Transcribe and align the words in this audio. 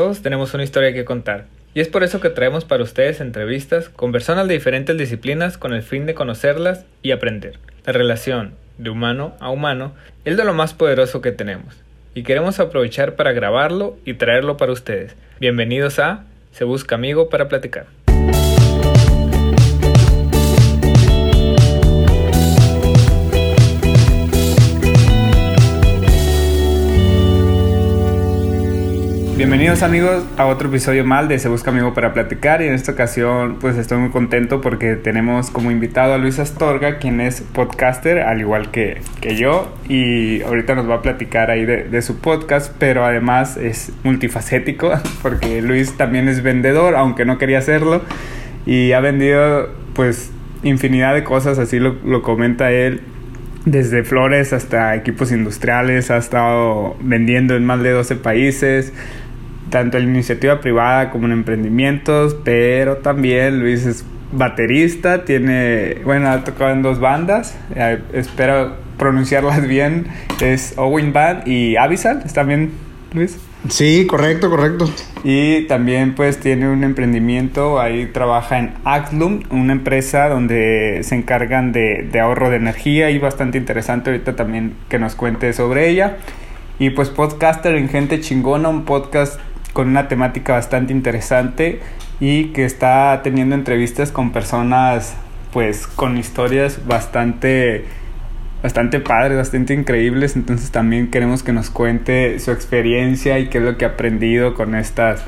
Todos 0.00 0.22
tenemos 0.22 0.54
una 0.54 0.62
historia 0.64 0.94
que 0.94 1.04
contar. 1.04 1.44
Y 1.74 1.80
es 1.80 1.88
por 1.88 2.02
eso 2.02 2.20
que 2.20 2.30
traemos 2.30 2.64
para 2.64 2.82
ustedes 2.82 3.20
entrevistas 3.20 3.90
con 3.90 4.12
personas 4.12 4.48
de 4.48 4.54
diferentes 4.54 4.96
disciplinas 4.96 5.58
con 5.58 5.74
el 5.74 5.82
fin 5.82 6.06
de 6.06 6.14
conocerlas 6.14 6.86
y 7.02 7.10
aprender. 7.10 7.58
La 7.84 7.92
relación 7.92 8.54
de 8.78 8.88
humano 8.88 9.34
a 9.40 9.50
humano 9.50 9.92
es 10.24 10.38
de 10.38 10.44
lo 10.46 10.54
más 10.54 10.72
poderoso 10.72 11.20
que 11.20 11.32
tenemos. 11.32 11.76
Y 12.14 12.22
queremos 12.22 12.60
aprovechar 12.60 13.14
para 13.14 13.32
grabarlo 13.32 13.98
y 14.06 14.14
traerlo 14.14 14.56
para 14.56 14.72
ustedes. 14.72 15.14
Bienvenidos 15.38 15.98
a 15.98 16.24
Se 16.52 16.64
Busca 16.64 16.94
Amigo 16.94 17.28
para 17.28 17.48
Platicar. 17.50 17.84
Bienvenidos 29.40 29.82
amigos 29.82 30.22
a 30.36 30.44
otro 30.44 30.68
episodio 30.68 31.02
mal 31.02 31.26
de 31.26 31.38
Se 31.38 31.48
Busca 31.48 31.70
Amigo 31.70 31.94
para 31.94 32.12
Platicar. 32.12 32.60
Y 32.60 32.66
en 32.66 32.74
esta 32.74 32.92
ocasión 32.92 33.56
pues 33.58 33.78
estoy 33.78 33.96
muy 33.96 34.10
contento 34.10 34.60
porque 34.60 34.96
tenemos 34.96 35.48
como 35.48 35.70
invitado 35.70 36.12
a 36.12 36.18
Luis 36.18 36.38
Astorga 36.38 36.98
quien 36.98 37.22
es 37.22 37.40
podcaster 37.40 38.18
al 38.18 38.40
igual 38.40 38.70
que, 38.70 39.00
que 39.22 39.36
yo. 39.36 39.74
Y 39.88 40.42
ahorita 40.42 40.74
nos 40.74 40.90
va 40.90 40.96
a 40.96 41.00
platicar 41.00 41.50
ahí 41.50 41.64
de, 41.64 41.84
de, 41.84 42.02
su 42.02 42.18
podcast 42.18 42.74
pero 42.78 43.06
además 43.06 43.56
es 43.56 43.92
multifacético 44.04 44.92
porque 45.22 45.62
Luis 45.62 45.96
también 45.96 46.28
es 46.28 46.42
vendedor 46.42 46.94
aunque 46.94 47.24
no 47.24 47.38
quería 47.38 47.60
hacerlo. 47.60 48.02
Y 48.66 48.92
ha 48.92 49.00
vendido 49.00 49.70
pues 49.94 50.32
infinidad 50.62 51.14
de 51.14 51.24
cosas 51.24 51.58
así 51.58 51.78
lo, 51.78 51.96
lo 52.04 52.20
comenta 52.20 52.72
él 52.72 53.00
desde 53.64 54.04
flores 54.04 54.52
hasta 54.52 54.94
equipos 54.94 55.32
industriales, 55.32 56.10
ha 56.10 56.16
estado 56.16 56.96
vendiendo 57.00 57.56
en 57.56 57.64
más 57.64 57.82
de 57.82 57.90
12 57.90 58.16
países, 58.16 58.92
tanto 59.70 59.98
en 59.98 60.04
iniciativa 60.04 60.60
privada 60.60 61.10
como 61.10 61.26
en 61.26 61.32
emprendimientos, 61.32 62.36
pero 62.44 62.98
también 62.98 63.60
Luis 63.60 63.86
es 63.86 64.04
baterista, 64.32 65.24
tiene, 65.24 65.96
bueno, 66.04 66.28
ha 66.30 66.44
tocado 66.44 66.72
en 66.72 66.82
dos 66.82 67.00
bandas, 67.00 67.56
eh, 67.74 68.00
espero 68.12 68.74
pronunciarlas 68.98 69.66
bien, 69.66 70.06
es 70.40 70.74
Owen 70.76 71.12
Band 71.12 71.48
y 71.48 71.76
Avisal, 71.76 72.22
¿está 72.24 72.42
bien 72.42 72.72
Luis? 73.12 73.38
Sí, 73.68 74.06
correcto, 74.06 74.48
correcto. 74.48 74.90
Y 75.22 75.66
también 75.66 76.14
pues 76.14 76.38
tiene 76.40 76.68
un 76.68 76.82
emprendimiento, 76.82 77.78
ahí 77.78 78.06
trabaja 78.06 78.58
en 78.58 78.72
Actlum, 78.84 79.42
una 79.50 79.72
empresa 79.72 80.28
donde 80.28 81.00
se 81.02 81.14
encargan 81.14 81.72
de, 81.72 82.08
de 82.10 82.20
ahorro 82.20 82.48
de 82.48 82.56
energía 82.56 83.10
y 83.10 83.18
bastante 83.18 83.58
interesante 83.58 84.10
ahorita 84.10 84.34
también 84.34 84.74
que 84.88 84.98
nos 84.98 85.14
cuente 85.14 85.52
sobre 85.52 85.90
ella. 85.90 86.16
Y 86.78 86.90
pues 86.90 87.10
podcaster 87.10 87.74
en 87.74 87.90
Gente 87.90 88.20
Chingona, 88.20 88.70
un 88.70 88.86
podcast 88.86 89.38
con 89.72 89.88
una 89.88 90.08
temática 90.08 90.54
bastante 90.54 90.92
interesante 90.92 91.80
y 92.20 92.46
que 92.46 92.64
está 92.64 93.20
teniendo 93.22 93.54
entrevistas 93.54 94.12
con 94.12 94.32
personas 94.32 95.14
pues 95.52 95.86
con 95.86 96.16
historias 96.16 96.86
bastante 96.86 97.84
bastante 98.62 99.00
padres, 99.00 99.38
bastante 99.38 99.72
increíbles, 99.72 100.36
entonces 100.36 100.70
también 100.70 101.10
queremos 101.10 101.42
que 101.42 101.52
nos 101.52 101.70
cuente 101.70 102.38
su 102.40 102.50
experiencia 102.50 103.38
y 103.38 103.48
qué 103.48 103.58
es 103.58 103.64
lo 103.64 103.78
que 103.78 103.86
ha 103.86 103.88
aprendido 103.88 104.54
con 104.54 104.74
estas 104.74 105.24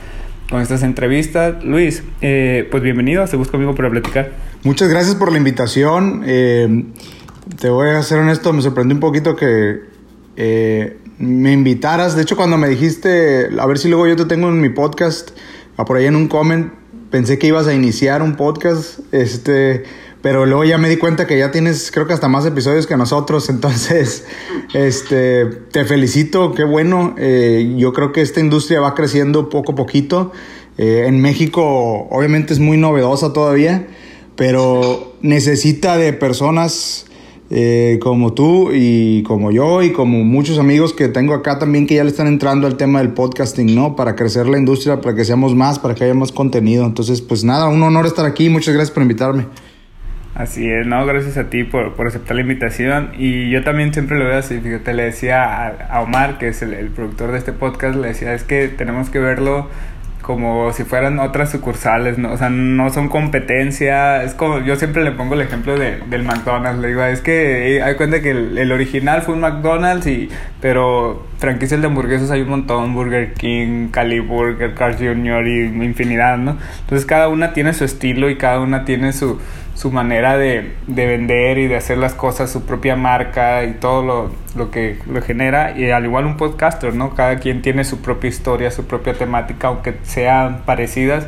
con 0.51 0.61
estas 0.61 0.83
entrevistas. 0.83 1.65
Luis, 1.65 2.03
eh, 2.21 2.69
pues 2.71 2.83
bienvenido, 2.83 3.27
se 3.27 3.37
busca 3.37 3.53
conmigo 3.53 3.75
para 3.75 3.89
platicar. 3.89 4.33
Muchas 4.65 4.91
gracias 4.91 5.15
por 5.17 5.33
la 5.33 5.39
invitación. 5.39 6.23
Eh, 6.27 6.85
te 7.59 7.71
voy 7.71 7.89
a 7.89 8.03
ser 8.03 8.19
honesto, 8.19 8.53
me 8.53 8.61
sorprendió 8.61 8.95
un 8.95 9.01
poquito 9.01 9.35
que 9.35 9.81
eh, 10.37 10.99
me 11.23 11.53
invitaras. 11.53 12.17
De 12.17 12.23
hecho, 12.23 12.37
cuando 12.37 12.59
me 12.59 12.69
dijiste, 12.69 13.49
a 13.57 13.67
ver 13.67 13.79
si 13.79 13.89
luego 13.89 14.09
yo 14.09 14.17
te 14.17 14.25
tengo 14.25 14.49
en 14.49 14.61
mi 14.61 14.71
podcast, 14.71 15.31
por 15.87 15.97
ahí 15.97 16.07
en 16.07 16.17
un 16.17 16.27
comment, 16.27 16.73
pensé 17.11 17.39
que 17.39 17.47
ibas 17.47 17.69
a 17.69 17.75
iniciar 17.75 18.23
un 18.23 18.35
podcast, 18.35 18.99
este, 19.13 19.85
pero 20.21 20.47
luego 20.47 20.65
ya 20.65 20.79
me 20.79 20.89
di 20.89 20.97
cuenta 20.97 21.29
que 21.29 21.39
ya 21.39 21.53
tienes, 21.53 21.93
creo 21.93 22.09
que 22.09 22.13
hasta 22.13 22.27
más 22.27 22.45
episodios 22.45 22.89
que 22.89 22.97
nosotros, 22.97 23.49
entonces, 23.51 24.25
este, 24.75 25.47
te 25.47 25.85
felicito, 25.85 26.55
qué 26.55 26.65
bueno. 26.65 27.15
Eh, 27.17 27.77
yo 27.79 27.93
creo 27.93 28.11
que 28.11 28.21
esta 28.21 28.41
industria 28.41 28.81
va 28.81 28.95
creciendo 28.95 29.49
poco 29.49 29.73
a 29.73 29.75
poquito. 29.77 30.33
Eh, 30.77 31.05
en 31.07 31.21
México, 31.21 32.09
obviamente, 32.11 32.53
es 32.53 32.59
muy 32.59 32.79
novedosa 32.79 33.33
todavía, 33.33 33.87
pero 34.35 35.15
necesita 35.21 35.97
de 35.97 36.13
personas 36.15 37.07
eh, 37.55 37.99
como 38.01 38.33
tú 38.33 38.71
y 38.73 39.23
como 39.25 39.51
yo 39.51 39.83
y 39.83 39.93
como 39.93 40.25
muchos 40.25 40.59
amigos 40.59 40.95
que 40.95 41.09
tengo 41.09 41.35
acá 41.35 41.59
también 41.59 41.87
que 41.87 41.97
ya 41.97 42.03
le 42.03 42.09
están 42.09 42.27
entrando 42.27 42.67
al 42.67 42.79
tema 42.79 43.01
del 43.01 43.13
podcasting, 43.13 43.75
¿no? 43.75 43.95
Para 43.95 44.17
crecer 44.17 44.47
la 44.49 44.57
industria, 44.57 45.03
para 45.03 45.15
que 45.15 45.27
seamos 45.27 45.55
más, 45.55 45.79
para 45.79 45.95
que 45.95 46.05
haya 46.05 46.15
más 46.15 46.33
contenido. 46.33 46.87
Entonces, 46.87 47.21
pues 47.21 47.45
nada, 47.45 47.69
un 47.69 47.83
honor 47.83 48.07
estar 48.07 48.25
aquí. 48.25 48.49
Muchas 48.49 48.73
gracias 48.73 48.91
por 48.91 49.03
invitarme. 49.03 49.45
Así 50.35 50.67
es, 50.67 50.87
no, 50.87 51.05
gracias 51.05 51.37
a 51.37 51.51
ti 51.51 51.65
por, 51.65 51.93
por 51.93 52.07
aceptar 52.07 52.37
la 52.37 52.41
invitación. 52.41 53.11
Y 53.19 53.51
yo 53.51 53.63
también 53.63 53.93
siempre 53.93 54.19
lo 54.19 54.25
veo 54.25 54.39
así, 54.39 54.59
fíjate, 54.59 54.95
le 54.95 55.03
decía 55.03 55.45
a, 55.45 55.69
a 55.91 56.01
Omar, 56.01 56.39
que 56.39 56.49
es 56.49 56.63
el, 56.63 56.73
el, 56.73 56.89
productor 56.89 57.33
de 57.33 57.39
este 57.39 57.53
podcast, 57.53 57.97
le 57.97 58.09
decía, 58.09 58.33
es 58.33 58.45
que 58.45 58.69
tenemos 58.69 59.11
que 59.11 59.19
verlo 59.19 59.69
como 60.23 60.73
si 60.73 60.85
fueran 60.85 61.19
otras 61.19 61.51
sucursales, 61.51 62.17
¿no? 62.17 62.33
O 62.33 62.39
sea, 62.39 62.49
no 62.49 62.91
son 62.91 63.09
competencia, 63.09 64.23
es 64.23 64.35
como, 64.35 64.61
yo 64.61 64.77
siempre 64.77 65.03
le 65.03 65.11
pongo 65.11 65.35
el 65.35 65.41
ejemplo 65.41 65.77
de, 65.77 65.99
del 66.09 66.23
McDonald's, 66.23 66.81
le 66.81 66.89
digo, 66.89 67.03
es 67.03 67.21
que 67.21 67.77
eh, 67.77 67.83
hay 67.83 67.97
cuenta 67.97 68.23
que 68.23 68.31
el, 68.31 68.57
el, 68.57 68.71
original 68.71 69.23
fue 69.23 69.35
un 69.35 69.41
McDonald's, 69.41 70.07
y, 70.07 70.31
pero 70.61 71.27
franquicias 71.39 71.81
de 71.81 71.89
hamburguesas 71.89 72.31
hay 72.31 72.43
un 72.43 72.51
montón, 72.51 72.95
Burger 72.95 73.35
King, 73.35 73.89
Cali 73.89 74.21
Burger, 74.21 74.75
Carl 74.75 74.97
Jr. 74.97 75.47
y 75.47 75.65
infinidad, 75.85 76.39
¿no? 76.39 76.57
Entonces 76.81 77.05
cada 77.05 77.29
una 77.29 77.53
tiene 77.53 77.75
su 77.75 77.85
estilo 77.85 78.31
y 78.31 78.37
cada 78.37 78.61
una 78.61 78.85
tiene 78.85 79.13
su 79.13 79.41
su 79.75 79.91
manera 79.91 80.37
de, 80.37 80.73
de, 80.87 81.07
vender 81.07 81.59
y 81.59 81.67
de 81.67 81.77
hacer 81.77 81.99
las 81.99 82.15
cosas, 82.15 82.51
su 82.51 82.65
propia 82.65 82.95
marca 82.95 83.65
y 83.65 83.73
todo 83.73 84.03
lo, 84.03 84.31
lo, 84.55 84.71
que 84.71 84.99
lo 85.07 85.23
genera. 85.23 85.77
Y 85.77 85.91
al 85.91 86.05
igual 86.05 86.27
un 86.27 86.37
podcaster, 86.37 86.95
¿no? 86.95 87.15
Cada 87.15 87.39
quien 87.39 87.63
tiene 87.63 87.85
su 87.85 88.03
propia 88.03 88.29
historia, 88.29 88.71
su 88.71 88.87
propia 88.87 89.15
temática, 89.15 89.69
aunque 89.69 89.95
sean 90.03 90.63
parecidas. 90.65 91.27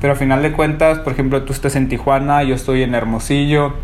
Pero 0.00 0.12
al 0.12 0.18
final 0.18 0.42
de 0.42 0.52
cuentas, 0.52 0.98
por 0.98 1.12
ejemplo, 1.12 1.44
tú 1.44 1.52
estás 1.52 1.76
en 1.76 1.88
Tijuana, 1.88 2.42
yo 2.42 2.54
estoy 2.54 2.82
en 2.82 2.94
Hermosillo. 2.94 3.74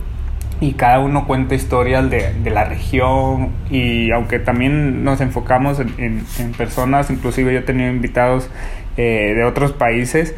Y 0.60 0.75
cada 0.75 0.99
uno 0.99 1.26
cuenta 1.26 1.54
historias 1.54 2.10
de, 2.10 2.34
de 2.34 2.50
la 2.50 2.65
región. 2.65 3.50
Y 3.70 4.10
aunque 4.10 4.38
también 4.38 5.04
nos 5.04 5.20
enfocamos 5.20 5.81
en, 5.81 5.94
en, 5.97 6.25
en 6.38 6.53
personas, 6.53 7.10
inclusive 7.10 7.53
yo 7.54 7.60
he 7.60 7.62
tenido 7.62 7.91
invitados 7.91 8.50
eh, 8.97 9.32
de 9.34 9.44
otros 9.44 9.72
países. 9.72 10.34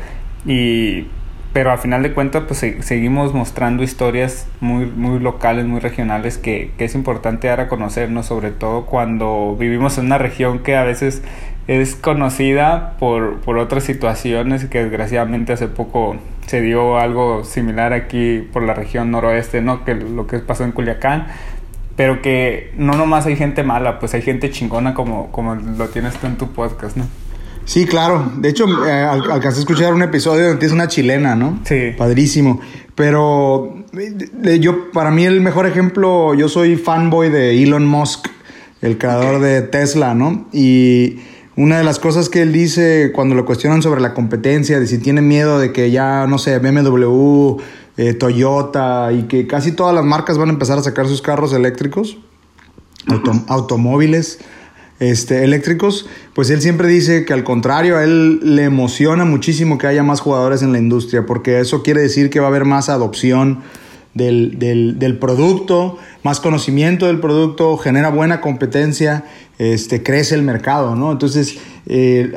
Y 0.47 1.06
pero 1.52 1.70
al 1.70 1.78
final 1.78 2.02
de 2.02 2.12
cuentas 2.12 2.44
pues 2.46 2.58
seguimos 2.58 3.34
mostrando 3.34 3.82
historias 3.82 4.46
muy, 4.60 4.86
muy 4.86 5.18
locales, 5.18 5.66
muy 5.66 5.80
regionales 5.80 6.38
que, 6.38 6.70
que 6.78 6.84
es 6.86 6.94
importante 6.94 7.48
dar 7.48 7.60
a 7.60 7.68
conocernos, 7.68 8.26
sobre 8.26 8.50
todo 8.50 8.86
cuando 8.86 9.56
vivimos 9.58 9.98
en 9.98 10.06
una 10.06 10.18
región 10.18 10.60
que 10.60 10.76
a 10.76 10.84
veces 10.84 11.22
es 11.68 11.94
conocida 11.94 12.96
por, 12.98 13.40
por 13.40 13.58
otras 13.58 13.84
situaciones 13.84 14.64
que 14.64 14.82
desgraciadamente 14.82 15.52
hace 15.52 15.68
poco 15.68 16.16
se 16.46 16.60
dio 16.60 16.98
algo 16.98 17.44
similar 17.44 17.92
aquí 17.92 18.40
por 18.52 18.62
la 18.62 18.74
región 18.74 19.10
noroeste, 19.10 19.60
¿no? 19.60 19.84
Que 19.84 19.94
lo 19.94 20.26
que 20.26 20.38
pasó 20.38 20.64
en 20.64 20.72
Culiacán, 20.72 21.28
pero 21.96 22.20
que 22.20 22.72
no 22.76 22.94
nomás 22.94 23.26
hay 23.26 23.36
gente 23.36 23.62
mala, 23.62 23.98
pues 24.00 24.14
hay 24.14 24.22
gente 24.22 24.50
chingona 24.50 24.94
como, 24.94 25.30
como 25.30 25.54
lo 25.54 25.88
tienes 25.88 26.16
tú 26.16 26.26
en 26.26 26.36
tu 26.36 26.52
podcast, 26.52 26.96
¿no? 26.96 27.06
Sí, 27.65 27.87
claro. 27.87 28.33
De 28.37 28.49
hecho, 28.49 28.67
eh, 28.87 28.91
alcancé 28.91 29.59
a 29.59 29.61
escuchar 29.61 29.95
un 29.95 30.03
episodio 30.03 30.49
donde 30.49 30.67
es 30.67 30.73
una 30.73 30.89
chilena, 30.89 31.34
¿no? 31.34 31.61
Sí. 31.65 31.93
Padrísimo. 31.97 32.61
Pero 32.95 33.84
eh, 33.97 34.59
yo, 34.61 34.91
para 34.91 35.11
mí 35.11 35.25
el 35.25 35.41
mejor 35.41 35.67
ejemplo, 35.67 36.34
yo 36.34 36.49
soy 36.49 36.77
fanboy 36.77 37.31
de 37.31 37.62
Elon 37.62 37.87
Musk, 37.87 38.27
el 38.81 38.99
creador 38.99 39.41
de 39.41 39.62
Tesla, 39.62 40.15
¿no? 40.15 40.47
Y 40.53 41.21
una 41.56 41.78
de 41.78 41.84
las 41.84 41.99
cosas 41.99 42.28
que 42.28 42.43
él 42.43 42.53
dice 42.53 43.12
cuando 43.15 43.34
lo 43.34 43.45
cuestionan 43.45 43.83
sobre 43.83 44.00
la 44.00 44.15
competencia, 44.15 44.81
de 44.81 44.87
si 44.87 44.99
tiene 44.99 45.23
miedo 45.23 45.58
de 45.58 45.73
que 45.73 45.91
ya, 45.91 46.26
no 46.26 46.38
sé, 46.38 46.58
BMW, 46.58 47.56
eh, 47.97 48.15
Toyota 48.15 49.12
y 49.12 49.25
que 49.25 49.47
casi 49.47 49.73
todas 49.73 49.94
las 49.94 50.05
marcas 50.05 50.38
van 50.38 50.49
a 50.49 50.53
empezar 50.53 50.79
a 50.79 50.82
sacar 50.82 51.06
sus 51.06 51.23
carros 51.23 51.53
eléctricos, 51.53 52.19
auto, 53.06 53.32
automóviles 53.49 54.38
este, 55.02 55.43
eléctricos, 55.43 56.06
pues 56.32 56.49
él 56.50 56.62
siempre 56.62 56.87
dice 56.87 57.25
que 57.25 57.32
al 57.32 57.43
contrario, 57.43 57.96
a 57.96 58.04
él 58.04 58.54
le 58.54 58.62
emociona 58.62 59.25
muchísimo 59.25 59.76
que 59.76 59.88
haya 59.88 60.04
más 60.04 60.20
jugadores 60.20 60.62
en 60.62 60.70
la 60.70 60.78
industria, 60.78 61.26
porque 61.26 61.58
eso 61.58 61.82
quiere 61.82 62.02
decir 62.02 62.31
que 62.31 62.38
va 62.38 62.46
a 62.46 62.49
haber 62.50 62.64
más 62.64 62.88
adopción 62.88 63.62
del, 64.14 64.60
del, 64.60 65.19
producto, 65.19 65.99
más 66.22 66.38
conocimiento 66.38 67.06
del 67.06 67.19
producto, 67.19 67.76
genera 67.78 68.10
buena 68.10 68.40
competencia, 68.40 69.25
este, 69.58 70.04
crece 70.04 70.37
el 70.37 70.43
mercado, 70.43 70.94
¿no? 70.94 71.10
Entonces, 71.10 71.58
eh, 71.87 72.32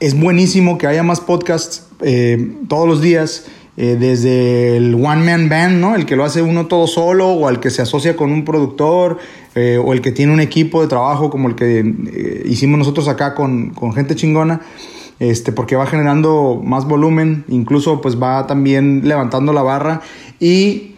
es 0.00 0.18
buenísimo 0.18 0.78
que 0.78 0.88
haya 0.88 1.04
más 1.04 1.20
podcasts 1.20 1.86
eh, 2.00 2.56
todos 2.68 2.88
los 2.88 3.00
días. 3.00 3.46
Eh, 3.78 3.96
desde 3.98 4.76
el 4.76 4.94
one 4.96 5.24
man 5.24 5.48
band, 5.48 5.80
¿no? 5.80 5.94
El 5.94 6.04
que 6.04 6.14
lo 6.14 6.24
hace 6.24 6.42
uno 6.42 6.66
todo 6.66 6.86
solo 6.86 7.28
o 7.28 7.48
al 7.48 7.58
que 7.58 7.70
se 7.70 7.80
asocia 7.80 8.16
con 8.16 8.30
un 8.30 8.44
productor 8.44 9.16
eh, 9.54 9.78
o 9.82 9.92
el 9.92 10.00
que 10.00 10.12
tiene 10.12 10.32
un 10.32 10.40
equipo 10.40 10.80
de 10.82 10.88
trabajo 10.88 11.30
como 11.30 11.48
el 11.48 11.54
que 11.54 11.80
eh, 11.80 12.42
hicimos 12.46 12.78
nosotros 12.78 13.08
acá 13.08 13.34
con, 13.34 13.70
con, 13.70 13.92
gente 13.92 14.14
chingona. 14.14 14.60
este, 15.18 15.52
porque 15.52 15.76
va 15.76 15.86
generando 15.86 16.60
más 16.64 16.86
volumen, 16.86 17.44
incluso 17.48 18.00
pues 18.00 18.20
va 18.20 18.46
también 18.46 19.02
levantando 19.04 19.52
la 19.52 19.62
barra 19.62 20.00
y 20.40 20.96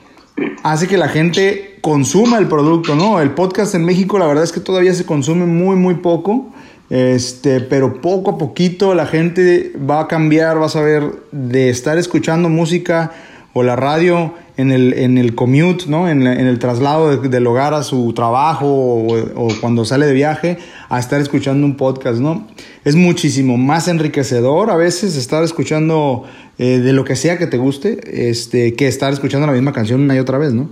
hace 0.63 0.87
que 0.89 0.97
la 0.97 1.09
gente 1.09 1.79
consuma 1.81 2.39
el 2.39 2.49
producto, 2.49 2.95
¿no? 2.95 3.21
El 3.21 3.33
podcast 3.33 3.75
en 3.75 3.85
México 3.85 4.19
la 4.19 4.27
verdad 4.27 4.45
es 4.45 4.53
que 4.53 4.61
todavía 4.61 4.95
se 4.95 5.05
consume 5.05 5.47
muy, 5.47 5.77
muy 5.77 5.97
poco. 5.97 6.51
Este, 6.91 7.61
pero 7.61 8.01
poco 8.01 8.33
a 8.33 8.39
poquito 8.39 8.95
la 8.95 9.07
gente 9.07 9.73
va 9.79 10.01
a 10.01 10.09
cambiar, 10.09 10.61
va 10.61 10.67
a 10.67 10.69
saber 10.69 11.13
de 11.33 11.71
estar 11.71 11.97
escuchando 11.97 12.49
música 12.49 13.11
o 13.55 13.63
la 13.63 13.75
radio 13.75 14.35
en 14.57 14.71
el, 14.71 14.93
en 14.95 15.19
el 15.19 15.35
commute, 15.35 15.87
¿no? 15.89 16.09
En, 16.09 16.27
el 16.27 16.59
traslado 16.59 17.17
del 17.17 17.47
hogar 17.47 17.75
a 17.75 17.83
su 17.83 18.13
trabajo 18.13 18.67
o, 18.67 19.49
cuando 19.61 19.85
sale 19.85 20.07
de 20.07 20.13
viaje, 20.13 20.59
a 20.89 20.99
estar 20.99 21.21
escuchando 21.21 21.67
un 21.67 21.77
podcast, 21.77 22.21
¿no? 22.21 22.47
Es 22.85 22.95
muchísimo 22.95 23.57
más 23.57 23.89
enriquecedor 23.89 24.71
a 24.71 24.77
veces 24.77 25.17
estar 25.17 25.43
escuchando 25.43 26.25
eh, 26.59 26.79
de 26.79 26.93
lo 26.93 27.05
que 27.05 27.17
sea 27.17 27.39
que 27.39 27.47
te 27.47 27.57
guste, 27.57 28.29
este, 28.31 28.75
que 28.75 28.87
estar 28.87 29.13
escuchando 29.13 29.47
la 29.47 29.53
misma 29.53 29.73
canción 29.73 30.03
una 30.03 30.15
y 30.15 30.19
otra 30.19 30.39
vez, 30.39 30.53
¿no? 30.53 30.69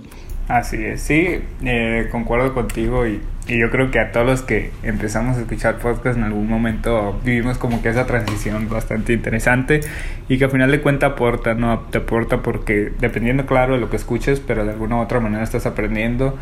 Así 0.49 0.83
es, 0.83 1.01
sí, 1.01 1.39
eh, 1.63 2.09
concuerdo 2.11 2.53
contigo 2.53 3.07
y, 3.07 3.21
y, 3.47 3.57
yo 3.57 3.71
creo 3.71 3.91
que 3.91 3.99
a 3.99 4.11
todos 4.11 4.25
los 4.25 4.41
que 4.41 4.71
empezamos 4.83 5.37
a 5.37 5.41
escuchar 5.41 5.77
podcast 5.77 6.17
en 6.17 6.25
algún 6.25 6.49
momento 6.49 7.17
vivimos 7.23 7.57
como 7.57 7.81
que 7.81 7.87
esa 7.87 8.05
transición 8.05 8.67
bastante 8.67 9.13
interesante 9.13 9.79
y 10.27 10.37
que 10.37 10.43
al 10.43 10.51
final 10.51 10.69
de 10.69 10.81
cuentas 10.81 11.11
aporta, 11.13 11.53
¿no? 11.53 11.79
Te 11.91 11.99
aporta 11.99 12.43
porque 12.43 12.91
dependiendo, 12.99 13.45
claro, 13.45 13.75
de 13.75 13.79
lo 13.79 13.89
que 13.89 13.95
escuches, 13.95 14.41
pero 14.41 14.65
de 14.65 14.71
alguna 14.71 14.97
u 14.97 14.99
otra 14.99 15.21
manera 15.21 15.43
estás 15.43 15.65
aprendiendo, 15.65 16.37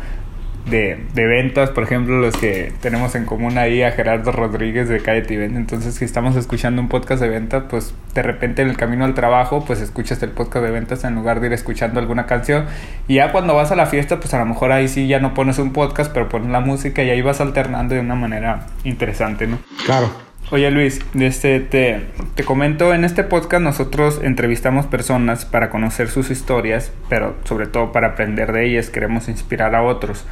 de, 0.66 1.04
de, 1.14 1.26
ventas, 1.26 1.70
por 1.70 1.82
ejemplo, 1.84 2.18
los 2.18 2.36
que 2.36 2.72
tenemos 2.80 3.14
en 3.14 3.24
común 3.24 3.58
ahí 3.58 3.82
a 3.82 3.92
Gerardo 3.92 4.30
Rodríguez 4.32 4.88
de 4.88 5.00
Calle 5.00 5.22
Tibet. 5.22 5.54
Entonces, 5.54 5.94
si 5.94 6.04
estamos 6.04 6.36
escuchando 6.36 6.80
un 6.80 6.88
podcast 6.88 7.20
de 7.20 7.28
ventas, 7.28 7.64
pues 7.68 7.94
de 8.14 8.22
repente 8.22 8.62
en 8.62 8.68
el 8.68 8.76
camino 8.76 9.04
al 9.04 9.14
trabajo, 9.14 9.64
pues 9.64 9.80
escuchas 9.80 10.22
el 10.22 10.30
podcast 10.30 10.64
de 10.64 10.70
ventas 10.70 11.04
en 11.04 11.14
lugar 11.14 11.40
de 11.40 11.48
ir 11.48 11.52
escuchando 11.52 12.00
alguna 12.00 12.26
canción. 12.26 12.66
Y 13.08 13.16
ya 13.16 13.32
cuando 13.32 13.54
vas 13.54 13.72
a 13.72 13.76
la 13.76 13.86
fiesta, 13.86 14.20
pues 14.20 14.32
a 14.34 14.38
lo 14.38 14.46
mejor 14.46 14.72
ahí 14.72 14.88
sí 14.88 15.08
ya 15.08 15.18
no 15.18 15.34
pones 15.34 15.58
un 15.58 15.72
podcast, 15.72 16.12
pero 16.12 16.28
pones 16.28 16.50
la 16.50 16.60
música 16.60 17.02
y 17.02 17.10
ahí 17.10 17.22
vas 17.22 17.40
alternando 17.40 17.94
de 17.94 18.00
una 18.00 18.14
manera 18.14 18.66
interesante, 18.84 19.46
¿no? 19.46 19.58
Claro. 19.84 20.31
Oye 20.50 20.70
Luis, 20.70 21.00
este, 21.14 21.60
te, 21.60 22.02
te 22.34 22.44
comento, 22.44 22.92
en 22.92 23.04
este 23.04 23.24
podcast 23.24 23.62
nosotros 23.62 24.20
entrevistamos 24.22 24.86
personas 24.86 25.46
para 25.46 25.70
conocer 25.70 26.10
sus 26.10 26.30
historias, 26.30 26.92
pero 27.08 27.36
sobre 27.44 27.66
todo 27.66 27.90
para 27.90 28.08
aprender 28.08 28.52
de 28.52 28.66
ellas, 28.68 28.90
queremos 28.90 29.28
inspirar 29.28 29.74
a 29.74 29.82
otros. 29.82 30.24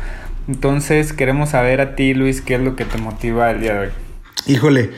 Entonces 0.47 1.13
queremos 1.13 1.51
saber 1.51 1.81
a 1.81 1.97
ti 1.97 2.13
Luis, 2.13 2.43
¿qué 2.43 2.57
es 2.57 2.61
lo 2.61 2.77
que 2.77 2.85
te 2.85 2.99
motiva 2.99 3.51
el 3.51 3.61
día 3.61 3.75
de 3.75 3.79
hoy? 3.79 3.89
Híjole, 4.47 4.91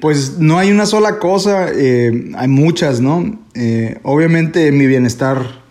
pues 0.00 0.38
no 0.38 0.58
hay 0.58 0.70
una 0.70 0.86
sola 0.86 1.18
cosa, 1.18 1.68
eh, 1.74 2.30
hay 2.36 2.48
muchas, 2.48 3.00
¿no? 3.00 3.38
Eh, 3.54 3.98
obviamente 4.02 4.70
mi 4.70 4.86
bienestar 4.86 5.62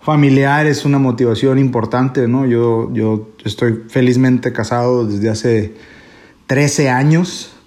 familiar 0.00 0.66
es 0.66 0.84
una 0.84 0.98
motivación 0.98 1.58
importante, 1.58 2.28
¿no? 2.28 2.46
Yo, 2.46 2.92
yo 2.92 3.30
estoy 3.44 3.84
felizmente 3.88 4.52
casado 4.52 5.06
desde 5.06 5.28
hace 5.28 5.74
13 6.46 6.88
años. 6.88 7.57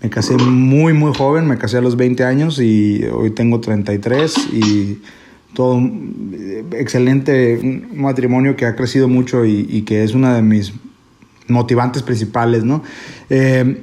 Me 0.00 0.10
casé 0.10 0.36
muy, 0.36 0.92
muy 0.92 1.12
joven, 1.14 1.46
me 1.46 1.58
casé 1.58 1.78
a 1.78 1.80
los 1.80 1.96
20 1.96 2.24
años 2.24 2.60
y 2.60 3.04
hoy 3.12 3.30
tengo 3.30 3.60
33 3.60 4.36
y 4.52 4.98
todo 5.54 5.80
excelente 6.72 7.84
matrimonio 7.94 8.54
que 8.54 8.64
ha 8.64 8.76
crecido 8.76 9.08
mucho 9.08 9.44
y, 9.44 9.82
que 9.82 10.04
es 10.04 10.14
una 10.14 10.34
de 10.34 10.42
mis 10.42 10.72
motivantes 11.48 12.02
principales, 12.02 12.62
¿no? 12.62 12.82
Eh, 13.28 13.82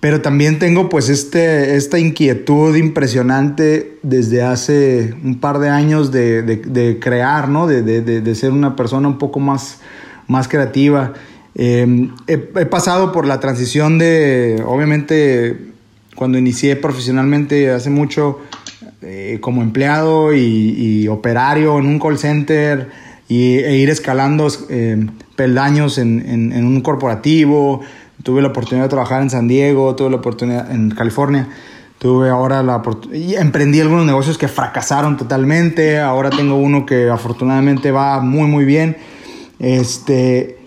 pero 0.00 0.20
también 0.20 0.60
tengo 0.60 0.88
pues 0.88 1.08
este, 1.08 1.74
esta 1.74 1.98
inquietud 1.98 2.76
impresionante 2.76 3.98
desde 4.02 4.42
hace 4.42 5.14
un 5.24 5.40
par 5.40 5.58
de 5.58 5.70
años 5.70 6.12
de, 6.12 6.42
de, 6.42 6.98
crear, 7.00 7.48
¿no? 7.48 7.66
De, 7.66 7.82
de, 7.82 8.34
ser 8.36 8.52
una 8.52 8.76
persona 8.76 9.08
un 9.08 9.18
poco 9.18 9.40
más, 9.40 9.80
más 10.28 10.46
creativa. 10.46 11.14
Em, 11.60 12.12
he, 12.28 12.38
pasado 12.38 13.10
por 13.10 13.26
la 13.26 13.40
transición 13.40 13.98
de, 13.98 14.62
obviamente, 14.64 15.72
cuando 16.14 16.38
inicié 16.38 16.76
profesionalmente 16.76 17.72
hace 17.72 17.90
mucho 17.90 18.38
eh, 19.02 19.38
como 19.40 19.62
empleado 19.62 20.32
y, 20.32 21.08
operario 21.08 21.78
en 21.80 21.86
un 21.86 21.98
call 21.98 22.16
center 22.16 22.90
y, 23.28 23.56
e 23.58 23.76
ir 23.76 23.90
escalando 23.90 24.46
em, 24.70 25.08
peldaños 25.34 25.98
en, 25.98 26.64
un 26.64 26.80
corporativo. 26.80 27.80
Tuve 28.22 28.40
la 28.40 28.48
oportunidad 28.48 28.84
de 28.84 28.90
trabajar 28.90 29.22
en 29.22 29.30
San 29.30 29.48
Diego, 29.48 29.96
tuve 29.96 30.10
la 30.10 30.16
oportunidad 30.16 30.70
en 30.70 30.90
California. 30.90 31.48
Tuve 31.98 32.30
ahora 32.30 32.62
la 32.62 32.80
y 33.12 33.34
emprendí 33.34 33.80
algunos 33.80 34.06
negocios 34.06 34.38
que 34.38 34.46
fracasaron 34.46 35.16
totalmente. 35.16 35.98
Ahora 35.98 36.30
tengo 36.30 36.54
uno 36.54 36.86
que 36.86 37.10
afortunadamente 37.10 37.90
va 37.90 38.20
muy 38.20 38.46
muy 38.48 38.64
bien. 38.64 38.96
Este, 39.58 40.57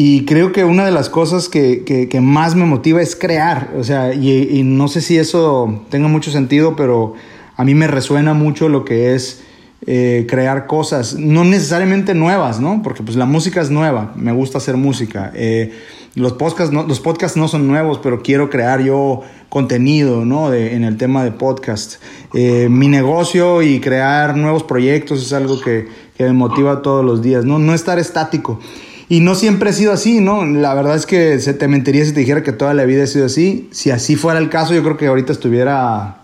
y 0.00 0.26
creo 0.26 0.52
que 0.52 0.62
una 0.62 0.84
de 0.84 0.92
las 0.92 1.08
cosas 1.08 1.48
que, 1.48 1.82
que, 1.84 2.20
más 2.20 2.54
me 2.54 2.64
motiva 2.64 3.02
es 3.02 3.16
crear. 3.16 3.72
O 3.76 3.82
sea, 3.82 4.14
y, 4.14 4.62
no 4.62 4.86
sé 4.86 5.00
si 5.00 5.18
eso 5.18 5.82
tenga 5.90 6.06
mucho 6.06 6.30
sentido, 6.30 6.76
pero 6.76 7.14
a 7.56 7.64
mí 7.64 7.74
me 7.74 7.88
resuena 7.88 8.32
mucho 8.32 8.68
lo 8.68 8.84
que 8.84 9.16
es 9.16 9.42
eh, 9.88 10.24
crear 10.28 10.68
cosas, 10.68 11.16
no 11.16 11.42
necesariamente 11.42 12.14
nuevas, 12.14 12.60
¿no? 12.60 12.80
Porque 12.84 13.02
pues 13.02 13.16
la 13.16 13.26
música 13.26 13.60
es 13.60 13.72
nueva, 13.72 14.12
me 14.14 14.30
gusta 14.30 14.58
hacer 14.58 14.76
música. 14.76 15.32
Eh, 15.34 15.72
los, 16.14 16.34
podcasts 16.34 16.72
no, 16.72 16.84
los 16.84 17.00
podcasts 17.00 17.36
no 17.36 17.48
son 17.48 17.66
nuevos, 17.66 17.98
pero 18.00 18.22
quiero 18.22 18.50
crear 18.50 18.80
yo 18.80 19.22
contenido, 19.48 20.24
¿no? 20.24 20.54
En 20.54 20.84
el 20.84 20.96
tema 20.96 21.24
de 21.24 21.32
podcast. 21.32 21.96
Eh, 22.34 22.68
mi 22.70 22.86
negocio 22.86 23.62
y 23.62 23.80
crear 23.80 24.36
nuevos 24.36 24.62
proyectos 24.62 25.20
es 25.20 25.32
algo 25.32 25.60
que, 25.60 25.88
que 26.16 26.22
me 26.22 26.34
motiva 26.34 26.82
todos 26.82 27.04
los 27.04 27.20
días, 27.20 27.44
¿no? 27.44 27.58
No 27.58 27.74
estar 27.74 27.98
estático. 27.98 28.60
Y 29.08 29.20
no 29.20 29.34
siempre 29.34 29.70
ha 29.70 29.72
sido 29.72 29.92
así, 29.92 30.20
¿no? 30.20 30.44
La 30.44 30.74
verdad 30.74 30.94
es 30.94 31.06
que 31.06 31.40
se 31.40 31.54
te 31.54 31.66
mentiría 31.66 32.04
si 32.04 32.12
te 32.12 32.20
dijera 32.20 32.42
que 32.42 32.52
toda 32.52 32.74
la 32.74 32.84
vida 32.84 33.04
ha 33.04 33.06
sido 33.06 33.26
así. 33.26 33.68
Si 33.72 33.90
así 33.90 34.16
fuera 34.16 34.38
el 34.38 34.50
caso, 34.50 34.74
yo 34.74 34.82
creo 34.82 34.98
que 34.98 35.06
ahorita 35.06 35.32
estuviera, 35.32 36.18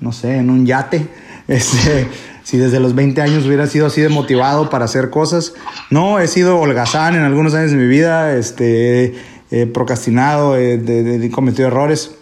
no 0.00 0.12
sé, 0.12 0.36
en 0.36 0.50
un 0.50 0.66
yate. 0.66 1.06
Este, 1.48 2.08
si 2.42 2.58
desde 2.58 2.80
los 2.80 2.96
20 2.96 3.22
años 3.22 3.46
hubiera 3.46 3.68
sido 3.68 3.86
así 3.86 4.00
de 4.00 4.08
motivado 4.08 4.68
para 4.68 4.84
hacer 4.84 5.10
cosas. 5.10 5.54
No, 5.90 6.18
he 6.18 6.26
sido 6.26 6.58
holgazán 6.58 7.14
en 7.14 7.22
algunos 7.22 7.54
años 7.54 7.70
de 7.70 7.76
mi 7.76 7.86
vida, 7.86 8.36
este, 8.36 9.14
he 9.52 9.66
procrastinado, 9.66 10.56
he, 10.56 11.30
cometido 11.30 11.68
errores. 11.68 12.16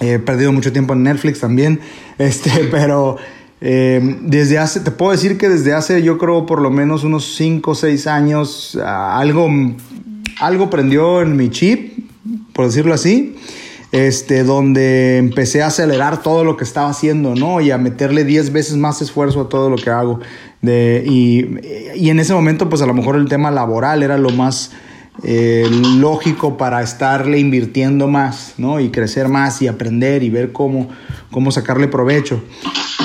He 0.00 0.18
perdido 0.18 0.52
mucho 0.52 0.72
tiempo 0.72 0.92
en 0.94 1.02
Netflix 1.02 1.40
también, 1.40 1.80
este, 2.18 2.50
pero 2.70 3.16
eh, 3.64 4.18
desde 4.22 4.58
hace, 4.58 4.80
te 4.80 4.90
puedo 4.90 5.12
decir 5.12 5.38
que 5.38 5.48
desde 5.48 5.72
hace, 5.72 6.02
yo 6.02 6.18
creo, 6.18 6.46
por 6.46 6.60
lo 6.60 6.70
menos 6.70 7.04
unos 7.04 7.36
5 7.36 7.70
o 7.70 7.74
6 7.76 8.08
años, 8.08 8.76
algo, 8.84 9.48
algo 10.40 10.68
prendió 10.68 11.22
en 11.22 11.36
mi 11.36 11.48
chip, 11.48 11.96
por 12.52 12.66
decirlo 12.66 12.92
así, 12.92 13.36
este, 13.92 14.42
donde 14.42 15.18
empecé 15.18 15.62
a 15.62 15.68
acelerar 15.68 16.22
todo 16.24 16.42
lo 16.42 16.56
que 16.56 16.64
estaba 16.64 16.90
haciendo, 16.90 17.36
¿no? 17.36 17.60
Y 17.60 17.70
a 17.70 17.78
meterle 17.78 18.24
10 18.24 18.52
veces 18.52 18.76
más 18.76 19.00
esfuerzo 19.00 19.42
a 19.42 19.48
todo 19.48 19.70
lo 19.70 19.76
que 19.76 19.90
hago. 19.90 20.18
De, 20.60 21.04
y, 21.06 21.46
y, 21.94 22.10
en 22.10 22.18
ese 22.18 22.34
momento, 22.34 22.68
pues 22.68 22.82
a 22.82 22.86
lo 22.86 22.94
mejor 22.94 23.14
el 23.14 23.28
tema 23.28 23.52
laboral 23.52 24.02
era 24.02 24.18
lo 24.18 24.30
más 24.30 24.72
eh, 25.22 25.68
lógico 25.98 26.56
para 26.56 26.82
estarle 26.82 27.38
invirtiendo 27.38 28.08
más, 28.08 28.54
¿no? 28.58 28.80
Y 28.80 28.90
crecer 28.90 29.28
más 29.28 29.62
y 29.62 29.68
aprender 29.68 30.24
y 30.24 30.30
ver 30.30 30.50
cómo, 30.50 30.88
cómo 31.30 31.52
sacarle 31.52 31.86
provecho. 31.86 32.42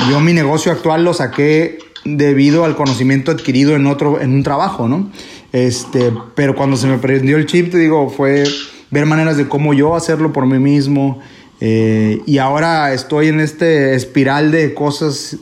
Yo 0.10 0.20
mi 0.20 0.34
negocio 0.34 0.72
actual 0.72 1.04
lo 1.04 1.14
saqué 1.14 1.80
debido 2.06 2.64
al 2.64 2.76
conocimiento 2.76 3.32
adquirido 3.32 3.76
en 3.76 3.88
otro, 3.88 4.22
en 4.22 4.34
un 4.34 4.44
trabajo, 4.44 4.88
¿no? 4.88 5.12
Este, 5.52 6.14
pero 6.36 6.56
cuando 6.56 6.78
se 6.78 6.88
me 6.88 6.98
prendió 6.98 7.38
el 7.38 7.46
chip, 7.46 7.72
te 7.72 7.78
digo, 7.78 8.10
fue 8.10 8.44
ver 8.92 9.06
maneras 9.06 9.38
de 9.38 9.48
cómo 9.48 9.74
yo 9.74 9.96
hacerlo 9.96 10.34
por 10.34 10.46
mí 10.46 10.60
mismo. 10.60 11.20
Eh, 11.60 12.22
y 12.26 12.38
ahora 12.38 12.94
estoy 12.94 13.28
en 13.30 13.40
este 13.40 13.96
espiral 13.96 14.52
de 14.52 14.74
cosas, 14.74 15.38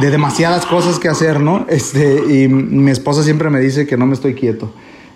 de 0.00 0.10
demasiadas 0.10 0.66
cosas 0.66 0.98
que 0.98 1.08
hacer, 1.08 1.40
¿no? 1.40 1.66
Este, 1.68 2.44
y 2.44 2.48
mi 2.48 2.90
esposa 2.90 3.22
siempre 3.22 3.50
me 3.50 3.60
dice 3.60 3.86
que 3.86 3.96
no 3.96 4.06
me 4.06 4.14
estoy 4.14 4.34
quieto. 4.34 4.72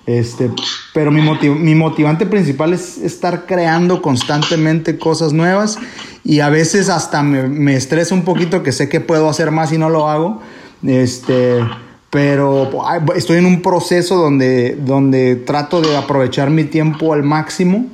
Este, 0.06 0.50
pero 0.97 1.11
mi, 1.11 1.75
motivante 1.75 2.25
principal 2.25 2.73
es 2.73 2.97
estar 2.97 3.45
creando 3.45 4.00
constantemente 4.00 4.97
cosas 4.97 5.35
nuevas 5.35 5.79
y 6.25 6.41
a 6.41 6.49
veces 6.49 6.88
hasta 6.88 7.23
me, 7.23 7.50
me 7.50 7.76
estresa 7.76 8.15
un 8.15 8.23
poquito 8.23 8.62
que 8.62 8.73
sé 8.73 8.88
que 8.88 9.00
puedo 9.00 9.29
hacer 9.29 9.50
más 9.50 9.71
y 9.73 9.76
no 9.76 9.91
lo 9.91 10.09
hago. 10.09 10.41
Este, 10.83 11.62
pero 12.09 12.71
estoy 13.15 13.37
en 13.37 13.45
un 13.45 13.61
proceso 13.61 14.17
donde, 14.17 14.75
donde 14.75 15.37
trato 15.37 15.83
de 15.83 15.95
aprovechar 15.99 16.49
mi 16.49 16.65
tiempo 16.65 17.12
al 17.12 17.25
máximo 17.25 17.85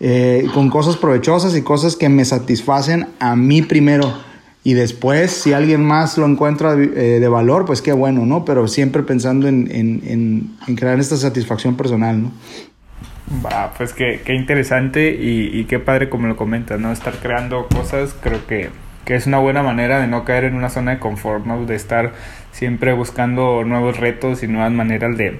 eh, 0.00 0.48
con 0.54 0.70
cosas 0.70 0.96
provechosas 0.96 1.54
y 1.54 1.60
cosas 1.60 1.94
que 1.94 2.08
me 2.08 2.24
satisfacen 2.24 3.08
a 3.18 3.36
mí 3.36 3.60
primero 3.60 4.14
y 4.66 4.74
después, 4.74 5.30
si 5.30 5.52
alguien 5.52 5.84
más 5.84 6.18
lo 6.18 6.26
encuentra 6.26 6.72
eh, 6.72 7.20
de 7.20 7.28
valor, 7.28 7.66
pues 7.66 7.82
qué 7.82 7.92
bueno, 7.92 8.26
¿no? 8.26 8.44
Pero 8.44 8.66
siempre 8.66 9.04
pensando 9.04 9.46
en, 9.46 9.68
en, 9.70 10.50
en, 10.66 10.74
crear 10.74 10.98
esta 10.98 11.16
satisfacción 11.16 11.76
personal, 11.76 12.20
¿no? 12.20 12.32
Va, 13.44 13.72
pues 13.78 13.92
qué, 13.92 14.22
qué 14.24 14.34
interesante 14.34 15.14
y, 15.14 15.56
y, 15.56 15.66
qué 15.66 15.78
padre 15.78 16.08
como 16.08 16.26
lo 16.26 16.34
comentas, 16.34 16.80
¿no? 16.80 16.90
Estar 16.90 17.14
creando 17.20 17.68
cosas 17.68 18.16
creo 18.20 18.44
que, 18.48 18.70
que, 19.04 19.14
es 19.14 19.28
una 19.28 19.38
buena 19.38 19.62
manera 19.62 20.00
de 20.00 20.08
no 20.08 20.24
caer 20.24 20.42
en 20.42 20.56
una 20.56 20.68
zona 20.68 20.94
de 20.94 20.98
confort, 20.98 21.46
¿no? 21.46 21.64
De 21.64 21.76
estar 21.76 22.14
siempre 22.50 22.92
buscando 22.92 23.62
nuevos 23.62 23.98
retos 23.98 24.42
y 24.42 24.48
nuevas 24.48 24.72
maneras 24.72 25.16
de, 25.16 25.38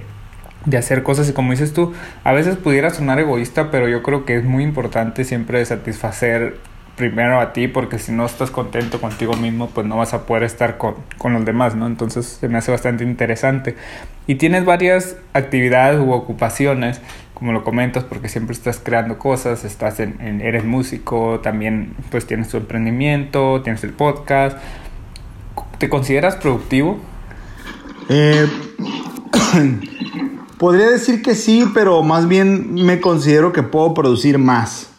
de 0.63 0.77
hacer 0.77 1.03
cosas 1.03 1.27
y 1.27 1.33
como 1.33 1.51
dices 1.51 1.73
tú, 1.73 1.91
a 2.23 2.31
veces 2.31 2.55
pudiera 2.55 2.91
sonar 2.91 3.19
egoísta, 3.19 3.71
pero 3.71 3.89
yo 3.89 4.03
creo 4.03 4.23
que 4.23 4.37
es 4.37 4.45
muy 4.45 4.63
importante 4.63 5.25
siempre 5.25 5.65
satisfacer 5.65 6.55
primero 6.97 7.39
a 7.39 7.53
ti 7.53 7.67
porque 7.67 7.99
si 7.99 8.11
no 8.11 8.25
estás 8.25 8.49
contento 8.49 8.99
contigo 8.99 9.35
mismo 9.37 9.69
pues 9.69 9.85
no 9.87 9.95
vas 9.95 10.13
a 10.13 10.25
poder 10.25 10.43
estar 10.43 10.77
con, 10.77 10.95
con, 11.17 11.31
los 11.31 11.45
demás, 11.45 11.75
¿no? 11.75 11.87
Entonces 11.87 12.25
se 12.25 12.49
me 12.49 12.57
hace 12.57 12.71
bastante 12.71 13.05
interesante. 13.05 13.77
Y 14.25 14.35
tienes 14.35 14.65
varias 14.65 15.15
actividades 15.31 16.01
u 16.01 16.11
ocupaciones, 16.11 16.99
como 17.33 17.53
lo 17.53 17.63
comentas, 17.63 18.03
porque 18.03 18.27
siempre 18.27 18.53
estás 18.53 18.81
creando 18.83 19.19
cosas, 19.19 19.63
estás 19.63 19.99
en, 19.99 20.41
eres 20.41 20.65
músico, 20.65 21.39
también 21.39 21.93
pues 22.09 22.25
tienes 22.25 22.49
tu 22.49 22.57
emprendimiento, 22.57 23.61
tienes 23.61 23.83
el 23.83 23.91
podcast. 23.91 24.57
¿Te 25.77 25.87
consideras 25.89 26.35
productivo? 26.35 26.99
Eh, 28.09 28.47
podría 30.57 30.89
decir 30.89 31.21
que 31.21 31.35
sí, 31.35 31.69
pero 31.73 32.01
más 32.01 32.27
bien 32.27 32.73
me 32.73 32.99
considero 32.99 33.53
que 33.53 33.61
puedo 33.61 33.93
producir 33.93 34.39
más. 34.39 34.96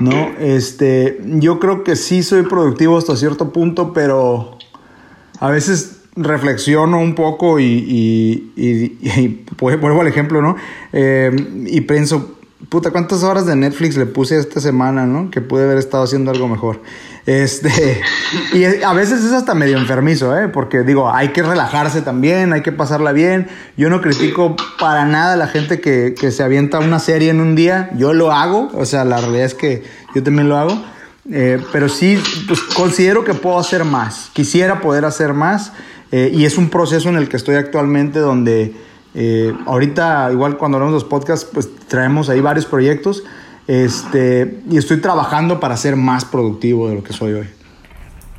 ¿No? 0.00 0.30
Este, 0.38 1.20
yo 1.24 1.58
creo 1.58 1.84
que 1.84 1.96
sí 1.96 2.22
soy 2.22 2.42
productivo 2.42 2.98
hasta 2.98 3.16
cierto 3.16 3.52
punto, 3.52 3.92
pero 3.92 4.58
a 5.40 5.50
veces 5.50 6.02
reflexiono 6.16 6.98
un 6.98 7.14
poco 7.14 7.58
y, 7.58 7.64
y, 7.64 8.52
y, 8.56 9.44
vuelvo 9.58 10.00
al 10.00 10.06
ejemplo, 10.06 10.42
¿no? 10.42 10.56
Eh, 10.92 11.30
y 11.66 11.80
pienso, 11.82 12.38
puta, 12.68 12.90
¿cuántas 12.90 13.22
horas 13.22 13.46
de 13.46 13.56
Netflix 13.56 13.96
le 13.96 14.06
puse 14.06 14.38
esta 14.38 14.60
semana, 14.60 15.06
¿no? 15.06 15.30
Que 15.30 15.40
pude 15.40 15.64
haber 15.64 15.78
estado 15.78 16.04
haciendo 16.04 16.30
algo 16.30 16.48
mejor. 16.48 16.82
Este, 17.26 18.00
y 18.52 18.64
a 18.64 18.92
veces 18.92 19.24
es 19.24 19.32
hasta 19.32 19.54
medio 19.54 19.78
enfermizo, 19.78 20.36
¿eh? 20.38 20.48
Porque 20.48 20.82
digo, 20.82 21.12
hay 21.12 21.28
que 21.28 21.42
relajarse 21.42 22.02
también, 22.02 22.52
hay 22.52 22.62
que 22.62 22.72
pasarla 22.72 23.12
bien. 23.12 23.48
Yo 23.76 23.90
no 23.90 24.00
critico 24.00 24.56
para 24.78 25.04
nada 25.04 25.34
a 25.34 25.36
la 25.36 25.48
gente 25.48 25.80
que, 25.80 26.14
que 26.18 26.30
se 26.30 26.42
avienta 26.42 26.78
una 26.78 26.98
serie 26.98 27.30
en 27.30 27.40
un 27.40 27.54
día. 27.54 27.90
Yo 27.96 28.12
lo 28.12 28.32
hago, 28.32 28.70
o 28.74 28.84
sea, 28.86 29.04
la 29.04 29.18
realidad 29.18 29.46
es 29.46 29.54
que 29.54 29.82
yo 30.14 30.22
también 30.22 30.48
lo 30.48 30.56
hago. 30.56 30.82
Eh, 31.30 31.60
pero 31.72 31.88
sí, 31.88 32.20
pues 32.48 32.60
considero 32.62 33.24
que 33.24 33.34
puedo 33.34 33.58
hacer 33.58 33.84
más. 33.84 34.30
Quisiera 34.32 34.80
poder 34.80 35.04
hacer 35.04 35.34
más. 35.34 35.72
Eh, 36.10 36.30
y 36.34 36.44
es 36.44 36.58
un 36.58 36.68
proceso 36.68 37.08
en 37.08 37.16
el 37.16 37.28
que 37.28 37.36
estoy 37.36 37.54
actualmente 37.54 38.18
donde 38.18 38.74
eh, 39.14 39.54
ahorita, 39.66 40.30
igual 40.32 40.56
cuando 40.56 40.78
hablamos 40.78 40.94
de 40.94 41.04
los 41.04 41.08
podcasts, 41.08 41.48
pues 41.52 41.70
traemos 41.88 42.28
ahí 42.28 42.40
varios 42.40 42.66
proyectos 42.66 43.24
este, 43.68 44.60
y 44.68 44.76
estoy 44.76 45.00
trabajando 45.00 45.60
para 45.60 45.76
ser 45.76 45.96
más 45.96 46.24
productivo 46.24 46.88
de 46.88 46.96
lo 46.96 47.04
que 47.04 47.12
soy 47.12 47.32
hoy. 47.34 47.48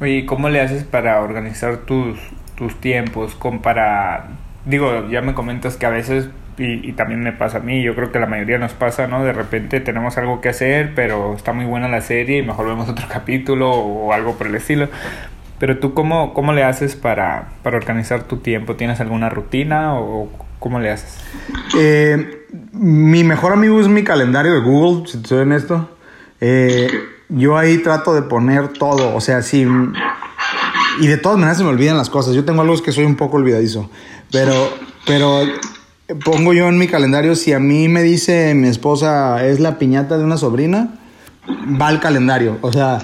Oye, 0.02 0.26
¿cómo 0.26 0.50
le 0.50 0.60
haces 0.60 0.84
para 0.84 1.22
organizar 1.22 1.78
tus, 1.78 2.20
tus 2.56 2.76
tiempos? 2.82 3.36
Con 3.36 3.62
para, 3.62 4.32
digo, 4.66 5.08
ya 5.10 5.22
me 5.22 5.34
comentas 5.34 5.78
que 5.78 5.86
a 5.86 5.90
veces, 5.90 6.30
y, 6.58 6.92
también 6.94 7.22
me 7.22 7.32
pasa 7.32 7.60
a 7.60 7.62
mí, 7.62 7.82
yo 7.84 7.96
creo 7.96 8.12
que 8.12 8.20
la 8.20 8.26
mayoría 8.26 8.58
nos 8.58 8.74
pasa, 8.74 9.08
¿no? 9.08 9.24
De 9.24 9.32
repente 9.32 9.80
tenemos 9.80 10.18
algo 10.18 10.42
que 10.42 10.50
hacer, 10.50 10.94
pero 10.94 11.36
está 11.36 11.54
muy 11.54 11.66
buena 11.66 11.88
la 11.88 12.02
serie 12.02 12.40
y 12.40 12.42
mejor 12.42 12.68
vemos 12.68 12.90
otro 12.90 13.08
capítulo 13.12 13.72
o 13.72 14.12
algo 14.12 14.34
por 14.34 14.48
el 14.48 14.56
estilo. 14.56 14.90
Pero 15.60 15.78
tú, 15.78 15.94
¿cómo, 15.94 16.34
cómo 16.34 16.52
le 16.52 16.64
haces 16.64 16.98
para, 16.98 17.50
para 17.62 17.78
organizar 17.78 18.24
tu 18.24 18.38
tiempo? 18.38 18.76
¿Tienes 18.76 19.00
alguna 19.00 19.30
rutina 19.30 19.98
o 19.98 20.28
cómo 20.64 20.80
le 20.80 20.92
haces? 20.92 21.18
Eh 21.78 22.40
mi 22.74 23.24
mejor 23.24 23.54
amigo 23.54 23.80
es 23.80 23.88
mi 23.88 24.04
calendario 24.04 24.54
de 24.54 24.62
Google, 24.62 25.08
si 25.08 25.18
te 25.20 25.28
soy 25.28 25.40
honesto. 25.40 25.90
Eh, 26.42 26.90
yo 27.30 27.58
ahí 27.58 27.78
trato 27.78 28.14
de 28.14 28.24
poner 28.24 28.70
todo, 28.70 29.16
o 29.16 29.22
sea, 29.22 29.42
sí. 29.42 29.66
Y 31.00 31.08
de 31.08 31.18
todas 31.18 31.38
maneras 31.38 31.58
se 31.58 31.64
me 31.64 31.70
olvidan 31.70 31.98
las 31.98 32.10
cosas. 32.10 32.36
Yo 32.36 32.46
tengo 32.46 32.62
algo 32.62 32.82
que 32.82 32.92
soy 32.92 33.06
un 33.06 33.16
poco 33.16 33.38
olvidadizo. 33.38 33.90
Pero, 34.32 34.54
pero 35.06 35.42
pongo 36.24 36.54
yo 36.54 36.68
en 36.68 36.78
mi 36.78 36.88
calendario, 36.88 37.36
si 37.36 37.54
a 37.54 37.60
mí 37.60 37.88
me 37.88 38.04
dice 38.04 38.54
mi 38.54 38.68
esposa 38.68 39.46
es 39.46 39.60
la 39.60 39.78
piñata 39.78 40.18
de 40.18 40.24
una 40.24 40.38
sobrina, 40.38 41.00
va 41.82 41.88
al 41.88 42.00
calendario. 42.00 42.58
O 42.62 42.72
sea, 42.72 43.00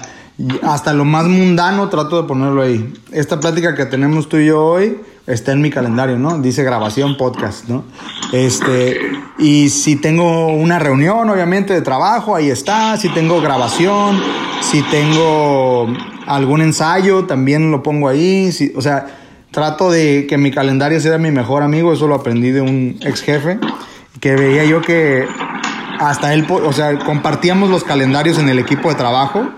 hasta 0.62 0.92
lo 0.92 1.04
más 1.04 1.26
mundano 1.26 1.88
trato 1.88 2.20
de 2.20 2.28
ponerlo 2.28 2.62
ahí. 2.62 2.92
Esta 3.12 3.40
plática 3.40 3.74
que 3.74 3.86
tenemos 3.86 4.28
tú 4.28 4.36
y 4.36 4.46
yo 4.46 4.64
hoy 4.64 4.98
está 5.30 5.52
en 5.52 5.60
mi 5.60 5.70
calendario, 5.70 6.18
¿no? 6.18 6.38
Dice 6.38 6.62
grabación 6.62 7.16
podcast, 7.16 7.68
¿no? 7.68 7.84
Este, 8.32 9.00
y 9.38 9.70
si 9.70 9.96
tengo 9.96 10.48
una 10.48 10.78
reunión, 10.78 11.28
obviamente, 11.30 11.72
de 11.72 11.82
trabajo, 11.82 12.34
ahí 12.34 12.50
está. 12.50 12.96
Si 12.96 13.08
tengo 13.08 13.40
grabación, 13.40 14.20
si 14.60 14.82
tengo 14.82 15.88
algún 16.26 16.60
ensayo, 16.60 17.26
también 17.26 17.70
lo 17.70 17.82
pongo 17.82 18.08
ahí. 18.08 18.52
Si, 18.52 18.72
o 18.76 18.82
sea, 18.82 19.06
trato 19.50 19.90
de 19.90 20.26
que 20.28 20.38
mi 20.38 20.50
calendario 20.50 21.00
sea 21.00 21.18
mi 21.18 21.30
mejor 21.30 21.62
amigo. 21.62 21.92
Eso 21.92 22.06
lo 22.06 22.14
aprendí 22.14 22.50
de 22.50 22.60
un 22.60 22.98
ex 23.00 23.22
jefe, 23.22 23.58
que 24.20 24.36
veía 24.36 24.64
yo 24.64 24.80
que 24.80 25.26
hasta 25.98 26.34
él, 26.34 26.46
o 26.48 26.72
sea, 26.72 26.98
compartíamos 26.98 27.70
los 27.70 27.84
calendarios 27.84 28.38
en 28.38 28.48
el 28.48 28.58
equipo 28.58 28.88
de 28.88 28.94
trabajo. 28.94 29.48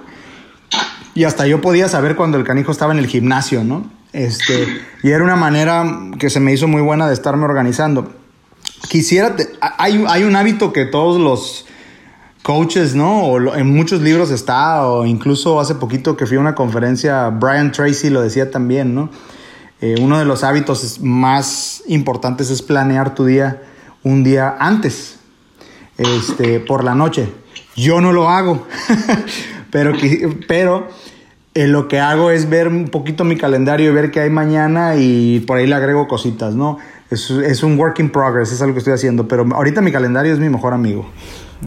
Y 1.14 1.24
hasta 1.24 1.46
yo 1.46 1.60
podía 1.60 1.88
saber 1.88 2.16
cuando 2.16 2.38
el 2.38 2.44
canijo 2.44 2.72
estaba 2.72 2.92
en 2.92 2.98
el 2.98 3.06
gimnasio, 3.06 3.64
¿no? 3.64 4.01
Este, 4.12 4.83
y 5.02 5.11
era 5.11 5.25
una 5.25 5.37
manera 5.37 5.85
que 6.19 6.28
se 6.28 6.40
me 6.40 6.52
hizo 6.52 6.69
muy 6.69 6.83
buena 6.83 7.07
de 7.07 7.14
estarme 7.14 7.45
organizando. 7.45 8.12
Quisiera, 8.88 9.35
hay, 9.78 10.04
hay 10.09 10.25
un 10.25 10.37
hábito 10.37 10.73
que 10.73 10.85
todos 10.85 11.21
los 11.21 11.66
coaches, 12.42 12.95
¿no? 12.95 13.23
O 13.23 13.54
en 13.54 13.75
muchos 13.75 14.02
libros 14.02 14.31
está, 14.31 14.87
o 14.87 15.07
incluso 15.07 15.61
hace 15.61 15.76
poquito 15.76 16.16
que 16.16 16.26
fui 16.26 16.37
a 16.37 16.40
una 16.40 16.54
conferencia, 16.54 17.28
Brian 17.28 17.73
Tracy 17.73 18.11
lo 18.11 18.21
decía 18.21 18.50
también, 18.50 18.95
¿no? 18.95 19.11
Eh, 19.81 19.97
uno 20.00 20.19
de 20.19 20.25
los 20.25 20.45
hábitos 20.45 21.00
más 21.00 21.83
importantes 21.87 22.50
es 22.50 22.62
planear 22.62 23.14
tu 23.14 23.25
día 23.25 23.62
un 24.04 24.25
día 24.25 24.57
antes, 24.59 25.19
este, 25.97 26.61
por 26.61 26.85
la 26.85 26.95
noche. 26.95 27.28
Yo 27.76 28.00
no 28.00 28.12
lo 28.12 28.28
hago, 28.28 28.66
pero, 29.71 29.92
pero 30.47 30.88
eh, 31.54 31.66
lo 31.66 31.87
que 31.87 32.00
hago 32.00 32.30
es 32.30 32.49
ver 32.49 32.68
un 32.68 32.88
poquito 32.88 33.25
mi 33.25 33.37
calendario 33.37 33.90
y 33.90 33.94
ver 33.94 34.11
qué 34.11 34.21
hay 34.21 34.30
mañana 34.30 34.97
y 34.97 35.40
por 35.40 35.59
ahí 35.59 35.66
le 35.66 35.75
agrego 35.75 36.09
cositas, 36.09 36.54
¿no? 36.54 36.78
Es, 37.11 37.30
es, 37.30 37.62
un 37.62 37.78
work 37.78 37.99
in 37.99 38.09
progress, 38.09 38.52
es 38.52 38.62
algo 38.62 38.73
que 38.73 38.78
estoy 38.78 38.94
haciendo, 38.94 39.28
pero 39.28 39.47
ahorita 39.52 39.82
mi 39.82 39.92
calendario 39.92 40.32
es 40.32 40.38
mi 40.38 40.49
mejor 40.49 40.73
amigo. 40.73 41.11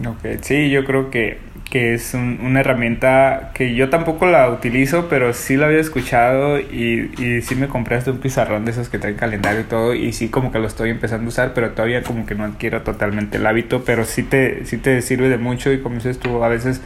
Ok, 0.07 0.41
sí, 0.41 0.71
yo 0.71 0.85
creo 0.85 1.11
que, 1.11 1.37
que 1.69 1.93
es 1.93 2.15
una 2.15 2.61
herramienta 2.61 3.51
que 3.53 3.75
yo 3.75 3.91
tampoco 3.91 4.25
la 4.25 4.49
utilizo, 4.49 5.07
pero 5.07 5.33
sí 5.33 5.55
la 5.55 5.67
había 5.67 5.81
escuchado 5.81 6.59
y, 6.59 7.11
y 7.19 7.43
sí 7.43 7.53
me 7.53 7.67
compraste 7.67 8.09
un 8.09 8.17
pizarrón 8.17 8.65
de 8.65 8.71
esos 8.71 8.89
que 8.89 8.97
traen 8.97 9.17
calendario 9.17 9.61
y 9.61 9.65
todo 9.65 9.93
y 9.93 10.13
sí 10.13 10.29
como 10.29 10.51
que 10.51 10.57
lo 10.57 10.65
estoy 10.65 10.89
empezando 10.89 11.25
a 11.25 11.29
usar, 11.29 11.53
pero 11.53 11.69
todavía 11.71 12.01
como 12.01 12.25
que 12.25 12.33
no 12.33 12.43
adquiero 12.43 12.81
totalmente 12.81 13.37
el 13.37 13.45
hábito, 13.45 13.83
pero 13.85 14.03
sí 14.03 14.23
te, 14.23 14.65
sí 14.65 14.77
te 14.77 15.03
sirve 15.03 15.29
de 15.29 15.37
mucho 15.37 15.71
y 15.71 15.79
como 15.79 15.95
dices 15.95 16.17
tú, 16.17 16.43
a 16.43 16.49
veces 16.49 16.81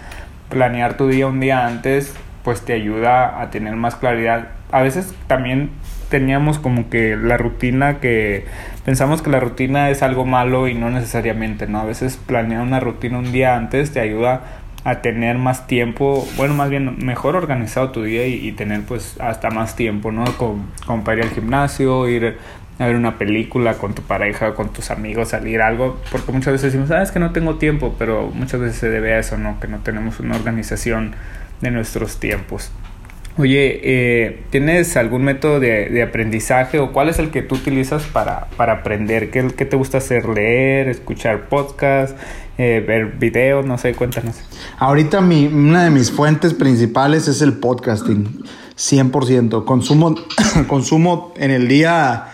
planear 0.50 0.98
tu 0.98 1.08
día 1.08 1.28
un 1.28 1.40
día 1.40 1.66
antes 1.66 2.14
pues 2.44 2.62
te 2.62 2.74
ayuda 2.74 3.42
a 3.42 3.50
tener 3.50 3.76
más 3.76 3.96
claridad. 3.96 4.50
A 4.72 4.82
veces 4.82 5.14
también 5.28 5.72
teníamos 6.10 6.60
como 6.60 6.90
que 6.90 7.16
la 7.16 7.38
rutina 7.38 8.00
que 8.00 8.46
pensamos 8.84 9.22
que 9.22 9.30
la 9.30 9.40
rutina 9.40 9.90
es 9.90 10.02
algo 10.02 10.26
malo 10.26 10.68
y 10.68 10.74
no 10.74 10.90
necesariamente, 10.90 11.68
¿no? 11.68 11.80
A 11.80 11.86
veces 11.86 12.18
planear 12.18 12.62
una 12.62 12.80
rutina 12.80 13.20
un 13.20 13.32
día 13.32 13.56
antes 13.56 13.92
te 13.92 14.00
ayuda 14.00 14.42
a 14.84 15.02
tener 15.02 15.38
más 15.38 15.68
tiempo, 15.68 16.28
bueno, 16.38 16.54
más 16.54 16.70
bien 16.70 16.98
mejor 17.06 17.36
organizado 17.36 17.92
tu 17.92 18.04
día 18.04 18.26
y, 18.28 18.52
tener 18.54 18.82
pues 18.84 19.18
hasta 19.20 19.50
más 19.50 19.76
tiempo, 19.76 20.12
¿no? 20.12 20.24
Como, 20.38 20.64
para 21.04 21.18
ir 21.18 21.24
al 21.26 21.32
gimnasio, 21.32 22.08
ir 22.08 22.38
a 22.80 22.86
ver 22.86 22.96
una 22.96 23.18
película 23.18 23.74
con 23.74 23.94
tu 23.94 24.02
pareja, 24.02 24.56
con 24.56 24.72
tus 24.72 24.90
amigos, 24.90 25.30
salir 25.30 25.62
algo, 25.62 26.00
porque 26.12 26.32
muchas 26.32 26.54
veces 26.54 26.72
decimos, 26.72 26.92
ah, 26.92 27.02
es 27.02 27.12
que 27.12 27.20
no 27.20 27.32
tengo 27.32 27.56
tiempo, 27.56 27.96
pero 28.00 28.32
muchas 28.34 28.62
veces 28.62 28.78
se 28.78 28.90
debe 28.90 29.14
a 29.14 29.20
eso, 29.20 29.38
¿no? 29.38 29.60
Que 29.60 29.68
no 29.68 29.80
tenemos 29.80 30.22
una 30.22 30.36
organización 30.36 31.14
de 31.62 31.72
nuestros 31.72 32.18
tiempos. 32.20 32.72
Oye, 33.40 33.80
eh, 33.84 34.44
¿tienes 34.50 34.98
algún 34.98 35.24
método 35.24 35.62
de, 35.62 36.04
aprendizaje 36.04 36.78
o 36.80 36.92
cuál 36.92 37.08
es 37.08 37.20
el 37.20 37.32
que 37.32 37.42
tú 37.42 37.56
utilizas 37.56 38.04
para, 38.04 38.48
para 38.58 38.74
aprender? 38.74 39.32
¿Qué, 39.32 39.48
¿Qué, 39.56 39.64
te 39.64 39.78
gusta 39.78 40.00
hacer? 40.00 40.28
¿Leer, 40.28 40.90
escuchar 40.90 41.48
podcast, 41.48 42.18
eh, 42.58 42.84
ver 42.86 43.14
videos? 43.18 43.66
No 43.66 43.78
sé, 43.78 43.94
cuéntanos. 43.94 44.36
Ahorita 44.78 45.22
mi, 45.22 45.48
una 45.48 45.86
de 45.86 45.90
mis 45.90 46.12
fuentes 46.12 46.54
principales 46.54 47.30
es 47.30 47.42
el 47.42 47.54
podcasting, 47.54 48.44
100%. 48.78 49.64
Consumo, 49.64 50.16
consumo 50.68 51.34
en 51.38 51.52
el 51.52 51.70
día, 51.70 52.34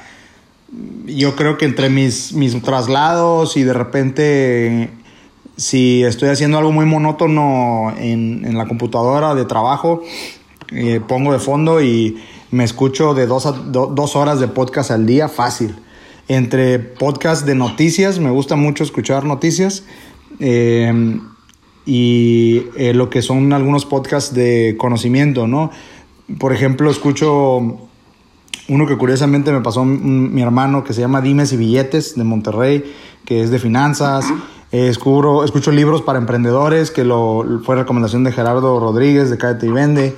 yo 1.06 1.36
creo 1.36 1.60
que 1.60 1.66
entre 1.66 1.90
mis, 1.90 2.34
mis 2.34 2.60
traslados 2.64 3.58
y 3.58 3.64
de 3.64 3.74
repente 3.74 4.90
si 5.58 6.04
estoy 6.04 6.30
haciendo 6.30 6.58
algo 6.58 6.72
muy 6.72 6.86
monótono 6.86 7.94
en, 7.98 8.58
la 8.58 8.68
computadora 8.68 9.36
de 9.36 9.46
trabajo, 9.46 10.04
eh, 10.72 11.02
pongo 11.08 11.34
de 11.34 11.40
fondo 11.40 11.82
y 11.82 12.18
me 12.52 12.64
escucho 12.64 13.14
de 13.14 13.28
dos, 13.28 13.46
a, 13.46 13.52
dos 13.52 14.16
horas 14.16 14.40
de 14.40 14.48
podcast 14.48 14.92
al 14.92 15.06
día 15.06 15.30
fácil. 15.30 15.76
Entre 16.28 16.80
podcast 16.80 17.46
de 17.46 17.56
noticias, 17.56 18.20
me 18.20 18.32
gusta 18.32 18.56
mucho 18.56 18.84
escuchar 18.84 19.26
noticias. 19.26 19.84
eh, 20.40 21.20
y 21.86 22.64
eh, 22.76 22.94
lo 22.94 23.10
que 23.10 23.22
son 23.22 23.54
algunos 23.54 23.86
podcasts 23.86 24.34
de 24.34 24.76
conocimiento, 24.78 25.48
¿no? 25.48 25.70
Por 26.40 26.52
ejemplo, 26.52 26.90
escucho 26.90 27.88
uno 28.68 28.88
que 28.88 28.98
curiosamente 28.98 29.52
me 29.52 29.62
pasó 29.62 29.86
mi 29.86 30.42
hermano 30.42 30.84
que 30.84 30.94
se 30.94 31.02
llama 31.02 31.22
Dimes 31.22 31.54
y 31.54 31.58
Billetes 31.58 32.16
de 32.16 32.24
Monterrey, 32.24 32.84
que 33.24 33.44
es 33.44 33.52
de 33.52 33.60
finanzas. 33.60 34.26
Escucho, 34.72 35.44
escucho 35.44 35.72
libros 35.72 36.02
para 36.02 36.20
emprendedores, 36.20 36.92
que 36.92 37.04
lo, 37.04 37.62
fue 37.64 37.76
recomendación 37.76 38.24
de 38.24 38.32
Gerardo 38.32 38.80
Rodríguez 38.80 39.30
de 39.30 39.38
Cállate 39.38 39.68
y 39.68 39.72
Vende. 39.72 40.16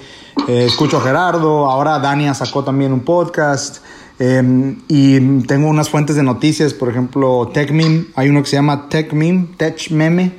escucho 0.47 0.97
a 0.97 1.01
Gerardo, 1.01 1.69
ahora 1.69 1.99
Dania 1.99 2.33
sacó 2.33 2.63
también 2.63 2.93
un 2.93 3.01
podcast. 3.01 3.79
Em, 4.19 4.79
y 4.87 5.41
tengo 5.41 5.67
unas 5.67 5.89
fuentes 5.89 6.15
de 6.15 6.23
noticias, 6.23 6.73
por 6.73 6.89
ejemplo, 6.89 7.51
TechMeme, 7.53 8.05
hay 8.15 8.29
uno 8.29 8.41
que 8.41 8.49
se 8.49 8.55
llama 8.55 8.89
TechMeme, 8.89 9.49
TechMeme, 9.57 10.33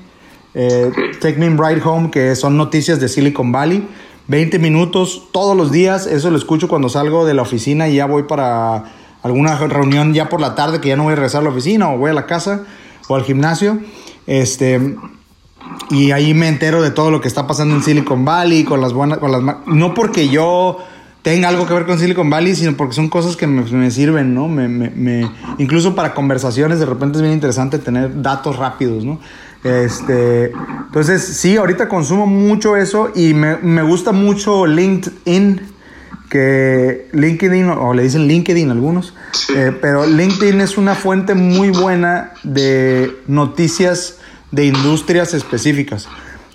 eh, 0.55 0.91
TechMeme 1.21 1.57
Ride 1.57 1.83
Home, 1.85 2.11
que 2.11 2.35
son 2.35 2.57
noticias 2.57 2.99
de 2.99 3.09
Silicon 3.09 3.53
Valley. 3.53 3.89
20 4.27 4.59
minutos 4.59 5.29
todos 5.33 5.57
los 5.57 5.73
días, 5.73 6.07
eso 6.07 6.31
lo 6.31 6.37
escucho 6.37 6.69
cuando 6.69 6.91
salgo 6.91 7.25
de 7.25 7.33
la 7.33 7.43
oficina 7.43 7.89
y 7.89 7.97
ya 7.97 8.05
voy 8.05 8.25
para 8.25 8.93
alguna 9.23 9.57
reunión 9.57 10.13
ya 10.13 10.29
por 10.29 10.41
la 10.41 10.55
tarde 10.55 10.81
que 10.81 10.89
ya 10.89 10.97
no 10.97 11.05
voy 11.05 11.15
a 11.15 11.17
regresar 11.17 11.41
a 11.41 11.45
la 11.45 11.51
oficina 11.51 11.91
o 11.91 11.99
voy 11.99 12.11
a 12.11 12.15
la 12.15 12.27
casa 12.27 12.65
o 13.09 13.17
al 13.17 13.25
gimnasio. 13.25 13.79
Este, 14.27 14.97
y 15.91 16.13
ahí 16.13 16.35
me 16.35 16.49
entero 16.49 16.83
de 16.83 16.91
todo 16.91 17.11
lo 17.11 17.21
que 17.21 17.29
está 17.29 17.47
pasando 17.47 17.75
en 17.75 17.83
Silicon 17.83 18.25
Valley, 18.25 18.65
con 18.65 18.81
las 18.81 18.93
buenas, 18.93 19.19
con 19.19 19.33
las 19.33 19.43
no 19.67 19.95
porque 19.95 20.29
yo 20.29 20.79
tenga 21.23 21.49
algo 21.49 21.67
que 21.67 21.75
ver 21.75 21.87
con 21.87 21.99
Silicon 21.99 22.31
Valley, 22.31 22.55
sino 22.55 22.77
porque 22.77 22.95
son 22.95 23.09
cosas 23.09 23.37
que 23.37 23.47
me, 23.47 23.91
sirven, 23.91 24.35
¿no? 24.35 24.49
Me, 24.49 24.69
me, 24.69 25.31
incluso 25.59 25.95
para 25.95 26.15
conversaciones 26.15 26.79
de 26.79 26.87
repente 26.87 27.19
es 27.19 27.23
bien 27.23 27.35
interesante 27.35 27.79
tener 27.79 28.23
datos 28.23 28.57
rápidos, 28.57 29.05
¿no? 29.05 29.19
Este, 29.65 30.53
entonces, 30.87 31.23
sí, 31.23 31.57
ahorita 31.57 31.89
consumo 31.89 32.27
mucho 32.27 32.77
eso 32.77 33.11
y 33.15 33.35
me, 33.35 33.83
gusta 33.83 34.13
mucho 34.13 34.67
LinkedIn, 34.67 35.61
que 36.29 37.09
LinkedIn, 37.13 37.71
o 37.71 37.95
le 37.95 38.03
dicen 38.03 38.27
LinkedIn 38.27 38.71
algunos, 38.71 39.15
eh, 39.55 39.73
pero 39.81 40.07
LinkedIn 40.07 40.61
es 40.61 40.77
una 40.77 40.95
fuente 40.95 41.35
muy 41.35 41.71
buena 41.71 42.33
de 42.43 43.17
noticias 43.27 44.19
de 44.51 44.67
industrias 44.67 45.35
específicas. 45.35 46.09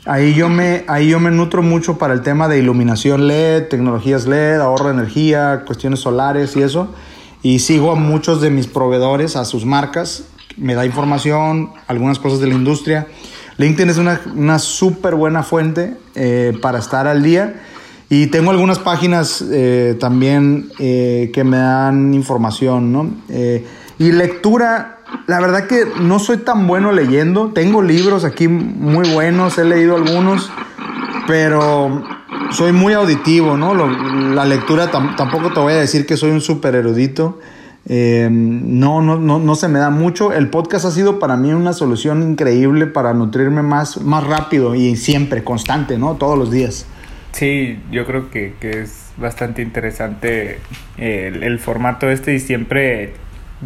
Ahí 0.05 0.33
yo, 0.33 0.49
me, 0.49 0.83
ahí 0.87 1.09
yo 1.09 1.19
me 1.19 1.31
nutro 1.31 1.61
mucho 1.61 1.97
para 1.97 2.13
el 2.13 2.21
tema 2.21 2.49
de 2.49 2.59
iluminación 2.59 3.27
LED, 3.27 3.69
tecnologías 3.69 4.25
LED, 4.25 4.59
ahorro 4.59 4.87
de 4.87 4.95
energía, 4.95 5.63
cuestiones 5.65 6.01
solares 6.01 6.55
y 6.57 6.61
eso. 6.61 6.93
Y 7.41 7.59
sigo 7.59 7.91
a 7.91 7.95
muchos 7.95 8.41
de 8.41 8.49
mis 8.49 8.67
proveedores, 8.67 9.35
a 9.37 9.45
sus 9.45 9.65
marcas. 9.65 10.25
Me 10.57 10.75
da 10.75 10.85
información, 10.85 11.71
algunas 11.87 12.19
cosas 12.19 12.41
de 12.41 12.47
la 12.47 12.53
industria. 12.53 13.07
LinkedIn 13.57 13.89
es 13.89 13.97
una, 13.97 14.19
una 14.35 14.59
súper 14.59 15.15
buena 15.15 15.41
fuente 15.41 15.95
eh, 16.15 16.57
para 16.61 16.79
estar 16.79 17.07
al 17.07 17.23
día. 17.23 17.61
Y 18.15 18.27
tengo 18.27 18.51
algunas 18.51 18.77
páginas 18.77 19.43
eh, 19.51 19.97
también 19.99 20.69
eh, 20.77 21.31
que 21.33 21.43
me 21.43 21.57
dan 21.57 22.13
información, 22.13 22.93
¿no? 22.93 23.09
y 23.97 24.11
lectura, 24.11 24.99
la 25.25 25.39
verdad 25.39 25.65
que 25.65 25.87
no 25.99 26.19
soy 26.19 26.37
tan 26.37 26.67
bueno 26.67 26.91
leyendo. 26.91 27.47
Tengo 27.55 27.81
libros 27.81 28.23
aquí 28.23 28.47
muy 28.47 29.09
buenos, 29.09 29.57
he 29.57 29.65
leído 29.65 29.95
algunos, 29.95 30.51
pero 31.25 32.03
soy 32.51 32.71
muy 32.71 32.93
auditivo, 32.93 33.57
¿no? 33.57 33.73
la 33.73 34.45
lectura 34.45 34.91
tampoco 34.91 35.51
te 35.51 35.59
voy 35.59 35.73
a 35.73 35.77
decir 35.77 36.05
que 36.05 36.15
soy 36.15 36.29
un 36.29 36.41
súper 36.41 36.75
erudito. 36.75 37.39
Eh, 37.87 38.29
no, 38.31 39.01
no, 39.01 39.17
no, 39.17 39.39
no 39.39 39.55
se 39.55 39.67
me 39.67 39.79
da 39.79 39.89
mucho. 39.89 40.33
El 40.33 40.51
podcast 40.51 40.85
ha 40.85 40.91
sido 40.91 41.17
para 41.17 41.35
mí 41.35 41.51
una 41.51 41.73
solución 41.73 42.21
increíble 42.21 42.85
para 42.85 43.15
nutrirme 43.15 43.63
más, 43.63 43.99
más 44.01 44.23
rápido 44.23 44.75
y 44.75 44.97
siempre, 44.97 45.43
constante, 45.43 45.97
¿no? 45.97 46.13
Todos 46.13 46.37
los 46.37 46.51
días. 46.51 46.85
Sí, 47.33 47.79
yo 47.91 48.05
creo 48.05 48.29
que, 48.29 48.53
es 48.61 49.11
bastante 49.17 49.61
interesante 49.61 50.59
el, 50.97 51.59
formato 51.59 52.09
este 52.09 52.35
y 52.35 52.39
siempre 52.39 53.13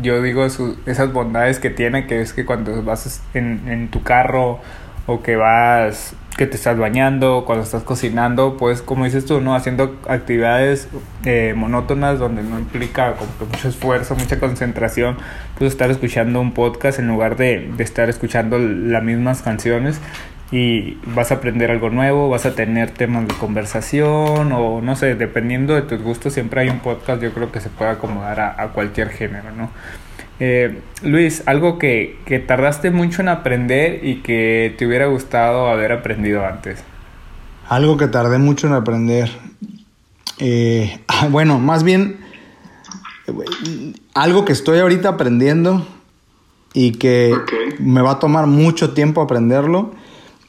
yo 0.01 0.21
digo 0.21 0.45
esas 0.45 1.13
bondades 1.13 1.59
que 1.59 1.69
tiene, 1.69 2.07
que 2.07 2.21
es 2.21 2.33
que 2.33 2.45
cuando 2.45 2.81
vas 2.83 3.21
en, 3.33 3.67
en 3.67 3.89
tu 3.89 4.03
carro 4.03 4.59
o 5.05 5.21
que 5.21 5.35
vas, 5.35 6.15
que 6.37 6.47
te 6.47 6.55
estás 6.55 6.77
bañando, 6.77 7.43
cuando 7.45 7.63
estás 7.65 7.83
cocinando, 7.83 8.55
pues 8.57 8.81
como 8.81 9.03
dices 9.03 9.25
tú, 9.25 9.41
¿no? 9.41 9.53
Haciendo 9.53 9.99
actividades 10.07 10.87
eh, 11.25 11.53
monótonas 11.55 12.19
donde 12.19 12.43
no 12.43 12.59
implica 12.59 13.15
como 13.15 13.31
mucho 13.51 13.67
esfuerzo, 13.67 14.15
mucha 14.15 14.39
concentración, 14.39 15.17
pues 15.57 15.73
estar 15.73 15.91
escuchando 15.91 16.39
un 16.39 16.53
podcast 16.53 16.99
en 16.99 17.07
lugar 17.07 17.35
de, 17.35 17.69
de 17.75 17.83
estar 17.83 18.09
escuchando 18.09 18.59
las 18.59 19.03
mismas 19.03 19.41
canciones 19.41 19.99
y 20.51 20.97
vas 21.13 21.31
a 21.31 21.35
aprender 21.35 21.71
algo 21.71 21.89
nuevo, 21.89 22.29
vas 22.29 22.45
a 22.45 22.55
tener 22.55 22.91
temas 22.91 23.27
de 23.27 23.33
conversación 23.33 24.51
o 24.53 24.81
no 24.81 24.95
sé, 24.95 25.15
dependiendo 25.15 25.75
de 25.75 25.81
tus 25.81 26.01
gustos, 26.01 26.33
siempre 26.33 26.61
hay 26.61 26.69
un 26.69 26.79
podcast 26.79 27.21
yo 27.21 27.33
creo 27.33 27.51
que 27.51 27.59
se 27.59 27.69
puede 27.69 27.91
acomodar 27.91 28.39
a, 28.39 28.67
cualquier 28.69 29.09
género, 29.09 29.51
¿no? 29.51 29.69
Eh, 30.39 30.81
Luis, 31.01 31.43
algo 31.47 31.79
que, 31.79 32.19
que, 32.25 32.39
tardaste 32.39 32.91
mucho 32.91 33.21
en 33.21 33.29
aprender 33.29 34.05
y 34.05 34.17
que 34.17 34.75
te 34.77 34.85
hubiera 34.85 35.07
gustado 35.07 35.67
haber 35.67 35.91
aprendido 35.91 36.45
antes. 36.45 36.83
Algo 37.67 37.97
que 37.97 38.07
tardé 38.07 38.37
mucho 38.37 38.67
en 38.67 38.73
aprender. 38.73 39.31
Eh, 40.37 40.99
bueno, 41.31 41.59
más 41.59 41.83
bien 41.83 42.19
algo 44.13 44.45
que 44.45 44.53
estoy 44.53 44.79
ahorita 44.79 45.09
aprendiendo 45.09 45.85
y 46.73 46.93
que 46.93 47.33
me 47.79 48.01
va 48.01 48.11
a 48.11 48.19
tomar 48.19 48.47
mucho 48.47 48.93
tiempo 48.93 49.21
aprenderlo 49.21 49.91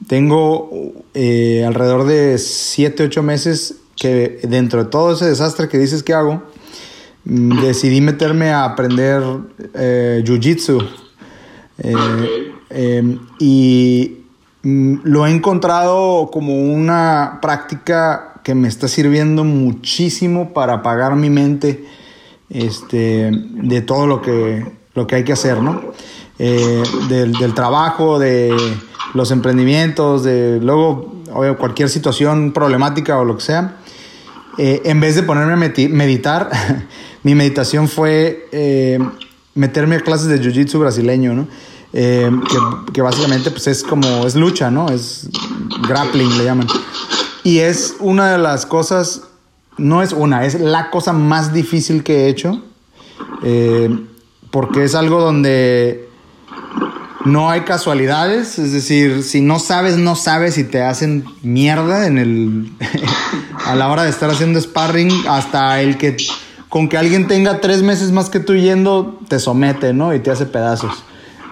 tengo 0.06 0.70
eh, 1.14 1.64
alrededor 1.66 2.04
de 2.04 2.38
7, 2.38 3.04
8 3.04 3.22
meses 3.22 3.76
que 3.96 4.40
dentro 4.44 4.84
de 4.84 4.90
todo 4.90 5.12
ese 5.12 5.24
desastre 5.26 5.68
que 5.68 5.78
dices 5.78 6.02
que 6.02 6.14
hago, 6.14 6.42
mm, 7.24 7.60
decidí 7.62 8.00
meterme 8.00 8.50
a 8.50 8.64
aprender 8.64 9.22
eh, 9.74 10.22
Jiu-Jitsu. 10.24 10.86
Eh, 11.78 12.52
em, 12.70 13.18
y 13.38 14.18
mm, 14.62 14.98
lo 15.04 15.26
he 15.26 15.30
encontrado 15.30 16.30
como 16.30 16.54
una 16.54 17.38
práctica 17.42 18.40
que 18.44 18.54
me 18.54 18.68
está 18.68 18.88
sirviendo 18.88 19.44
muchísimo 19.44 20.52
para 20.52 20.74
apagar 20.74 21.16
mi 21.16 21.28
mente 21.28 21.84
este, 22.50 23.30
de 23.32 23.80
todo 23.82 24.06
lo 24.06 24.22
que, 24.22 24.64
lo 24.94 25.06
que 25.06 25.16
hay 25.16 25.24
que 25.24 25.32
hacer, 25.32 25.60
¿no? 25.60 25.92
del, 26.38 27.32
del 27.32 27.52
trabajo, 27.52 28.20
de 28.20 28.56
los 29.14 29.30
emprendimientos, 29.30 30.24
de 30.24 30.60
luego 30.60 31.14
cualquier 31.58 31.88
situación 31.88 32.52
problemática 32.52 33.18
o 33.18 33.24
lo 33.24 33.36
que 33.36 33.44
sea, 33.44 33.76
eh, 34.58 34.82
en 34.84 35.00
vez 35.00 35.14
de 35.14 35.22
ponerme 35.22 35.52
a 35.52 35.88
meditar, 35.88 36.50
mi 37.22 37.36
meditación 37.36 37.88
fue 37.88 38.48
eh, 38.50 38.98
meterme 39.54 39.96
a 39.96 40.00
clases 40.00 40.26
de 40.26 40.40
jiu-jitsu 40.40 40.80
brasileño, 40.80 41.32
¿no? 41.32 41.48
Eh, 41.92 42.30
que, 42.92 43.00
básicamente 43.00 43.50
pues 43.50 43.66
es 43.68 43.82
como, 43.82 44.26
es 44.26 44.34
lucha, 44.34 44.70
¿no? 44.70 44.88
Es 44.88 45.30
grappling, 45.86 46.36
le 46.36 46.44
llaman. 46.44 46.66
Y 47.44 47.60
es 47.60 47.94
una 48.00 48.32
de 48.32 48.38
las 48.38 48.66
cosas, 48.66 49.22
no 49.78 50.02
es 50.02 50.12
una, 50.12 50.44
es 50.44 50.60
la 50.60 50.90
cosa 50.90 51.12
más 51.12 51.52
difícil 51.52 52.02
que 52.02 52.24
he 52.24 52.28
hecho, 52.28 52.60
porque 54.50 54.84
es 54.84 54.94
algo 54.94 55.20
donde 55.20 56.07
no 57.28 57.50
hay 57.50 57.62
casualidades, 57.62 58.58
es 58.58 58.72
decir, 58.72 59.22
si 59.22 59.40
no 59.40 59.58
sabes, 59.58 59.96
no 59.96 60.16
sabes 60.16 60.58
y 60.58 60.64
te 60.64 60.82
hacen 60.82 61.24
mierda 61.42 62.06
en 62.06 62.18
el 62.18 62.72
a 63.66 63.74
la 63.74 63.88
hora 63.88 64.04
de 64.04 64.10
estar 64.10 64.30
haciendo 64.30 64.60
sparring, 64.60 65.10
hasta 65.28 65.80
el 65.80 65.98
que 65.98 66.16
con 66.68 66.88
que 66.88 66.98
alguien 66.98 67.28
tenga 67.28 67.60
tres 67.60 67.82
meses 67.82 68.12
más 68.12 68.28
que 68.28 68.40
tú 68.40 68.54
yendo, 68.54 69.18
te 69.28 69.38
somete, 69.38 69.92
¿no? 69.92 70.14
Y 70.14 70.20
te 70.20 70.30
hace 70.30 70.46
pedazos, 70.46 71.02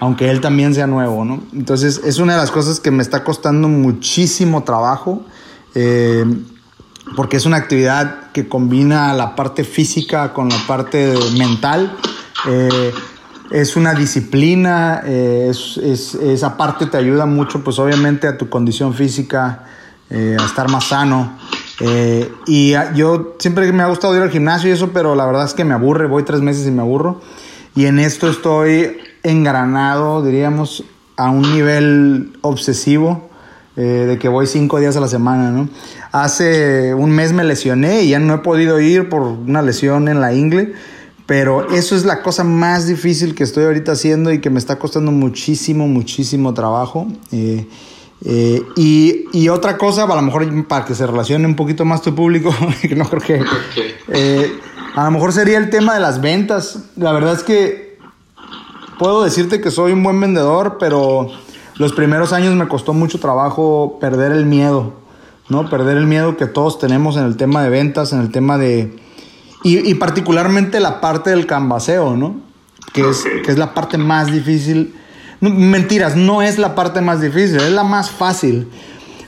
aunque 0.01 0.31
él 0.31 0.41
también 0.41 0.75
sea 0.75 0.87
nuevo, 0.87 1.25
¿no? 1.25 1.43
Entonces 1.53 2.03
es 2.05 2.19
una 2.19 2.35
de 2.35 2.39
las 2.39 2.51
cosas 2.51 2.81
que 2.81 2.91
me 2.91 3.03
está 3.03 3.25
costando 3.25 3.69
muchísimo 3.69 4.65
trabajo, 4.65 5.25
eh, 5.75 6.25
porque 7.15 7.37
es 7.37 7.47
una 7.47 7.57
actividad 7.57 8.33
que 8.33 8.49
combina 8.49 9.15
la 9.15 9.37
parte 9.37 9.65
física 9.65 10.33
con 10.33 10.49
la 10.49 10.59
parte 10.67 11.15
mental. 11.39 11.97
Eh, 12.49 12.93
es 13.51 13.77
una 13.77 13.95
disciplina, 13.95 15.03
eh, 15.05 15.49
es, 15.51 15.77
es, 15.79 16.15
esa 16.15 16.57
parte 16.57 16.87
te 16.87 16.97
ayuda 16.97 17.27
mucho, 17.27 17.63
pues 17.63 17.79
obviamente 17.79 18.27
a 18.27 18.37
tu 18.37 18.49
condición 18.49 18.95
física, 18.95 19.65
eh, 20.11 20.37
a 20.39 20.45
estar 20.45 20.71
más 20.71 20.89
sano. 20.89 21.39
Eh, 21.81 22.33
y 22.47 22.73
yo 22.95 23.37
siempre 23.39 23.71
me 23.73 23.83
ha 23.83 23.87
gustado 23.87 24.17
ir 24.17 24.23
al 24.23 24.31
gimnasio 24.31 24.71
y 24.71 24.73
eso, 24.73 24.91
pero 24.93 25.15
la 25.15 25.27
verdad 25.27 25.45
es 25.45 25.55
que 25.55 25.65
me 25.65 25.75
aburre, 25.75 26.07
voy 26.07 26.25
tres 26.25 26.41
meses 26.41 26.67
y 26.67 26.71
me 26.71 26.83
aburro. 26.83 27.21
Y 27.75 27.87
en 27.87 27.99
esto 27.99 28.29
estoy 28.29 28.97
engranado, 29.23 30.25
diríamos, 30.25 30.85
a 31.17 31.31
un 31.31 31.43
nivel 31.43 32.39
obsesivo, 32.41 33.31
de 33.77 34.17
que 34.19 34.29
voy 34.29 34.47
cinco 34.47 34.81
días 34.81 34.97
a 34.97 35.01
la 35.01 35.09
semana, 35.09 35.51
¿no? 35.51 35.69
Hace 36.11 36.95
un 36.95 37.11
mes 37.11 37.35
me 37.35 37.45
lesioné 37.45 38.05
y 38.05 38.09
ya 38.09 38.19
no 38.19 38.33
he 38.33 38.39
podido 38.39 38.81
ir 38.81 39.11
por 39.11 39.21
una 39.21 39.61
lesión 39.61 40.09
en 40.09 40.23
la 40.23 40.33
ingle 40.33 40.73
Pero 41.27 41.73
eso 41.73 41.97
es 41.97 42.05
la 42.05 42.23
cosa 42.23 42.45
más 42.45 42.87
difícil 42.87 43.35
que 43.35 43.43
estoy 43.43 43.65
ahorita 43.65 43.93
haciendo 43.93 44.33
y 44.33 44.41
que 44.41 44.49
me 44.49 44.61
está 44.61 44.79
costando 44.79 45.11
muchísimo, 45.11 45.89
muchísimo 45.89 46.55
trabajo. 46.55 47.09
Eh, 47.33 47.67
eh, 48.25 48.63
y, 48.77 49.25
y, 49.33 49.49
otra 49.49 49.77
cosa, 49.77 50.05
a 50.05 50.15
lo 50.15 50.23
mejor 50.23 50.67
para 50.67 50.85
que 50.85 50.95
se 50.95 51.07
relacione 51.07 51.47
un 51.47 51.57
poquito 51.57 51.85
más 51.85 52.01
tu 52.01 52.15
público, 52.15 52.55
que 52.81 52.95
no 52.95 53.09
creo 53.09 53.23
que... 53.23 53.45
Eh, 54.09 54.53
a 54.95 55.05
lo 55.05 55.11
mejor 55.11 55.33
sería 55.33 55.59
el 55.59 55.69
tema 55.69 55.95
de 55.95 56.01
las 56.01 56.23
ventas. 56.23 56.85
La 56.97 57.13
verdad 57.13 57.35
es 57.35 57.43
que 57.43 57.99
puedo 58.99 59.23
decirte 59.23 59.61
que 59.61 59.71
soy 59.71 59.93
un 59.93 60.03
buen 60.03 60.19
vendedor, 60.19 60.79
pero 60.79 61.29
los 61.77 61.93
primeros 61.93 62.33
años 62.33 62.55
me 62.55 62.67
costó 62.67 62.95
mucho 62.95 63.21
trabajo 63.21 63.99
perder 64.01 64.33
el 64.33 64.47
miedo, 64.47 64.95
¿no? 65.51 65.69
Perder 65.69 65.99
el 65.99 66.07
miedo 66.07 66.39
que 66.39 66.47
todos 66.47 66.79
tenemos 66.79 67.19
en 67.19 67.25
el 67.25 67.37
tema 67.37 67.63
de 67.63 67.69
ventas, 67.69 68.15
en 68.15 68.21
el 68.21 68.31
tema 68.31 68.57
de 68.57 68.97
y, 69.75 69.95
particularmente 69.95 70.81
la 70.81 71.01
parte 71.01 71.31
del 71.31 71.47
canvaseo, 71.47 72.17
¿no? 72.17 72.37
Que 72.93 73.09
es, 73.09 73.25
que 73.45 73.51
es 73.51 73.59
la 73.59 73.75
parte 73.75 73.99
más 73.99 74.31
difícil. 74.31 74.95
mentiras, 75.41 76.15
no 76.17 76.43
es 76.43 76.59
la 76.59 76.75
parte 76.75 77.01
más 77.01 77.21
difícil, 77.21 77.57
es 77.57 77.73
la 77.73 77.85
más 77.85 78.11
fácil, 78.11 78.69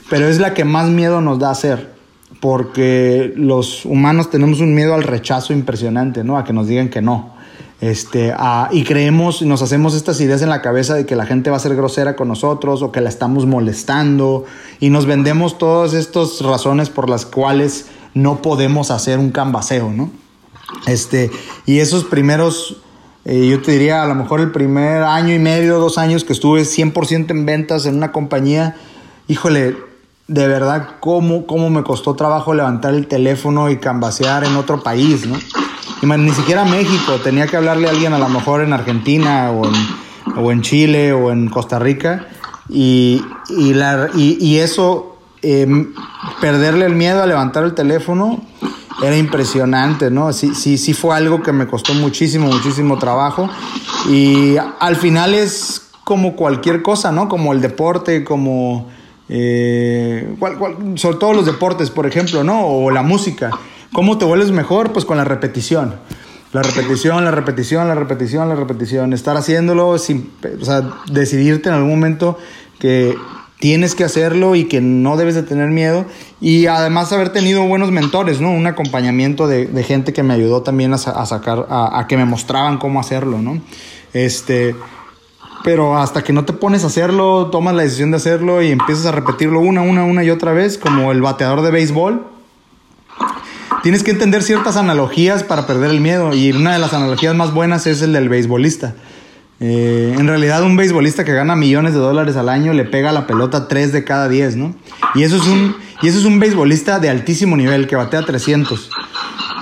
pero 0.09 0.27
es 0.27 0.39
la 0.39 0.53
que 0.53 0.63
más 0.63 0.87
miedo 0.89 1.21
nos 1.21 1.39
da 1.39 1.51
hacer. 1.51 1.93
Porque 2.39 3.33
los 3.35 3.83
humanos 3.85 4.29
tenemos 4.29 4.61
un 4.61 4.73
miedo 4.73 4.93
al 4.93 5.03
rechazo 5.03 5.51
impresionante, 5.51 6.23
¿no? 6.23 6.37
A 6.37 6.45
que 6.45 6.53
nos 6.53 6.67
digan 6.67 6.89
que 6.89 7.01
no. 7.01 7.33
Este, 7.81 8.33
y 8.71 8.83
creemos, 8.83 9.41
nos 9.41 9.61
hacemos 9.61 9.95
estas 9.95 10.19
ideas 10.19 10.41
en 10.41 10.49
la 10.49 10.61
cabeza 10.61 10.95
de 10.95 11.05
que 11.05 11.15
la 11.15 11.25
gente 11.25 11.49
va 11.49 11.57
a 11.57 11.59
ser 11.59 11.75
grosera 11.75 12.15
con 12.15 12.27
nosotros 12.27 12.81
o 12.81 12.91
que 12.91 12.99
la 12.99 13.07
estamos 13.07 13.45
molestando 13.45 14.43
y 14.81 14.89
nos 14.89 15.05
vendemos 15.05 15.57
todas 15.57 15.93
estas 15.93 16.41
razones 16.41 16.89
por 16.89 17.09
las 17.09 17.25
cuales 17.25 17.87
no 18.13 18.41
podemos 18.41 18.91
hacer 18.91 19.17
un 19.17 19.31
canvaseo, 19.31 19.91
¿no? 19.91 20.11
Este, 20.87 21.31
y 21.65 21.79
esos 21.79 22.03
primeros, 22.03 22.77
eh, 23.25 23.47
yo 23.47 23.61
te 23.61 23.71
diría, 23.71 24.03
a 24.03 24.07
lo 24.07 24.15
mejor 24.15 24.39
el 24.39 24.51
primer 24.51 25.03
año 25.03 25.33
y 25.33 25.39
medio, 25.39 25.79
dos 25.79 25.97
años 25.97 26.23
que 26.23 26.33
estuve 26.33 26.61
100% 26.61 27.31
en 27.31 27.45
ventas 27.45 27.85
en 27.85 27.95
una 27.95 28.11
compañía, 28.11 28.75
híjole, 29.27 29.75
de 30.27 30.47
verdad, 30.47 30.97
cómo, 30.99 31.47
cómo 31.47 31.69
me 31.71 31.83
costó 31.83 32.15
trabajo 32.15 32.53
levantar 32.53 32.93
el 32.93 33.07
teléfono 33.07 33.69
y 33.71 33.77
cambasear 33.77 34.43
en 34.43 34.55
otro 34.55 34.83
país, 34.83 35.25
¿no? 35.25 35.37
Y 36.01 36.05
ni 36.05 36.31
siquiera 36.31 36.63
México, 36.65 37.15
tenía 37.23 37.47
que 37.47 37.57
hablarle 37.57 37.87
a 37.87 37.91
alguien 37.91 38.13
a 38.13 38.19
lo 38.19 38.29
mejor 38.29 38.61
en 38.61 38.71
Argentina 38.71 39.51
o 39.51 39.65
en, 39.65 39.73
o 40.37 40.51
en 40.51 40.61
Chile 40.61 41.11
o 41.11 41.31
en 41.31 41.49
Costa 41.49 41.77
Rica. 41.79 42.27
Y, 42.69 43.21
y, 43.49 44.57
eso, 44.57 45.17
em, 45.41 45.93
perderle 46.39 46.85
el 46.85 46.95
miedo 46.95 47.21
a 47.21 47.25
levantar 47.25 47.63
el 47.63 47.73
teléfono, 47.73 48.39
era 49.01 49.17
impresionante, 49.17 50.09
¿no? 50.11 50.33
Sí, 50.33 50.53
sí, 50.55 50.77
sí 50.77 50.93
fue 50.93 51.15
algo 51.15 51.41
que 51.41 51.51
me 51.51 51.67
costó 51.67 51.93
muchísimo, 51.93 52.47
muchísimo 52.47 52.97
trabajo. 52.97 53.49
Y 54.09 54.55
al 54.57 54.95
final 54.95 55.33
es 55.33 55.89
como 56.03 56.35
cualquier 56.35 56.81
cosa, 56.81 57.11
¿no? 57.11 57.29
Como 57.29 57.53
el 57.53 57.61
deporte, 57.61 58.23
como... 58.23 58.87
Eh, 59.31 60.35
sobre 60.95 61.17
todo 61.17 61.33
los 61.33 61.45
deportes, 61.45 61.91
por 61.91 62.07
ejemplo, 62.07 62.43
¿no? 62.43 62.65
O 62.65 62.89
la 62.89 63.03
música. 63.03 63.51
¿Cómo 63.93 64.17
te 64.17 64.25
vuelves 64.25 64.51
mejor? 64.51 64.91
Pues 64.91 65.05
con 65.05 65.17
la 65.17 65.23
repetición. 65.23 65.95
La 66.51 66.63
repetición, 66.63 67.23
la 67.23 67.31
repetición, 67.31 67.87
la 67.87 67.95
repetición, 67.95 68.49
la 68.49 68.55
repetición. 68.55 69.13
Estar 69.13 69.37
haciéndolo 69.37 69.99
sin, 69.99 70.31
o 70.59 70.65
sea, 70.65 70.81
decidirte 71.11 71.69
en 71.69 71.75
algún 71.75 71.91
momento 71.91 72.39
que 72.79 73.15
tienes 73.59 73.93
que 73.93 74.05
hacerlo 74.05 74.55
y 74.55 74.65
que 74.65 74.81
no 74.81 75.17
debes 75.17 75.35
de 75.35 75.43
tener 75.43 75.69
miedo. 75.69 76.05
Y 76.41 76.65
además 76.67 77.11
haber 77.11 77.29
tenido 77.29 77.63
buenos 77.67 77.91
mentores, 77.91 78.41
¿no? 78.41 78.51
Un 78.51 78.65
acompañamiento 78.65 79.47
de, 79.47 79.83
gente 79.83 80.13
que 80.13 80.23
me 80.23 80.33
ayudó 80.33 80.63
también 80.63 80.93
a, 80.93 80.97
sacar, 80.97 81.67
a, 81.69 82.05
que 82.07 82.17
me 82.17 82.25
mostraban 82.25 82.77
cómo 82.77 82.99
hacerlo, 82.99 83.41
¿no? 83.41 83.61
Este, 84.13 84.75
pero 85.63 85.97
hasta 85.97 86.23
que 86.23 86.33
no 86.33 86.45
te 86.45 86.53
pones 86.53 86.83
a 86.83 86.87
hacerlo, 86.87 87.47
tomas 87.51 87.75
la 87.75 87.83
decisión 87.83 88.11
de 88.11 88.17
hacerlo 88.17 88.61
y 88.63 88.71
empiezas 88.71 89.05
a 89.05 89.11
repetirlo 89.11 89.59
una, 89.59 89.81
una, 89.81 90.03
una 90.05 90.23
y 90.23 90.29
otra 90.29 90.53
vez, 90.53 90.77
como 90.77 91.11
el 91.11 91.21
bateador 91.21 91.61
de 91.61 91.71
béisbol. 91.71 92.25
Tienes 93.83 94.03
que 94.03 94.11
entender 94.11 94.43
ciertas 94.43 94.77
analogías 94.77 95.43
para 95.43 95.65
perder 95.65 95.91
el 95.91 96.01
miedo 96.01 96.33
y 96.33 96.51
una 96.51 96.73
de 96.73 96.79
las 96.79 96.93
analogías 96.93 97.35
más 97.35 97.53
buenas 97.53 97.87
es 97.87 98.01
el 98.01 98.13
del 98.13 98.27
beisbolista. 98.27 98.95
Eh, 99.61 100.15
en 100.17 100.27
realidad 100.27 100.63
un 100.63 100.77
beisbolista 100.77 101.25
que 101.25 101.33
gana 101.33 101.55
millones 101.55 101.93
de 101.93 101.99
dólares 101.99 102.37
al 102.37 102.47
año 102.47 102.71
le 102.71 102.85
pega 102.85 103.11
la 103.11 103.27
pelota 103.27 103.67
3 103.67 103.91
de 103.91 104.03
cada 104.03 104.29
10, 104.29 104.55
¿no? 104.55 104.75
Y 105.15 105.23
eso 105.23 105.35
es 105.35 105.47
un, 105.47 105.75
y 106.01 106.07
eso 106.07 106.19
es 106.19 106.25
un 106.25 106.39
beisbolista 106.39 106.99
de 106.99 107.09
altísimo 107.09 107.57
nivel 107.57 107.87
que 107.87 107.95
batea 107.95 108.25
300. 108.25 108.89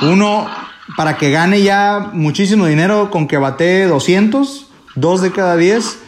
Uno, 0.03 0.47
para 0.95 1.17
que 1.17 1.31
gane 1.31 1.63
ya 1.63 2.11
muchísimo 2.13 2.67
dinero 2.67 3.09
con 3.09 3.27
que 3.27 3.37
batee 3.37 3.85
200, 3.85 4.67
2 4.95 5.21
de 5.21 5.31
cada 5.31 5.55
10, 5.55 5.99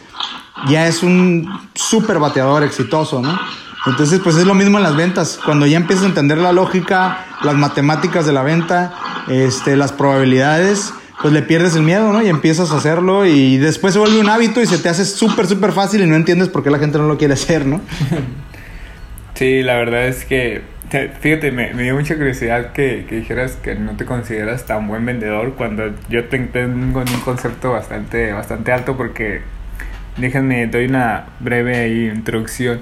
ya 0.68 0.86
es 0.86 1.02
un 1.02 1.48
súper 1.74 2.18
bateador 2.18 2.62
exitoso, 2.62 3.20
¿no? 3.20 3.38
Entonces, 3.86 4.20
pues 4.22 4.36
es 4.36 4.46
lo 4.46 4.54
mismo 4.54 4.76
en 4.76 4.84
las 4.84 4.94
ventas. 4.94 5.40
Cuando 5.42 5.66
ya 5.66 5.78
empiezas 5.78 6.04
a 6.04 6.08
entender 6.08 6.38
la 6.38 6.52
lógica, 6.52 7.24
las 7.42 7.54
matemáticas 7.54 8.26
de 8.26 8.32
la 8.32 8.42
venta, 8.42 8.92
este, 9.28 9.74
las 9.76 9.92
probabilidades, 9.92 10.92
pues 11.22 11.34
le 11.34 11.42
pierdes 11.42 11.76
el 11.76 11.82
miedo, 11.82 12.12
¿no? 12.12 12.22
Y 12.22 12.28
empiezas 12.28 12.72
a 12.72 12.76
hacerlo 12.76 13.26
y 13.26 13.58
después 13.58 13.92
se 13.92 13.98
vuelve 13.98 14.20
un 14.20 14.28
hábito 14.28 14.60
y 14.60 14.66
se 14.66 14.78
te 14.78 14.88
hace 14.88 15.04
súper, 15.04 15.46
súper 15.46 15.72
fácil 15.72 16.02
y 16.02 16.06
no 16.06 16.16
entiendes 16.16 16.48
por 16.48 16.62
qué 16.62 16.70
la 16.70 16.78
gente 16.78 16.98
no 16.98 17.06
lo 17.06 17.18
quiere 17.18 17.34
hacer, 17.34 17.66
¿no? 17.66 17.80
Sí, 19.34 19.62
la 19.62 19.76
verdad 19.76 20.06
es 20.06 20.26
que, 20.26 20.60
fíjate, 20.90 21.50
me, 21.50 21.72
dio 21.72 21.94
mucha 21.94 22.14
curiosidad 22.14 22.72
que, 22.72 23.06
dijeras 23.10 23.52
que 23.52 23.74
no 23.74 23.96
te 23.96 24.04
consideras 24.04 24.66
tan 24.66 24.86
buen 24.86 25.06
vendedor 25.06 25.54
cuando 25.54 25.94
yo 26.10 26.26
tengo 26.26 26.60
un 26.60 26.92
concepto 27.24 27.72
bastante, 27.72 28.32
bastante 28.32 28.70
alto 28.70 28.98
porque, 28.98 29.40
déjenme, 30.18 30.66
doy 30.66 30.84
una 30.84 31.24
breve 31.40 31.88
introducción. 31.88 32.80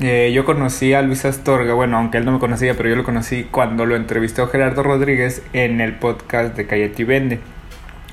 Eh, 0.00 0.32
yo 0.34 0.46
conocí 0.46 0.94
a 0.94 1.02
Luis 1.02 1.26
Astorga, 1.26 1.74
bueno, 1.74 1.98
aunque 1.98 2.16
él 2.16 2.24
no 2.24 2.32
me 2.32 2.38
conocía, 2.38 2.74
pero 2.74 2.88
yo 2.88 2.96
lo 2.96 3.04
conocí 3.04 3.46
cuando 3.50 3.84
lo 3.84 3.94
entrevistó 3.94 4.46
Gerardo 4.48 4.82
Rodríguez 4.82 5.42
en 5.52 5.82
el 5.82 5.92
podcast 5.92 6.56
de 6.56 6.66
Cayeti 6.66 7.04
Vende. 7.04 7.40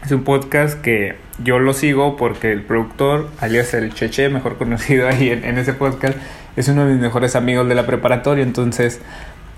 Es 0.05 0.11
un 0.11 0.23
podcast 0.23 0.79
que 0.81 1.15
yo 1.43 1.57
lo 1.57 1.73
sigo 1.73 2.15
porque 2.15 2.51
el 2.51 2.61
productor, 2.61 3.27
alias 3.41 3.73
el 3.73 3.91
Cheche, 3.91 4.29
mejor 4.29 4.59
conocido 4.59 5.07
ahí 5.07 5.29
en, 5.29 5.57
ese 5.57 5.73
podcast, 5.73 6.15
es 6.55 6.67
uno 6.67 6.85
de 6.85 6.93
mis 6.93 7.01
mejores 7.01 7.35
amigos 7.35 7.67
de 7.67 7.73
la 7.73 7.87
preparatoria. 7.87 8.43
Entonces 8.43 9.01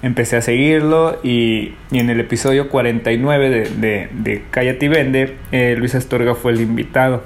empecé 0.02 0.38
a 0.38 0.42
seguirlo 0.42 1.20
y, 1.22 1.74
en 1.92 2.10
el 2.10 2.22
episodio 2.22 2.70
49 2.70 3.50
de, 3.50 3.70
de, 3.72 4.10
de 4.14 4.44
Cállate 4.50 4.86
y 4.86 4.88
Vende, 4.88 5.36
eh, 5.52 5.76
Luis 5.78 5.96
Astorga 5.96 6.34
fue 6.34 6.54
el 6.54 6.62
invitado. 6.62 7.26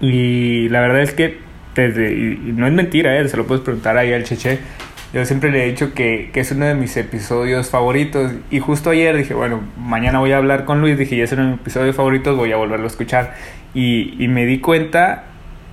Y 0.00 0.70
la 0.70 0.80
verdad 0.80 1.02
es 1.02 1.12
que, 1.12 1.40
desde, 1.74 2.10
y, 2.10 2.54
no 2.56 2.66
es 2.66 2.72
mentira, 2.72 3.20
eh, 3.20 3.28
se 3.28 3.36
lo 3.36 3.46
puedes 3.46 3.62
preguntar 3.62 3.98
ahí 3.98 4.14
al 4.14 4.24
Cheche 4.24 4.60
yo 5.12 5.24
siempre 5.26 5.50
le 5.50 5.64
he 5.64 5.66
dicho 5.70 5.92
que, 5.92 6.30
que, 6.32 6.40
es 6.40 6.52
uno 6.52 6.64
de 6.64 6.74
mis 6.74 6.96
episodios 6.96 7.68
favoritos. 7.68 8.32
Y 8.50 8.60
justo 8.60 8.90
ayer 8.90 9.16
dije, 9.16 9.34
bueno, 9.34 9.60
mañana 9.76 10.20
voy 10.20 10.32
a 10.32 10.38
hablar 10.38 10.64
con 10.64 10.80
Luis. 10.80 10.96
Dije, 10.96 11.16
ya 11.16 11.24
es 11.24 11.32
uno 11.32 11.42
de 11.42 11.50
mis 11.52 11.60
episodios 11.60 11.94
favoritos, 11.94 12.36
voy 12.36 12.52
a 12.52 12.56
volverlo 12.56 12.84
a 12.84 12.88
escuchar. 12.88 13.34
Y, 13.74 14.22
y 14.22 14.28
me 14.28 14.46
di 14.46 14.60
cuenta 14.60 15.24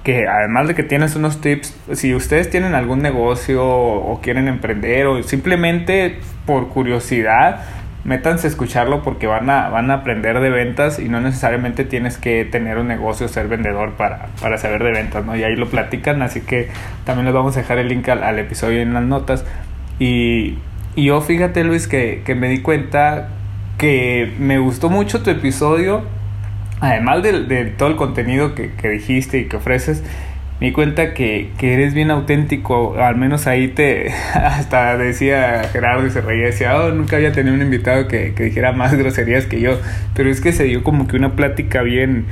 que 0.04 0.28
además 0.28 0.67
de 0.67 0.75
que 0.75 0.84
tienes 0.84 1.15
unos 1.15 1.39
tips, 1.39 1.75
si 1.93 2.13
ustedes 2.13 2.49
tienen 2.49 2.75
algún 2.75 3.02
negocio 3.02 3.65
o 3.65 4.19
quieren 4.21 4.47
emprender 4.47 5.08
o 5.08 5.23
simplemente 5.23 6.19
por 6.45 6.69
curiosidad, 6.69 7.62
métanse 8.04 8.48
a 8.48 8.50
escucharlo 8.50 9.04
porque 9.04 9.28
van 9.28 9.50
a, 9.50 9.70
van 9.70 9.92
a 9.92 9.96
aprender 9.96 10.40
de 10.40 10.50
ventas 10.50 11.00
y 11.00 11.10
no 11.10 11.20
necesariamente 11.20 11.84
tienes 11.84 12.18
que 12.18 12.46
tener 12.46 12.78
un 12.78 12.88
negocio, 12.88 13.28
ser 13.28 13.48
vendedor 13.48 13.94
para, 13.94 14.28
para 14.42 14.58
saber 14.58 14.84
de 14.84 14.92
ventas, 14.92 15.26
¿no? 15.26 15.36
Y 15.36 15.44
ahí 15.44 15.56
lo 15.56 15.70
platican, 15.70 16.22
así 16.22 16.42
que 16.42 16.70
también 17.06 17.26
les 17.26 17.34
vamos 17.34 17.58
a 17.58 17.62
dejar 17.62 17.78
el 17.78 17.90
link 17.90 18.08
al, 18.10 18.40
episodio 18.40 18.82
en 18.82 18.94
las 18.94 19.04
notas. 19.04 19.46
Y, 20.00 20.58
y, 20.96 21.06
yo 21.06 21.20
fíjate 21.22 21.64
Luis 21.64 21.88
que, 21.88 22.22
que 22.26 22.36
me 22.36 22.48
di 22.48 22.62
cuenta 22.62 23.30
que 23.78 24.34
me 24.40 24.60
gustó 24.60 24.90
mucho 24.90 25.22
tu 25.22 25.30
episodio, 25.30 26.04
además 26.80 27.22
de, 27.22 27.44
de 27.44 27.66
todo 27.66 27.90
el 27.90 27.96
contenido 27.98 28.56
que, 28.56 28.72
que 28.72 28.90
dijiste 28.90 29.40
y 29.40 29.46
que 29.46 29.58
ofreces, 29.58 30.04
me 30.60 30.67
di 30.67 30.74
cuenta 30.74 31.13
que, 31.13 31.52
que, 31.58 31.74
eres 31.74 31.93
bien 31.93 32.12
auténtico, 32.12 32.98
al 32.98 33.15
menos 33.15 33.48
ahí 33.48 33.69
te, 33.69 34.12
hasta 34.34 34.98
decía 34.98 35.63
Gerardo 35.72 36.06
y 36.06 36.10
se 36.10 36.22
reía, 36.22 36.48
decía, 36.48 36.78
oh, 36.78 36.91
nunca 36.91 37.15
había 37.15 37.32
tenido 37.32 37.56
un 37.56 37.62
invitado 37.62 38.08
que, 38.08 38.34
que, 38.34 38.43
dijera 38.43 38.74
más 38.74 38.93
groserías 38.93 39.45
que 39.45 39.62
yo, 39.62 39.80
pero 40.15 40.30
es 40.30 40.41
que 40.41 40.52
se 40.52 40.65
dio 40.65 40.84
como 40.84 41.08
que 41.08 41.15
una 41.15 41.32
plática 41.36 41.82
bien, 41.82 42.26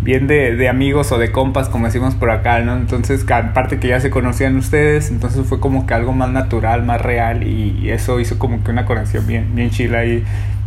bien 0.00 0.26
de, 0.26 0.56
de 0.56 0.68
amigos 0.68 1.12
o 1.12 1.18
de 1.18 1.30
compas, 1.30 1.68
como 1.68 1.84
decimos 1.84 2.14
por 2.14 2.30
acá, 2.30 2.60
¿no? 2.60 2.74
Entonces, 2.74 3.26
aparte 3.30 3.78
que 3.78 3.88
ya 3.88 4.00
se 4.00 4.08
conocían 4.08 4.56
ustedes, 4.56 5.10
entonces 5.10 5.46
fue 5.46 5.60
como 5.60 5.86
que 5.86 5.92
algo 5.92 6.12
más 6.12 6.30
natural, 6.30 6.84
más 6.84 7.02
real, 7.02 7.46
y, 7.46 7.78
y 7.82 7.90
eso 7.90 8.18
hizo 8.18 8.38
como 8.38 8.64
que 8.64 8.70
una 8.70 8.86
conexión 8.86 9.26
bien, 9.26 9.54
bien 9.54 9.68
chila 9.70 9.98
ahí 9.98 10.24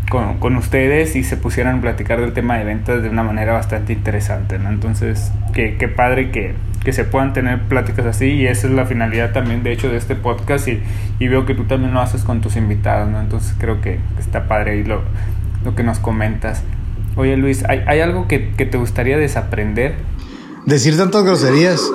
con, 0.09 0.37
con, 0.39 0.55
ustedes 0.55 1.15
y 1.15 1.23
se 1.23 1.37
pusieran 1.37 1.79
a 1.79 1.81
platicar 1.81 2.21
del 2.21 2.33
tema 2.33 2.57
de 2.57 2.63
ventas 2.63 3.03
de 3.03 3.09
una 3.09 3.23
manera 3.23 3.53
bastante 3.53 3.93
interesante, 3.93 4.57
¿no? 4.59 4.69
Entonces, 4.69 5.31
qué, 5.53 5.75
qué 5.77 5.87
padre 5.87 6.31
que, 6.31 6.53
que, 6.83 6.93
se 6.93 7.03
puedan 7.03 7.33
tener 7.33 7.61
pláticas 7.63 8.05
así 8.05 8.27
y 8.27 8.47
esa 8.47 8.67
es 8.67 8.73
la 8.73 8.85
finalidad 8.85 9.33
también, 9.33 9.63
de 9.63 9.71
hecho, 9.71 9.89
de 9.89 9.97
este 9.97 10.15
podcast 10.15 10.67
y, 10.67 10.81
y 11.19 11.27
veo 11.27 11.45
que 11.45 11.55
tú 11.55 11.65
también 11.65 11.93
lo 11.93 11.99
haces 11.99 12.23
con 12.23 12.41
tus 12.41 12.55
invitados, 12.55 13.09
¿no? 13.09 13.19
Entonces, 13.19 13.55
creo 13.59 13.81
que 13.81 13.99
está 14.17 14.47
padre 14.47 14.71
ahí 14.71 14.83
lo, 14.83 15.01
lo 15.63 15.75
que 15.75 15.83
nos 15.83 15.99
comentas. 15.99 16.63
Oye 17.17 17.35
Luis, 17.35 17.65
¿hay, 17.67 17.83
hay 17.87 17.99
algo 17.99 18.27
que, 18.27 18.51
que, 18.51 18.65
te 18.65 18.77
gustaría 18.77 19.17
desaprender? 19.17 19.95
Decir 20.67 20.97
tantas 20.97 21.23
groserías. 21.23 21.81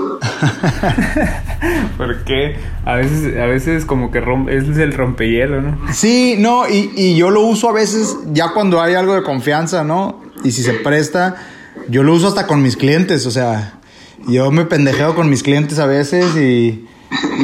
Porque 1.98 2.56
a 2.86 2.96
veces, 2.96 3.38
a 3.38 3.44
veces 3.44 3.84
como 3.84 4.10
que 4.10 4.20
rompe, 4.20 4.56
es 4.56 4.78
el 4.78 4.94
rompehielo, 4.94 5.60
¿no? 5.60 5.78
Sí, 5.92 6.36
no, 6.38 6.66
y, 6.66 6.90
y 6.96 7.14
yo 7.14 7.30
lo 7.30 7.42
uso 7.42 7.68
a 7.68 7.72
veces 7.72 8.16
ya 8.32 8.52
cuando 8.54 8.80
hay 8.80 8.94
algo 8.94 9.14
de 9.14 9.22
confianza, 9.22 9.84
¿no? 9.84 10.22
Y 10.42 10.52
si 10.52 10.62
se 10.62 10.72
presta, 10.72 11.36
yo 11.88 12.02
lo 12.02 12.14
uso 12.14 12.28
hasta 12.28 12.46
con 12.46 12.62
mis 12.62 12.78
clientes, 12.78 13.26
o 13.26 13.30
sea, 13.30 13.74
yo 14.26 14.50
me 14.50 14.64
pendejeo 14.64 15.14
con 15.14 15.28
mis 15.28 15.42
clientes 15.42 15.78
a 15.78 15.84
veces 15.84 16.34
y, 16.34 16.86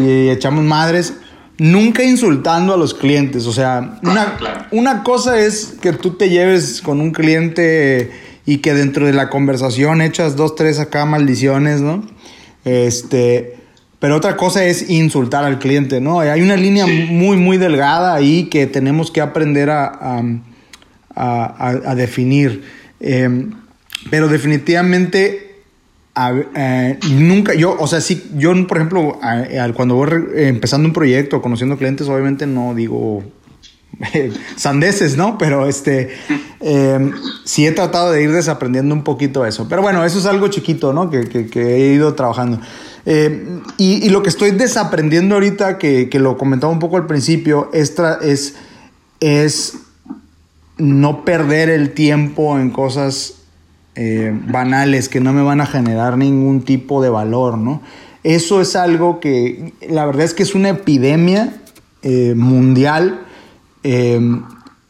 y 0.00 0.30
echamos 0.30 0.64
madres 0.64 1.12
nunca 1.58 2.04
insultando 2.04 2.72
a 2.72 2.78
los 2.78 2.94
clientes. 2.94 3.46
O 3.46 3.52
sea, 3.52 3.98
una, 4.02 4.38
una 4.70 5.02
cosa 5.02 5.38
es 5.38 5.76
que 5.80 5.92
tú 5.92 6.12
te 6.12 6.30
lleves 6.30 6.80
con 6.80 7.02
un 7.02 7.10
cliente 7.10 8.27
y 8.48 8.58
que 8.58 8.72
dentro 8.72 9.04
de 9.04 9.12
la 9.12 9.28
conversación 9.28 10.00
echas 10.00 10.34
dos, 10.34 10.54
tres 10.54 10.78
acá 10.78 11.04
maldiciones, 11.04 11.82
¿no? 11.82 12.02
Este, 12.64 13.58
pero 13.98 14.16
otra 14.16 14.38
cosa 14.38 14.64
es 14.64 14.88
insultar 14.88 15.44
al 15.44 15.58
cliente, 15.58 16.00
¿no? 16.00 16.20
Hay 16.20 16.40
una 16.40 16.56
línea 16.56 16.86
muy, 16.86 17.36
muy 17.36 17.58
delgada 17.58 18.14
ahí 18.14 18.44
que 18.44 18.66
tenemos 18.66 19.10
que 19.10 19.20
aprender 19.20 19.68
a, 19.68 19.84
a, 19.84 20.22
a, 21.14 21.68
a 21.90 21.94
definir. 21.94 22.62
Eh, 23.00 23.50
pero 24.10 24.28
definitivamente 24.28 25.60
eh, 26.56 26.98
nunca, 27.10 27.52
yo, 27.52 27.76
o 27.78 27.86
sea, 27.86 28.00
sí, 28.00 28.30
yo, 28.34 28.66
por 28.66 28.78
ejemplo, 28.78 29.20
cuando 29.74 29.94
voy 29.94 30.08
empezando 30.36 30.88
un 30.88 30.94
proyecto, 30.94 31.42
conociendo 31.42 31.76
clientes, 31.76 32.08
obviamente 32.08 32.46
no 32.46 32.74
digo 32.74 33.22
sandeces, 34.56 35.16
¿no? 35.16 35.38
Pero 35.38 35.66
este, 35.66 36.10
eh, 36.60 37.10
sí 37.44 37.66
he 37.66 37.72
tratado 37.72 38.12
de 38.12 38.22
ir 38.22 38.32
desaprendiendo 38.32 38.94
un 38.94 39.02
poquito 39.02 39.44
eso. 39.44 39.68
Pero 39.68 39.82
bueno, 39.82 40.04
eso 40.04 40.18
es 40.18 40.26
algo 40.26 40.48
chiquito, 40.48 40.92
¿no? 40.92 41.10
Que, 41.10 41.48
he 41.54 41.94
ido 41.94 42.14
trabajando. 42.14 42.60
Eh, 43.06 43.60
y, 43.78 44.08
lo 44.10 44.22
que 44.22 44.28
estoy 44.28 44.50
desaprendiendo 44.52 45.34
ahorita, 45.34 45.78
que, 45.78 46.08
lo 46.14 46.36
comentaba 46.36 46.72
un 46.72 46.78
poco 46.78 46.96
al 46.96 47.06
principio, 47.06 47.70
es, 47.72 47.94
es, 48.22 48.56
es 49.20 49.78
no 50.76 51.24
perder 51.24 51.70
el 51.70 51.92
tiempo 51.92 52.58
en 52.58 52.70
cosas 52.70 53.34
eh, 53.96 54.32
banales 54.46 55.08
que 55.08 55.20
no 55.20 55.32
me 55.32 55.42
van 55.42 55.60
a 55.60 55.66
generar 55.66 56.18
ningún 56.18 56.62
tipo 56.62 57.02
de 57.02 57.10
valor, 57.10 57.58
¿no? 57.58 57.82
Eso 58.22 58.60
es 58.60 58.76
algo 58.76 59.20
que 59.20 59.72
la 59.88 60.04
verdad 60.04 60.24
es 60.24 60.34
que 60.34 60.42
es 60.42 60.54
una 60.54 60.70
epidemia 60.70 61.54
eh, 62.02 62.34
mundial 62.36 63.26
eh, 63.82 64.20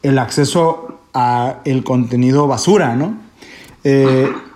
el 0.03 0.19
acceso 0.19 0.99
a 1.13 1.57
el 1.65 1.83
contenido 1.83 2.47
basura, 2.47 2.95
¿no? 2.95 3.29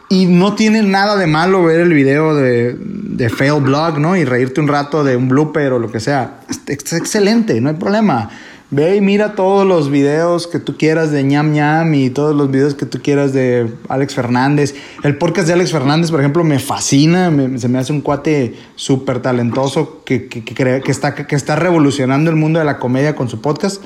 y 0.09 0.27
no 0.27 0.53
tiene 0.53 0.83
nada 0.83 1.15
de 1.17 1.25
malo 1.25 1.63
ver 1.63 1.79
el 1.79 1.93
video 1.93 2.35
de, 2.35 2.77
de 2.77 3.29
Fail 3.29 3.61
Blog, 3.61 3.99
¿no? 3.99 4.15
Y 4.15 4.25
reírte 4.25 4.61
un 4.61 4.67
rato 4.67 5.03
de 5.03 5.15
un 5.15 5.27
blooper 5.27 5.73
o 5.73 5.79
lo 5.79 5.91
que 5.91 5.99
sea. 5.99 6.41
Es 6.49 6.93
excelente, 6.93 7.59
no 7.61 7.69
hay 7.69 7.75
problema. 7.75 8.29
Ve 8.73 8.95
y 8.95 9.01
mira 9.01 9.35
todos 9.35 9.67
los 9.67 9.91
videos 9.91 10.47
que 10.47 10.57
tú 10.57 10.77
quieras 10.77 11.11
de 11.11 11.23
ñam 11.23 11.53
ñam 11.53 11.93
y 11.93 12.09
todos 12.09 12.35
los 12.35 12.49
videos 12.49 12.73
que 12.73 12.87
tú 12.87 13.03
quieras 13.03 13.31
de 13.31 13.71
Alex 13.87 14.15
Fernández. 14.15 14.73
El 15.03 15.15
podcast 15.19 15.45
de 15.45 15.53
Alex 15.53 15.71
Fernández, 15.71 16.09
por 16.09 16.19
ejemplo, 16.19 16.43
me 16.43 16.57
fascina. 16.57 17.31
se 17.57 17.69
me 17.69 17.77
hace 17.77 17.93
un 17.93 18.01
cuate 18.01 18.55
súper 18.75 19.21
talentoso 19.21 20.01
que, 20.03 20.25
que, 20.27 20.43
que, 20.43 20.91
está, 20.91 21.13
que 21.13 21.35
está 21.35 21.55
revolucionando 21.55 22.31
el 22.31 22.35
mundo 22.35 22.57
de 22.57 22.65
la 22.65 22.79
comedia 22.79 23.15
con 23.15 23.29
su 23.29 23.41
podcast. 23.41 23.79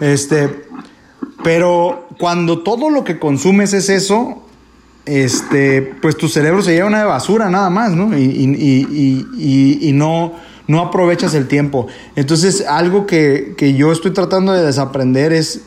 Este, 0.00 0.50
pero 1.44 2.08
cuando 2.18 2.64
todo 2.64 2.90
lo 2.90 3.04
que 3.04 3.20
consumes 3.20 3.72
es 3.72 3.88
eso, 3.88 4.42
este, 5.06 5.80
pues 6.02 6.16
tu 6.16 6.26
cerebro 6.26 6.60
se 6.60 6.72
lleva 6.72 6.88
una 6.88 6.98
de 6.98 7.04
basura 7.04 7.50
nada 7.50 7.70
más, 7.70 7.92
¿no? 7.92 8.18
Y, 8.18 8.24
y, 8.24 9.28
y, 9.38 9.88
y 9.88 9.92
no 9.92 10.32
no 10.66 10.80
aprovechas 10.80 11.34
el 11.34 11.48
tiempo. 11.48 11.86
Entonces, 12.16 12.64
algo 12.66 13.06
que, 13.06 13.74
yo 13.76 13.92
estoy 13.92 14.12
tratando 14.12 14.52
de 14.52 14.64
desaprender 14.64 15.32
es 15.32 15.62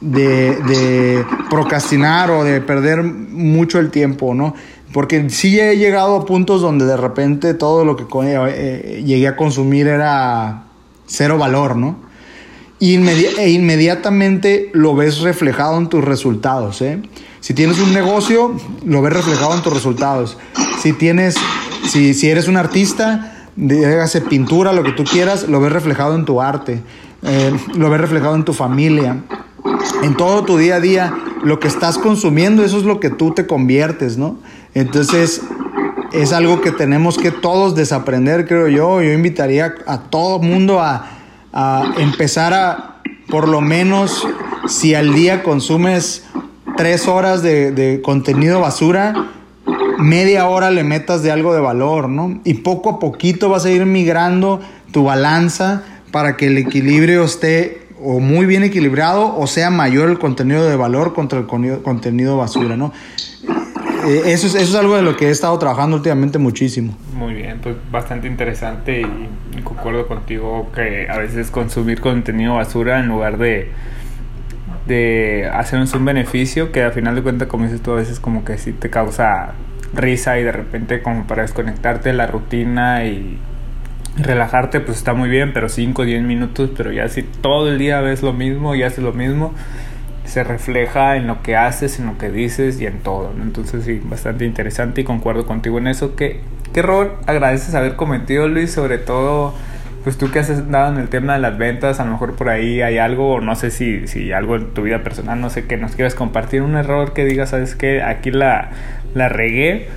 de, 0.00 1.24
procrastinar 1.50 2.30
o 2.30 2.44
de 2.44 2.60
perder 2.60 3.02
mucho 3.02 3.78
el 3.78 3.90
tiempo, 3.90 4.34
¿no? 4.34 4.54
Porque 4.92 5.28
sí 5.30 5.58
he 5.58 5.76
llegado 5.76 6.16
a 6.16 6.24
puntos 6.24 6.60
donde 6.60 6.84
de 6.84 6.96
repente 6.96 7.54
todo 7.54 7.84
lo 7.84 7.96
que 7.96 8.04
eh, 8.24 9.02
llegué 9.04 9.26
a 9.26 9.36
consumir 9.36 9.88
era 9.88 10.64
cero 11.06 11.38
valor, 11.38 11.76
¿no? 11.76 12.04
e 12.80 13.50
inmediatamente 13.50 14.68
lo 14.74 14.94
ves 14.94 15.20
reflejado 15.20 15.78
en 15.78 15.88
tus 15.88 16.04
resultados, 16.04 16.82
¿eh? 16.82 17.00
Si 17.40 17.54
tienes 17.54 17.78
un 17.78 17.94
negocio, 17.94 18.54
lo 18.84 19.00
ves 19.00 19.12
reflejado 19.12 19.54
en 19.54 19.62
tus 19.62 19.72
resultados. 19.72 20.38
Si 20.82 20.92
tienes, 20.92 21.34
si, 21.86 22.14
si 22.14 22.30
eres 22.30 22.48
un 22.48 22.56
artista, 22.56 23.33
dígase 23.56 24.20
pintura, 24.20 24.72
lo 24.72 24.82
que 24.82 24.92
tú 24.92 25.04
quieras, 25.04 25.48
lo 25.48 25.60
ves 25.60 25.72
reflejado 25.72 26.14
en 26.14 26.24
tu 26.24 26.40
arte, 26.40 26.82
eh, 27.22 27.52
lo 27.74 27.90
ves 27.90 28.00
reflejado 28.00 28.34
en 28.34 28.44
tu 28.44 28.52
familia, 28.52 29.18
en 30.02 30.16
todo 30.16 30.44
tu 30.44 30.58
día 30.58 30.76
a 30.76 30.80
día, 30.80 31.14
lo 31.42 31.60
que 31.60 31.68
estás 31.68 31.98
consumiendo, 31.98 32.64
eso 32.64 32.78
es 32.78 32.84
lo 32.84 33.00
que 33.00 33.10
tú 33.10 33.32
te 33.32 33.46
conviertes, 33.46 34.18
¿no? 34.18 34.38
Entonces, 34.74 35.42
es 36.12 36.32
algo 36.32 36.60
que 36.60 36.70
tenemos 36.70 37.18
que 37.18 37.30
todos 37.30 37.74
desaprender, 37.74 38.46
creo 38.46 38.68
yo. 38.68 39.02
Yo 39.02 39.12
invitaría 39.12 39.74
a 39.86 39.98
todo 39.98 40.38
mundo 40.38 40.80
a, 40.80 41.06
a 41.52 41.92
empezar 41.98 42.54
a, 42.54 43.00
por 43.28 43.48
lo 43.48 43.60
menos, 43.60 44.26
si 44.68 44.94
al 44.94 45.12
día 45.12 45.42
consumes 45.42 46.24
tres 46.76 47.08
horas 47.08 47.42
de, 47.42 47.72
de 47.72 48.00
contenido 48.00 48.60
basura, 48.60 49.32
media 49.98 50.48
hora 50.48 50.70
le 50.70 50.84
metas 50.84 51.22
de 51.22 51.30
algo 51.30 51.54
de 51.54 51.60
valor, 51.60 52.08
¿no? 52.08 52.40
Y 52.44 52.54
poco 52.54 52.90
a 52.90 52.98
poquito 52.98 53.48
vas 53.48 53.64
a 53.64 53.70
ir 53.70 53.86
migrando 53.86 54.60
tu 54.92 55.04
balanza 55.04 55.82
para 56.10 56.36
que 56.36 56.46
el 56.46 56.58
equilibrio 56.58 57.24
esté 57.24 57.84
o 58.02 58.20
muy 58.20 58.46
bien 58.46 58.62
equilibrado 58.62 59.34
o 59.36 59.46
sea 59.46 59.70
mayor 59.70 60.10
el 60.10 60.18
contenido 60.18 60.68
de 60.68 60.76
valor 60.76 61.14
contra 61.14 61.38
el 61.38 61.46
contenido 61.46 62.36
basura, 62.36 62.76
¿no? 62.76 62.92
Eh, 64.06 64.22
eso 64.26 64.46
es, 64.46 64.54
eso 64.54 64.64
es 64.64 64.74
algo 64.74 64.96
de 64.96 65.02
lo 65.02 65.16
que 65.16 65.28
he 65.28 65.30
estado 65.30 65.58
trabajando 65.58 65.96
últimamente 65.96 66.38
muchísimo. 66.38 66.94
Muy 67.14 67.34
bien, 67.34 67.58
pues 67.62 67.76
bastante 67.90 68.28
interesante 68.28 69.00
y 69.00 69.62
concuerdo 69.62 70.06
contigo 70.06 70.70
que 70.74 71.08
a 71.08 71.18
veces 71.18 71.50
consumir 71.50 72.00
contenido 72.00 72.54
basura 72.54 73.00
en 73.00 73.08
lugar 73.08 73.38
de, 73.38 73.70
de 74.86 75.48
hacernos 75.52 75.94
un 75.94 76.04
beneficio 76.04 76.70
que 76.70 76.82
al 76.82 76.92
final 76.92 77.14
de 77.14 77.22
cuentas, 77.22 77.48
como 77.48 77.64
dices 77.64 77.80
tú, 77.80 77.92
a 77.92 77.96
veces 77.96 78.20
como 78.20 78.44
que 78.44 78.58
sí 78.58 78.72
te 78.72 78.90
causa 78.90 79.54
risa 79.94 80.38
y 80.38 80.42
de 80.42 80.52
repente 80.52 81.02
como 81.02 81.26
para 81.26 81.42
desconectarte 81.42 82.10
de 82.10 82.14
la 82.14 82.26
rutina 82.26 83.04
y 83.04 83.38
relajarte 84.16 84.80
pues 84.80 84.98
está 84.98 85.14
muy 85.14 85.28
bien, 85.28 85.52
pero 85.52 85.68
5 85.68 86.02
o 86.02 86.04
10 86.04 86.22
minutos, 86.22 86.70
pero 86.76 86.92
ya 86.92 87.08
si 87.08 87.22
todo 87.22 87.68
el 87.70 87.78
día 87.78 88.00
ves 88.00 88.22
lo 88.22 88.32
mismo 88.32 88.74
y 88.74 88.82
haces 88.82 89.02
lo 89.02 89.12
mismo, 89.12 89.52
se 90.24 90.44
refleja 90.44 91.16
en 91.16 91.26
lo 91.26 91.42
que 91.42 91.56
haces, 91.56 91.98
en 91.98 92.06
lo 92.06 92.18
que 92.18 92.30
dices 92.30 92.80
y 92.80 92.86
en 92.86 93.00
todo, 93.00 93.32
Entonces 93.40 93.84
sí, 93.84 94.00
bastante 94.02 94.44
interesante 94.44 95.02
y 95.02 95.04
concuerdo 95.04 95.46
contigo 95.46 95.78
en 95.78 95.86
eso. 95.86 96.16
¿Qué, 96.16 96.40
qué 96.72 96.80
error 96.80 97.18
agradeces 97.26 97.74
haber 97.74 97.96
cometido 97.96 98.48
Luis? 98.48 98.70
Sobre 98.70 98.98
todo, 98.98 99.54
pues 100.02 100.16
tú 100.16 100.30
que 100.30 100.38
has 100.38 100.70
dado 100.70 100.92
en 100.92 100.98
el 100.98 101.08
tema 101.08 101.34
de 101.34 101.40
las 101.40 101.58
ventas, 101.58 102.00
a 102.00 102.04
lo 102.04 102.12
mejor 102.12 102.36
por 102.36 102.48
ahí 102.48 102.80
hay 102.80 102.98
algo, 102.98 103.34
o 103.34 103.40
no 103.40 103.54
sé 103.54 103.70
si, 103.70 104.06
si 104.06 104.32
algo 104.32 104.56
en 104.56 104.72
tu 104.72 104.82
vida 104.82 105.02
personal, 105.02 105.40
no 105.40 105.50
sé, 105.50 105.66
que 105.66 105.76
nos 105.76 105.94
quieras 105.94 106.14
compartir, 106.14 106.62
un 106.62 106.76
error 106.76 107.12
que 107.12 107.24
digas, 107.24 107.50
sabes 107.50 107.74
que 107.74 108.02
aquí 108.02 108.30
la, 108.30 108.70
la 109.14 109.28
regué, 109.28 109.88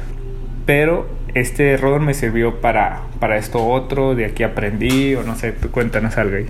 pero 0.65 1.08
este 1.34 1.71
error 1.71 1.99
me 1.99 2.13
sirvió 2.13 2.62
para, 2.62 3.01
para 3.19 3.38
esto 3.38 3.65
otro, 3.65 4.15
de 4.15 4.25
aquí 4.25 4.43
aprendí, 4.43 5.15
o 5.15 5.23
no 5.23 5.36
sé, 5.36 5.51
tú 5.51 5.69
cuéntanos 5.71 6.17
algo 6.17 6.38
ahí. 6.38 6.45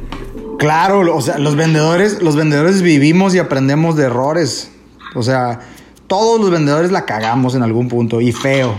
Claro, 0.60 1.15
o 1.15 1.21
sea, 1.21 1.38
los 1.38 1.56
vendedores, 1.56 2.21
los 2.21 2.36
vendedores 2.36 2.82
vivimos 2.82 3.36
y 3.36 3.39
aprendemos 3.39 3.95
de 3.95 4.06
errores. 4.06 4.71
O 5.15 5.23
sea, 5.23 5.60
todos 6.08 6.39
los 6.39 6.49
vendedores 6.49 6.91
la 6.91 7.06
cagamos 7.06 7.56
en 7.56 7.63
algún 7.63 7.88
punto 7.88 8.21
y 8.21 8.32
feo. 8.32 8.75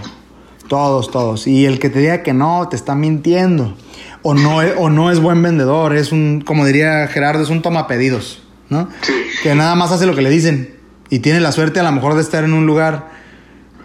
Todos, 0.69 1.11
todos. 1.11 1.47
Y 1.47 1.67
el 1.67 1.79
que 1.79 1.89
te 1.89 2.01
diga 2.01 2.23
que 2.23 2.35
no, 2.35 2.69
te 2.69 2.77
está 2.77 2.95
mintiendo. 2.95 3.77
O 4.23 4.35
no, 4.35 4.59
o 4.59 4.91
no 4.91 5.11
es 5.11 5.21
buen 5.21 5.43
vendedor, 5.43 5.95
es 5.95 6.11
un, 6.11 6.43
como 6.45 6.67
diría 6.67 7.07
Gerardo, 7.07 7.43
es 7.43 7.51
un 7.51 7.63
toma 7.63 7.87
pedidos, 7.87 8.43
¿no? 8.69 8.89
Que 9.45 9.55
nada 9.55 9.77
más 9.77 9.93
hace 9.93 10.07
lo 10.07 10.17
que 10.17 10.23
le 10.23 10.31
dicen. 10.31 10.75
Y 11.09 11.21
tiene 11.21 11.41
la 11.41 11.53
suerte 11.53 11.79
a 11.81 11.85
lo 11.85 11.93
mejor 11.93 12.15
de 12.15 12.23
estar 12.23 12.43
en 12.43 12.53
un 12.53 12.67
lugar 12.67 13.18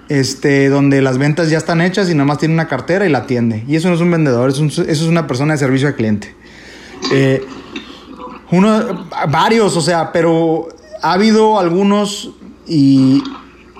este, 0.09 0.69
donde 0.69 1.01
las 1.01 1.17
ventas 1.17 1.49
ya 1.49 1.57
están 1.57 1.81
hechas 1.81 2.09
y 2.09 2.13
nada 2.13 2.25
más 2.25 2.37
tiene 2.37 2.53
una 2.53 2.67
cartera 2.67 3.05
y 3.05 3.09
la 3.09 3.19
atiende. 3.19 3.63
Y 3.67 3.75
eso 3.75 3.89
no 3.89 3.95
es 3.95 4.01
un 4.01 4.11
vendedor, 4.11 4.49
eso 4.49 4.65
es 4.83 5.01
una 5.03 5.27
persona 5.27 5.53
de 5.53 5.59
servicio 5.59 5.87
al 5.87 5.95
cliente. 5.95 6.35
Eh, 7.11 7.45
uno, 8.51 9.07
varios, 9.29 9.75
o 9.77 9.81
sea, 9.81 10.11
pero 10.11 10.69
ha 11.01 11.13
habido 11.13 11.59
algunos 11.59 12.31
y 12.67 13.23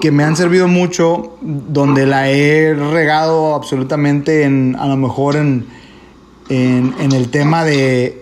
que 0.01 0.11
me 0.11 0.23
han 0.23 0.35
servido 0.35 0.67
mucho 0.67 1.37
donde 1.41 2.05
la 2.05 2.29
he 2.29 2.73
regado 2.73 3.55
absolutamente 3.55 4.43
en, 4.43 4.75
a 4.77 4.87
lo 4.87 4.97
mejor 4.97 5.35
en, 5.35 5.65
en, 6.49 6.93
en 6.99 7.11
el 7.11 7.29
tema 7.29 7.63
de... 7.63 8.21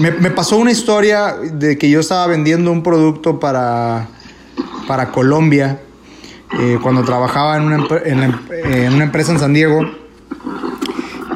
Me, 0.00 0.10
me 0.10 0.30
pasó 0.30 0.58
una 0.58 0.70
historia 0.70 1.34
de 1.34 1.78
que 1.78 1.88
yo 1.88 2.00
estaba 2.00 2.26
vendiendo 2.26 2.70
un 2.70 2.82
producto 2.82 3.40
para 3.40 4.08
para 4.86 5.10
Colombia, 5.10 5.80
eh, 6.52 6.78
cuando 6.82 7.02
trabajaba 7.02 7.56
en 7.56 7.64
una, 7.64 7.86
en, 8.04 8.94
una, 8.94 9.04
empresa 9.04 9.32
en 9.32 9.38
San 9.38 9.52
Diego. 9.52 9.82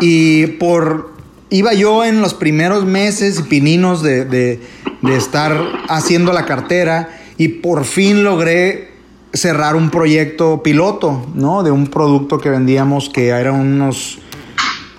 Y 0.00 0.46
por 0.46 1.12
iba 1.50 1.74
yo 1.74 2.04
en 2.04 2.20
los 2.20 2.34
primeros 2.34 2.84
meses 2.84 3.40
y 3.40 3.42
pininos 3.42 4.02
de, 4.02 4.24
de, 4.24 4.60
de, 5.02 5.16
estar 5.16 5.60
haciendo 5.88 6.32
la 6.32 6.46
cartera 6.46 7.10
y 7.36 7.48
por 7.48 7.84
fin 7.84 8.22
logré 8.22 8.90
cerrar 9.32 9.76
un 9.76 9.90
proyecto 9.90 10.62
piloto, 10.62 11.26
¿no? 11.34 11.62
De 11.62 11.70
un 11.70 11.88
producto 11.88 12.38
que 12.38 12.50
vendíamos 12.50 13.08
que 13.08 13.28
eran 13.28 13.54
unos 13.54 14.20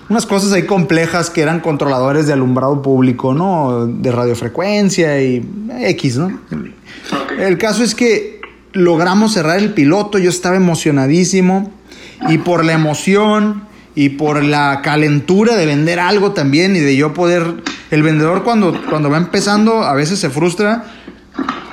unas 0.08 0.26
cosas 0.26 0.52
ahí 0.52 0.66
complejas 0.66 1.30
que 1.30 1.40
eran 1.40 1.60
controladores 1.60 2.26
de 2.26 2.34
alumbrado 2.34 2.82
público, 2.82 3.32
¿no? 3.32 3.86
De 3.86 4.12
radiofrecuencia 4.12 5.22
y 5.22 5.42
X, 5.80 6.18
¿no? 6.18 6.38
El 7.38 7.56
caso 7.56 7.82
es 7.82 7.94
que 7.94 8.31
logramos 8.72 9.32
cerrar 9.32 9.58
el 9.58 9.74
piloto, 9.74 10.18
yo 10.18 10.30
estaba 10.30 10.56
emocionadísimo 10.56 11.72
y 12.28 12.38
por 12.38 12.64
la 12.64 12.72
emoción 12.72 13.64
y 13.94 14.10
por 14.10 14.42
la 14.42 14.80
calentura 14.82 15.56
de 15.56 15.66
vender 15.66 16.00
algo 16.00 16.32
también 16.32 16.74
y 16.76 16.80
de 16.80 16.96
yo 16.96 17.12
poder, 17.12 17.62
el 17.90 18.02
vendedor 18.02 18.42
cuando, 18.42 18.80
cuando 18.88 19.10
va 19.10 19.18
empezando 19.18 19.82
a 19.82 19.94
veces 19.94 20.18
se 20.18 20.30
frustra 20.30 20.84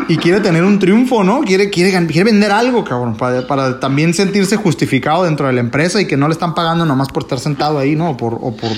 y 0.08 0.18
quiere 0.18 0.40
tener 0.40 0.64
un 0.64 0.80
triunfo, 0.80 1.24
¿no? 1.24 1.42
Quiere, 1.42 1.70
quiere, 1.70 1.92
quiere 2.08 2.32
vender 2.32 2.52
algo, 2.52 2.84
cabrón, 2.84 3.16
para, 3.16 3.46
para, 3.46 3.80
también 3.80 4.14
sentirse 4.14 4.56
justificado 4.56 5.24
dentro 5.24 5.48
de 5.48 5.54
la 5.54 5.60
empresa 5.60 6.02
y 6.02 6.08
que 6.08 6.18
no 6.18 6.28
le 6.28 6.34
están 6.34 6.56
pagando 6.56 6.86
nomás 6.86 7.10
por 7.10 7.24
estar 7.24 7.40
sentado 7.40 7.78
ahí, 7.78 7.96
¿no? 7.96 8.18
Por, 8.18 8.34
o 8.34 8.56
por, 8.56 8.72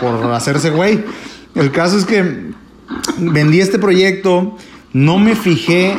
por 0.00 0.32
hacerse 0.32 0.70
güey. 0.70 1.04
El 1.54 1.70
caso 1.70 1.96
es 1.96 2.04
que 2.04 2.50
vendí 3.18 3.60
este 3.60 3.78
proyecto, 3.78 4.56
no 4.92 5.18
me 5.18 5.36
fijé 5.36 5.96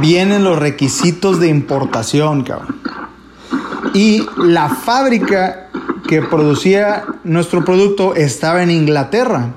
bien 0.00 0.32
en 0.32 0.44
los 0.44 0.58
requisitos 0.58 1.40
de 1.40 1.48
importación, 1.48 2.44
cabrón. 2.44 2.76
Y 3.94 4.24
la 4.36 4.68
fábrica 4.68 5.68
que 6.06 6.22
producía 6.22 7.04
nuestro 7.24 7.64
producto 7.64 8.14
estaba 8.14 8.62
en 8.62 8.70
Inglaterra 8.70 9.54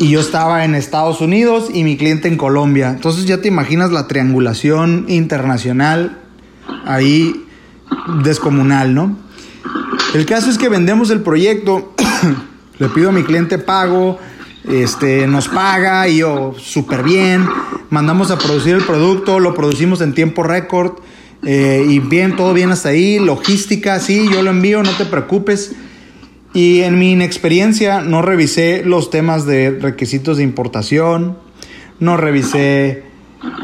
y 0.00 0.10
yo 0.10 0.20
estaba 0.20 0.64
en 0.64 0.74
Estados 0.74 1.20
Unidos 1.20 1.68
y 1.72 1.82
mi 1.82 1.96
cliente 1.96 2.28
en 2.28 2.36
Colombia. 2.36 2.90
Entonces 2.90 3.26
ya 3.26 3.40
te 3.40 3.48
imaginas 3.48 3.90
la 3.90 4.06
triangulación 4.06 5.06
internacional 5.08 6.18
ahí 6.84 7.46
descomunal, 8.22 8.94
¿no? 8.94 9.16
El 10.14 10.24
caso 10.24 10.50
es 10.50 10.56
que 10.56 10.68
vendemos 10.68 11.10
el 11.10 11.20
proyecto, 11.20 11.94
le 12.78 12.88
pido 12.88 13.10
a 13.10 13.12
mi 13.12 13.24
cliente 13.24 13.58
pago, 13.58 14.18
este, 14.64 15.26
nos 15.26 15.48
paga 15.48 16.08
y 16.08 16.18
yo 16.18 16.54
súper 16.58 17.02
bien, 17.02 17.46
mandamos 17.90 18.30
a 18.30 18.38
producir 18.38 18.74
el 18.74 18.82
producto, 18.82 19.40
lo 19.40 19.54
producimos 19.54 20.00
en 20.00 20.14
tiempo 20.14 20.42
récord 20.42 20.98
eh, 21.44 21.86
y 21.88 22.00
bien, 22.00 22.36
todo 22.36 22.52
bien 22.52 22.70
hasta 22.70 22.90
ahí, 22.90 23.18
logística, 23.18 24.00
sí, 24.00 24.28
yo 24.30 24.42
lo 24.42 24.50
envío, 24.50 24.82
no 24.82 24.90
te 24.92 25.04
preocupes. 25.04 25.72
Y 26.54 26.80
en 26.80 26.98
mi 26.98 27.12
inexperiencia 27.12 28.00
no 28.00 28.22
revisé 28.22 28.82
los 28.84 29.10
temas 29.10 29.46
de 29.46 29.70
requisitos 29.70 30.38
de 30.38 30.42
importación, 30.42 31.38
no 32.00 32.16
revisé 32.16 33.04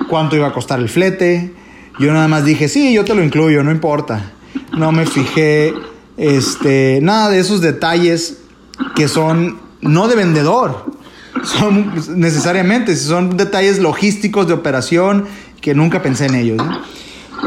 cuánto 0.09 0.37
iba 0.37 0.49
a 0.49 0.53
costar 0.53 0.79
el 0.81 0.89
flete. 0.89 1.53
Yo 1.99 2.13
nada 2.13 2.29
más 2.29 2.45
dije, 2.45 2.69
sí, 2.69 2.93
yo 2.93 3.05
te 3.05 3.15
lo 3.15 3.23
incluyo, 3.23 3.63
no 3.63 3.71
importa. 3.71 4.33
No 4.77 4.93
me 4.93 5.07
fijé 5.07 5.73
este, 6.17 7.01
nada 7.03 7.31
de 7.31 7.41
esos 7.41 7.61
detalles 7.61 8.39
que 8.95 9.09
son 9.09 9.59
no 9.85 10.09
de 10.09 10.17
vendedor, 10.17 10.87
son 11.43 11.93
necesariamente, 12.17 12.97
son 12.97 13.37
detalles 13.37 13.79
logísticos 13.79 14.47
de 14.47 14.55
operación 14.55 15.27
que 15.61 15.75
nunca 15.75 16.03
pensé 16.03 16.27
en 16.27 16.35
ellos. 16.35 16.63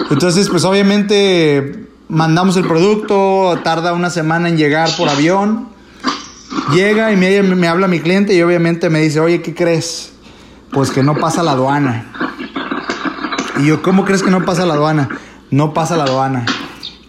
Entonces, 0.10 0.50
pues 0.50 0.64
obviamente 0.64 1.88
mandamos 2.08 2.56
el 2.58 2.66
producto, 2.66 3.60
tarda 3.64 3.94
una 3.94 4.10
semana 4.10 4.50
en 4.50 4.58
llegar 4.58 4.90
por 4.98 5.10
avión. 5.10 5.70
Llega 6.74 7.12
y 7.12 7.18
me, 7.18 7.42
me, 7.42 7.68
habla 7.68 7.88
mi 7.88 8.00
cliente 8.00 8.34
y 8.34 8.42
obviamente 8.42 8.90
me 8.90 9.00
dice, 9.02 9.20
oye, 9.20 9.42
¿qué 9.42 9.54
crees? 9.54 10.14
Pues 10.72 10.92
que 10.92 11.04
no 11.04 11.16
pasa 11.16 11.44
la 11.44 11.52
aduana. 11.52 12.12
Y 13.60 13.66
yo, 13.66 13.82
¿cómo 13.82 14.06
crees 14.06 14.22
que 14.22 14.32
no 14.32 14.46
pasa 14.46 14.66
la 14.66 14.76
aduana? 14.76 15.10
No 15.50 15.74
pasa 15.74 15.98
la 15.98 16.04
aduana. 16.04 16.46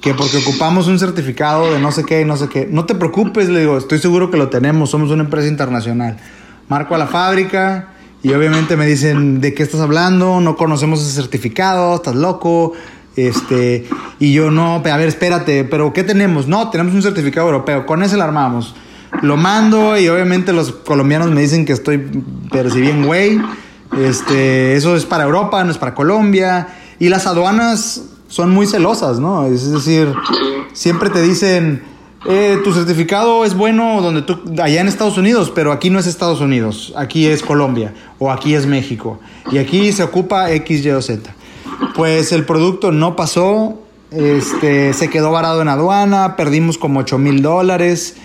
Que 0.00 0.14
porque 0.14 0.36
ocupamos 0.38 0.86
un 0.86 0.98
certificado 0.98 1.72
de 1.72 1.80
no 1.80 1.90
sé 1.90 2.04
qué, 2.04 2.24
no 2.24 2.36
sé 2.36 2.48
qué. 2.48 2.68
No 2.70 2.84
te 2.84 2.94
preocupes, 2.94 3.48
le 3.48 3.60
digo, 3.60 3.78
estoy 3.78 3.98
seguro 3.98 4.30
que 4.30 4.36
lo 4.36 4.48
tenemos, 4.48 4.90
somos 4.90 5.10
una 5.10 5.24
empresa 5.24 5.48
internacional. 5.48 6.18
Marco 6.68 6.94
a 6.94 6.98
la 6.98 7.06
fábrica 7.06 7.88
y 8.22 8.32
obviamente 8.32 8.76
me 8.76 8.86
dicen, 8.86 9.40
¿de 9.40 9.54
qué 9.54 9.62
estás 9.62 9.80
hablando? 9.80 10.40
No 10.40 10.56
conocemos 10.56 11.00
ese 11.00 11.12
certificado, 11.12 11.96
estás 11.96 12.14
loco 12.14 12.74
este, 13.18 13.88
y 14.20 14.32
yo, 14.32 14.52
no, 14.52 14.76
a 14.76 14.96
ver, 14.96 15.08
espérate, 15.08 15.64
pero 15.64 15.92
¿qué 15.92 16.04
tenemos? 16.04 16.46
No, 16.46 16.70
tenemos 16.70 16.94
un 16.94 17.02
certificado 17.02 17.48
europeo, 17.48 17.84
con 17.84 18.04
ese 18.04 18.16
lo 18.16 18.22
armamos. 18.22 18.76
Lo 19.22 19.36
mando 19.36 19.98
y 19.98 20.08
obviamente 20.08 20.52
los 20.52 20.70
colombianos 20.70 21.28
me 21.32 21.40
dicen 21.40 21.64
que 21.64 21.72
estoy, 21.72 22.22
pero 22.52 22.70
si 22.70 22.80
bien 22.80 23.04
güey, 23.04 23.40
este, 23.98 24.76
eso 24.76 24.94
es 24.94 25.04
para 25.04 25.24
Europa, 25.24 25.64
no 25.64 25.72
es 25.72 25.78
para 25.78 25.94
Colombia. 25.96 26.68
Y 27.00 27.08
las 27.08 27.26
aduanas 27.26 28.04
son 28.28 28.50
muy 28.50 28.66
celosas, 28.66 29.18
¿no? 29.18 29.46
Es 29.46 29.70
decir, 29.70 30.12
siempre 30.72 31.10
te 31.10 31.22
dicen, 31.22 31.82
eh, 32.26 32.58
tu 32.62 32.72
certificado 32.72 33.44
es 33.44 33.54
bueno 33.54 34.00
donde 34.02 34.22
tú, 34.22 34.38
allá 34.62 34.80
en 34.80 34.88
Estados 34.88 35.18
Unidos, 35.18 35.50
pero 35.54 35.72
aquí 35.72 35.88
no 35.88 35.98
es 35.98 36.06
Estados 36.06 36.40
Unidos, 36.40 36.92
aquí 36.96 37.26
es 37.26 37.42
Colombia 37.42 37.94
o 38.18 38.30
aquí 38.30 38.54
es 38.54 38.66
México. 38.66 39.18
Y 39.50 39.58
aquí 39.58 39.92
se 39.92 40.02
ocupa 40.02 40.52
X, 40.52 40.84
Y 40.84 40.90
o 40.90 41.00
Z. 41.00 41.34
Pues 41.94 42.32
el 42.32 42.44
producto 42.44 42.92
no 42.92 43.16
pasó, 43.16 43.80
este, 44.10 44.92
se 44.94 45.08
quedó 45.08 45.30
varado 45.30 45.62
en 45.62 45.68
aduana, 45.68 46.36
perdimos 46.36 46.76
como 46.76 47.00
8 47.00 47.18
mil 47.18 47.40
dólares, 47.40 48.16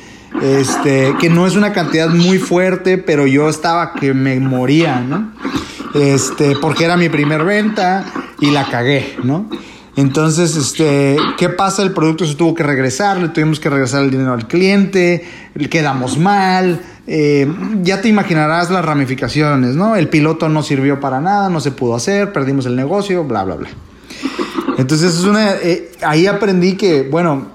este, 0.41 1.13
que 1.19 1.29
no 1.29 1.45
es 1.45 1.55
una 1.55 1.71
cantidad 1.71 2.09
muy 2.09 2.39
fuerte, 2.39 2.97
pero 2.97 3.27
yo 3.27 3.47
estaba 3.47 3.93
que 3.93 4.13
me 4.13 4.39
moría, 4.39 4.99
¿no? 4.99 5.31
Este, 5.93 6.55
porque 6.55 6.85
era 6.85 6.97
mi 6.97 7.09
primer 7.09 7.43
venta 7.43 8.05
y 8.39 8.49
la 8.49 8.65
cagué, 8.65 9.15
¿no? 9.23 9.45
Entonces, 9.95 10.55
este, 10.55 11.17
¿qué 11.37 11.49
pasa? 11.49 11.83
El 11.83 11.91
producto 11.91 12.25
se 12.25 12.35
tuvo 12.35 12.55
que 12.55 12.63
regresar, 12.63 13.17
le 13.17 13.29
tuvimos 13.29 13.59
que 13.59 13.69
regresar 13.69 14.03
el 14.03 14.09
dinero 14.09 14.33
al 14.33 14.47
cliente, 14.47 15.23
quedamos 15.69 16.17
mal, 16.17 16.81
eh, 17.05 17.47
ya 17.83 18.01
te 18.01 18.09
imaginarás 18.09 18.71
las 18.71 18.83
ramificaciones, 18.83 19.75
¿no? 19.75 19.95
El 19.95 20.09
piloto 20.09 20.49
no 20.49 20.63
sirvió 20.63 20.99
para 20.99 21.21
nada, 21.21 21.49
no 21.49 21.59
se 21.59 21.71
pudo 21.71 21.95
hacer, 21.95 22.33
perdimos 22.33 22.65
el 22.65 22.75
negocio, 22.75 23.23
bla, 23.23 23.43
bla, 23.43 23.55
bla. 23.55 23.69
Entonces, 24.79 25.13
es 25.13 25.25
una, 25.25 25.53
eh, 25.57 25.91
ahí 26.01 26.25
aprendí 26.25 26.75
que, 26.75 27.03
bueno, 27.03 27.47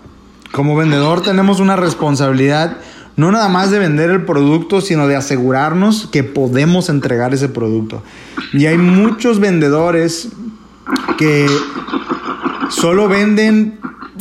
como 0.52 0.76
vendedor 0.76 1.22
tenemos 1.22 1.58
una 1.58 1.74
responsabilidad 1.76 2.76
no 3.16 3.32
nada 3.32 3.48
más 3.48 3.72
de 3.72 3.80
vender 3.80 4.10
el 4.10 4.24
producto, 4.24 4.80
sino 4.80 5.08
de 5.08 5.16
asegurarnos 5.16 6.06
que 6.06 6.22
podemos 6.22 6.88
entregar 6.88 7.34
ese 7.34 7.48
producto. 7.48 8.00
Y 8.52 8.66
hay 8.66 8.78
muchos 8.78 9.40
vendedores 9.40 10.28
que 11.18 11.48
solo 12.68 13.08
venden 13.08 13.78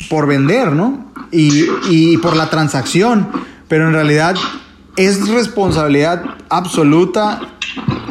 por 0.10 0.28
vender, 0.28 0.72
¿no? 0.72 1.12
Y, 1.32 1.66
y 1.90 2.18
por 2.18 2.36
la 2.36 2.50
transacción, 2.50 3.28
pero 3.68 3.88
en 3.88 3.94
realidad 3.94 4.36
es 4.98 5.30
responsabilidad 5.30 6.24
absoluta. 6.50 7.40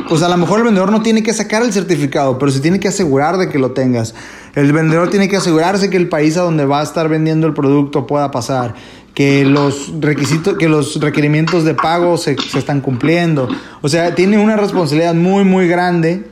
Pues 0.08 0.22
a 0.22 0.28
lo 0.28 0.36
mejor 0.36 0.60
el 0.60 0.64
vendedor 0.66 0.92
no 0.92 1.02
tiene 1.02 1.22
que 1.24 1.34
sacar 1.34 1.62
el 1.62 1.72
certificado, 1.72 2.38
pero 2.38 2.52
se 2.52 2.60
tiene 2.60 2.78
que 2.78 2.88
asegurar 2.88 3.38
de 3.38 3.48
que 3.48 3.58
lo 3.58 3.72
tengas. 3.72 4.14
El 4.54 4.72
vendedor 4.72 5.10
tiene 5.10 5.28
que 5.28 5.36
asegurarse 5.36 5.90
que 5.90 5.96
el 5.96 6.08
país 6.08 6.36
a 6.36 6.42
donde 6.42 6.64
va 6.64 6.80
a 6.80 6.82
estar 6.84 7.08
vendiendo 7.08 7.46
el 7.46 7.54
producto 7.54 8.06
pueda 8.06 8.30
pasar, 8.30 8.74
que 9.14 9.44
los 9.44 9.92
requisitos, 10.00 10.56
que 10.58 10.68
los 10.68 11.00
requerimientos 11.00 11.64
de 11.64 11.74
pago 11.74 12.16
se, 12.18 12.36
se 12.36 12.60
están 12.60 12.80
cumpliendo. 12.80 13.48
O 13.82 13.88
sea, 13.88 14.14
tiene 14.14 14.38
una 14.38 14.56
responsabilidad 14.56 15.14
muy, 15.14 15.44
muy 15.44 15.66
grande. 15.66 16.28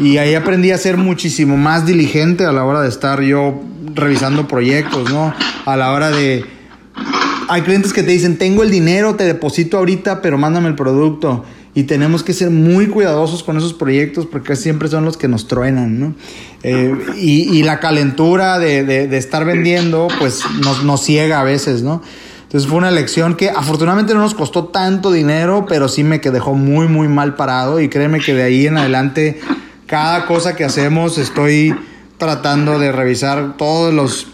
Y 0.00 0.18
ahí 0.18 0.34
aprendí 0.34 0.70
a 0.70 0.78
ser 0.78 0.96
muchísimo 0.96 1.56
más 1.56 1.86
diligente 1.86 2.44
a 2.44 2.52
la 2.52 2.64
hora 2.64 2.80
de 2.80 2.88
estar 2.88 3.20
yo 3.22 3.62
revisando 3.94 4.48
proyectos, 4.48 5.10
¿no? 5.10 5.32
A 5.66 5.76
la 5.76 5.92
hora 5.92 6.10
de 6.10 6.44
hay 7.48 7.62
clientes 7.62 7.92
que 7.92 8.02
te 8.02 8.12
dicen, 8.12 8.38
tengo 8.38 8.62
el 8.62 8.70
dinero, 8.70 9.16
te 9.16 9.24
deposito 9.24 9.78
ahorita, 9.78 10.22
pero 10.22 10.38
mándame 10.38 10.68
el 10.68 10.74
producto. 10.74 11.44
Y 11.74 11.84
tenemos 11.84 12.22
que 12.22 12.32
ser 12.32 12.50
muy 12.50 12.86
cuidadosos 12.86 13.42
con 13.42 13.56
esos 13.56 13.74
proyectos 13.74 14.26
porque 14.26 14.54
siempre 14.54 14.88
son 14.88 15.04
los 15.04 15.16
que 15.16 15.26
nos 15.26 15.48
truenan, 15.48 15.98
¿no? 15.98 16.14
Eh, 16.62 16.94
y, 17.16 17.62
la 17.64 17.80
calentura 17.80 18.58
de, 18.58 19.16
estar 19.16 19.44
vendiendo, 19.44 20.08
pues 20.18 20.42
nos, 20.62 20.84
nos 20.84 21.02
ciega 21.02 21.40
a 21.40 21.44
veces, 21.44 21.82
¿no? 21.82 22.00
Entonces 22.44 22.70
fue 22.70 22.78
una 22.78 22.92
lección 22.92 23.34
que 23.34 23.50
afortunadamente 23.50 24.14
no 24.14 24.20
nos 24.20 24.34
costó 24.34 24.66
tanto 24.66 25.10
dinero, 25.10 25.66
pero 25.68 25.88
sí 25.88 26.04
me 26.04 26.20
que 26.20 26.30
dejó 26.30 26.54
muy, 26.54 26.86
muy 26.86 27.08
mal 27.08 27.34
parado. 27.34 27.80
Y 27.80 27.88
créeme 27.88 28.20
que 28.20 28.34
de 28.34 28.44
ahí 28.44 28.68
en 28.68 28.78
adelante, 28.78 29.40
cada 29.86 30.26
cosa 30.26 30.56
que 30.56 30.64
hacemos, 30.64 31.18
estoy 31.18 31.74
tratando 32.18 32.78
de 32.78 32.92
revisar 32.92 33.56
todos 33.56 33.92
los 33.92 34.28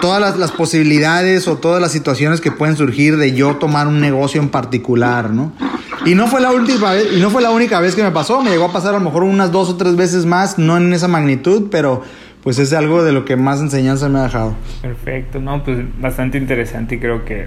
todas 0.00 0.36
las, 0.36 0.50
posibilidades 0.50 1.46
o 1.46 1.58
todas 1.58 1.80
las 1.80 1.92
situaciones 1.92 2.40
que 2.40 2.50
pueden 2.50 2.76
surgir 2.76 3.16
de 3.18 3.34
yo 3.34 3.56
tomar 3.56 3.86
un 3.86 4.00
negocio 4.00 4.42
en 4.42 4.48
particular, 4.48 5.30
¿no? 5.30 5.52
Y 6.04 6.16
no 6.16 6.26
fue 6.26 6.40
la 6.40 6.50
última 6.50 6.92
vez, 6.92 7.06
y 7.16 7.20
no 7.20 7.30
fue 7.30 7.40
la 7.40 7.52
única 7.52 7.78
vez 7.78 7.94
que 7.94 8.02
me 8.02 8.10
pasó, 8.10 8.42
me 8.42 8.50
llegó 8.50 8.64
a 8.64 8.72
pasar 8.72 8.96
a 8.96 8.98
lo 8.98 9.04
mejor 9.04 9.22
unas 9.22 9.52
dos 9.52 9.70
o 9.70 9.76
tres 9.76 9.94
veces 9.94 10.26
más, 10.26 10.58
no 10.58 10.76
en 10.76 10.92
esa 10.92 11.06
magnitud, 11.06 11.68
pero 11.70 12.02
pues 12.42 12.58
es 12.58 12.72
algo 12.72 13.04
de 13.04 13.12
lo 13.12 13.24
que 13.24 13.36
más 13.36 13.60
enseñanza 13.60 14.08
me 14.08 14.18
ha 14.18 14.24
dejado. 14.24 14.56
Perfecto, 14.82 15.40
no, 15.40 15.62
pues 15.62 15.78
bastante 16.00 16.36
interesante 16.36 16.98
creo 16.98 17.24
que, 17.24 17.46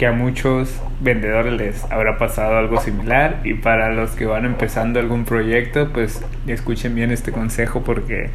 que 0.00 0.06
a 0.06 0.12
muchos 0.12 0.80
vendedores 1.02 1.52
les 1.52 1.84
habrá 1.92 2.16
pasado 2.16 2.56
algo 2.56 2.80
similar 2.80 3.42
y 3.44 3.52
para 3.52 3.92
los 3.92 4.12
que 4.12 4.24
van 4.24 4.46
empezando 4.46 4.98
algún 4.98 5.26
proyecto, 5.26 5.90
pues 5.92 6.24
escuchen 6.46 6.94
bien 6.94 7.10
este 7.10 7.32
consejo 7.32 7.82
porque 7.82 8.30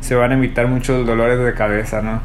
se 0.00 0.14
van 0.14 0.30
a 0.30 0.34
evitar 0.36 0.66
muchos 0.66 1.06
dolores 1.06 1.38
de 1.38 1.52
cabeza, 1.52 2.00
¿no? 2.00 2.22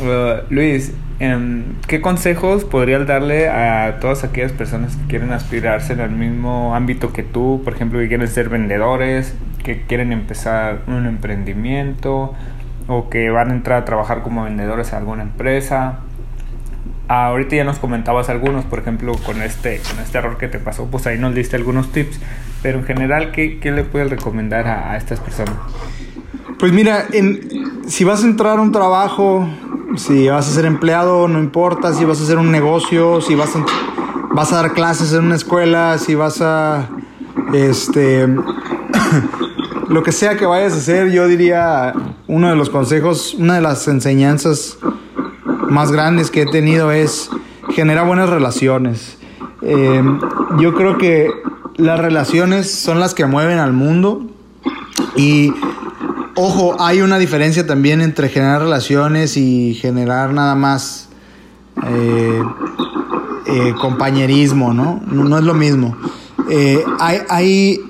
Uh, 0.00 0.44
Luis, 0.48 0.94
em, 1.20 1.74
¿qué 1.86 2.00
consejos 2.00 2.64
podrías 2.64 3.06
darle 3.06 3.50
a 3.50 3.98
todas 4.00 4.24
aquellas 4.24 4.52
personas 4.52 4.96
que 4.96 5.08
quieren 5.08 5.30
aspirarse 5.32 5.92
en 5.92 6.00
el 6.00 6.12
mismo 6.12 6.74
ámbito 6.74 7.12
que 7.12 7.22
tú? 7.22 7.60
Por 7.62 7.74
ejemplo, 7.74 7.98
que 7.98 8.08
quieren 8.08 8.28
ser 8.28 8.48
vendedores, 8.48 9.36
que 9.62 9.82
quieren 9.82 10.10
empezar 10.10 10.78
un 10.86 11.04
emprendimiento 11.04 12.32
o 12.86 13.10
que 13.10 13.28
van 13.28 13.50
a 13.50 13.52
entrar 13.52 13.82
a 13.82 13.84
trabajar 13.84 14.22
como 14.22 14.44
vendedores 14.44 14.94
a 14.94 14.96
alguna 14.96 15.22
empresa. 15.22 15.98
Ahorita 17.12 17.56
ya 17.56 17.64
nos 17.64 17.78
comentabas 17.78 18.28
algunos, 18.28 18.64
por 18.64 18.78
ejemplo, 18.78 19.14
con 19.24 19.42
este, 19.42 19.80
con 19.80 19.98
este 20.02 20.18
error 20.18 20.38
que 20.38 20.48
te 20.48 20.58
pasó, 20.58 20.86
pues 20.86 21.06
ahí 21.06 21.18
nos 21.18 21.34
diste 21.34 21.56
algunos 21.56 21.92
tips. 21.92 22.18
Pero 22.62 22.78
en 22.78 22.84
general, 22.84 23.32
¿qué, 23.32 23.58
qué 23.58 23.70
le 23.70 23.84
puedes 23.84 24.08
recomendar 24.08 24.66
a, 24.66 24.92
a 24.92 24.96
estas 24.96 25.20
personas? 25.20 25.54
Pues 26.58 26.72
mira, 26.72 27.06
si 27.86 28.04
vas 28.04 28.22
a 28.22 28.26
entrar 28.26 28.58
a 28.58 28.62
un 28.62 28.72
trabajo, 28.72 29.48
si 29.96 30.28
vas 30.28 30.48
a 30.48 30.52
ser 30.52 30.64
empleado, 30.64 31.28
no 31.28 31.38
importa, 31.40 31.92
si 31.92 32.04
vas 32.04 32.20
a 32.20 32.24
hacer 32.24 32.38
un 32.38 32.50
negocio, 32.50 33.20
si 33.20 33.34
vas 33.34 33.54
a, 33.56 33.64
vas 34.32 34.52
a 34.52 34.62
dar 34.62 34.72
clases 34.72 35.12
en 35.12 35.24
una 35.24 35.34
escuela, 35.34 35.98
si 35.98 36.14
vas 36.14 36.40
a, 36.40 36.88
este, 37.52 38.26
lo 39.88 40.02
que 40.02 40.12
sea 40.12 40.36
que 40.36 40.46
vayas 40.46 40.72
a 40.74 40.76
hacer, 40.76 41.10
yo 41.10 41.26
diría, 41.26 41.92
uno 42.28 42.48
de 42.48 42.56
los 42.56 42.70
consejos, 42.70 43.34
una 43.34 43.56
de 43.56 43.60
las 43.60 43.88
enseñanzas 43.88 44.78
más 45.68 45.92
grandes 45.92 46.30
que 46.30 46.42
he 46.42 46.46
tenido 46.46 46.92
es 46.92 47.30
genera 47.74 48.02
buenas 48.02 48.28
relaciones. 48.28 49.16
Eh, 49.62 50.02
yo 50.58 50.74
creo 50.74 50.98
que 50.98 51.30
las 51.76 51.98
relaciones 51.98 52.70
son 52.70 53.00
las 53.00 53.14
que 53.14 53.26
mueven 53.26 53.58
al 53.58 53.72
mundo 53.72 54.26
y 55.16 55.52
ojo, 56.34 56.76
hay 56.80 57.00
una 57.00 57.18
diferencia 57.18 57.66
también 57.66 58.00
entre 58.00 58.28
generar 58.28 58.62
relaciones 58.62 59.36
y 59.36 59.74
generar 59.74 60.32
nada 60.32 60.54
más 60.54 61.08
eh, 61.86 62.42
eh, 63.46 63.74
compañerismo, 63.80 64.74
¿no? 64.74 65.00
¿no? 65.06 65.38
es 65.38 65.44
lo 65.44 65.54
mismo. 65.54 65.96
hay, 66.98 67.18
hay, 67.28 67.80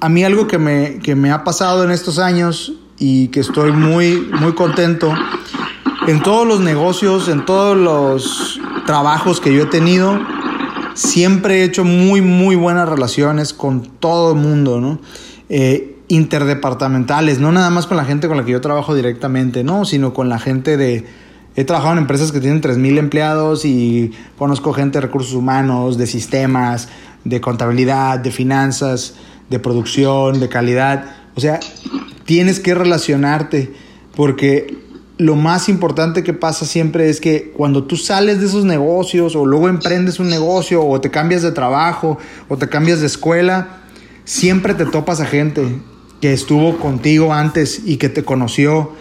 a 0.00 0.08
mí 0.08 0.24
algo 0.24 0.46
que 0.46 0.58
me, 0.58 0.98
que 0.98 1.14
me 1.14 1.30
ha 1.30 1.44
pasado 1.44 1.84
en 1.84 1.90
estos 1.90 2.18
años 2.18 2.72
y 2.98 3.28
que 3.28 3.40
estoy 3.40 3.72
muy, 3.72 4.30
muy 4.40 4.52
contento, 4.52 5.12
en 6.06 6.22
todos 6.22 6.46
los 6.46 6.60
negocios, 6.60 7.28
en 7.28 7.44
todos 7.44 7.76
los 7.76 8.60
trabajos 8.86 9.40
que 9.40 9.54
yo 9.54 9.64
he 9.64 9.66
tenido, 9.66 10.18
siempre 10.94 11.60
he 11.60 11.64
hecho 11.64 11.84
muy, 11.84 12.20
muy 12.20 12.56
buenas 12.56 12.88
relaciones 12.88 13.52
con 13.52 13.82
todo 13.82 14.32
el 14.32 14.38
mundo, 14.38 14.80
¿no? 14.80 14.98
Eh, 15.48 15.96
interdepartamentales, 16.08 17.38
no 17.38 17.52
nada 17.52 17.70
más 17.70 17.86
con 17.86 17.96
la 17.96 18.04
gente 18.04 18.26
con 18.26 18.36
la 18.36 18.44
que 18.44 18.52
yo 18.52 18.60
trabajo 18.60 18.94
directamente, 18.94 19.62
no, 19.62 19.84
sino 19.84 20.12
con 20.12 20.28
la 20.28 20.38
gente 20.38 20.76
de... 20.76 21.06
He 21.56 21.64
trabajado 21.64 21.94
en 21.94 21.98
empresas 21.98 22.32
que 22.32 22.40
tienen 22.40 22.60
3.000 22.62 22.98
empleados 22.98 23.64
y 23.64 24.12
conozco 24.38 24.72
gente 24.72 24.98
de 24.98 25.02
recursos 25.02 25.34
humanos, 25.34 25.98
de 25.98 26.06
sistemas, 26.06 26.88
de 27.24 27.40
contabilidad, 27.40 28.18
de 28.20 28.30
finanzas, 28.30 29.14
de 29.50 29.58
producción, 29.58 30.40
de 30.40 30.48
calidad. 30.48 31.04
O 31.34 31.40
sea, 31.40 31.60
tienes 32.24 32.60
que 32.60 32.74
relacionarte 32.74 33.72
porque 34.16 34.89
lo 35.20 35.36
más 35.36 35.68
importante 35.68 36.22
que 36.22 36.32
pasa 36.32 36.64
siempre 36.64 37.10
es 37.10 37.20
que 37.20 37.52
cuando 37.54 37.84
tú 37.84 37.98
sales 37.98 38.40
de 38.40 38.46
esos 38.46 38.64
negocios 38.64 39.36
o 39.36 39.44
luego 39.44 39.68
emprendes 39.68 40.18
un 40.18 40.30
negocio 40.30 40.82
o 40.82 40.98
te 40.98 41.10
cambias 41.10 41.42
de 41.42 41.52
trabajo 41.52 42.18
o 42.48 42.56
te 42.56 42.70
cambias 42.70 43.00
de 43.00 43.06
escuela, 43.06 43.80
siempre 44.24 44.72
te 44.72 44.86
topas 44.86 45.20
a 45.20 45.26
gente 45.26 45.62
que 46.22 46.32
estuvo 46.32 46.78
contigo 46.78 47.34
antes 47.34 47.82
y 47.84 47.98
que 47.98 48.08
te 48.08 48.24
conoció. 48.24 48.92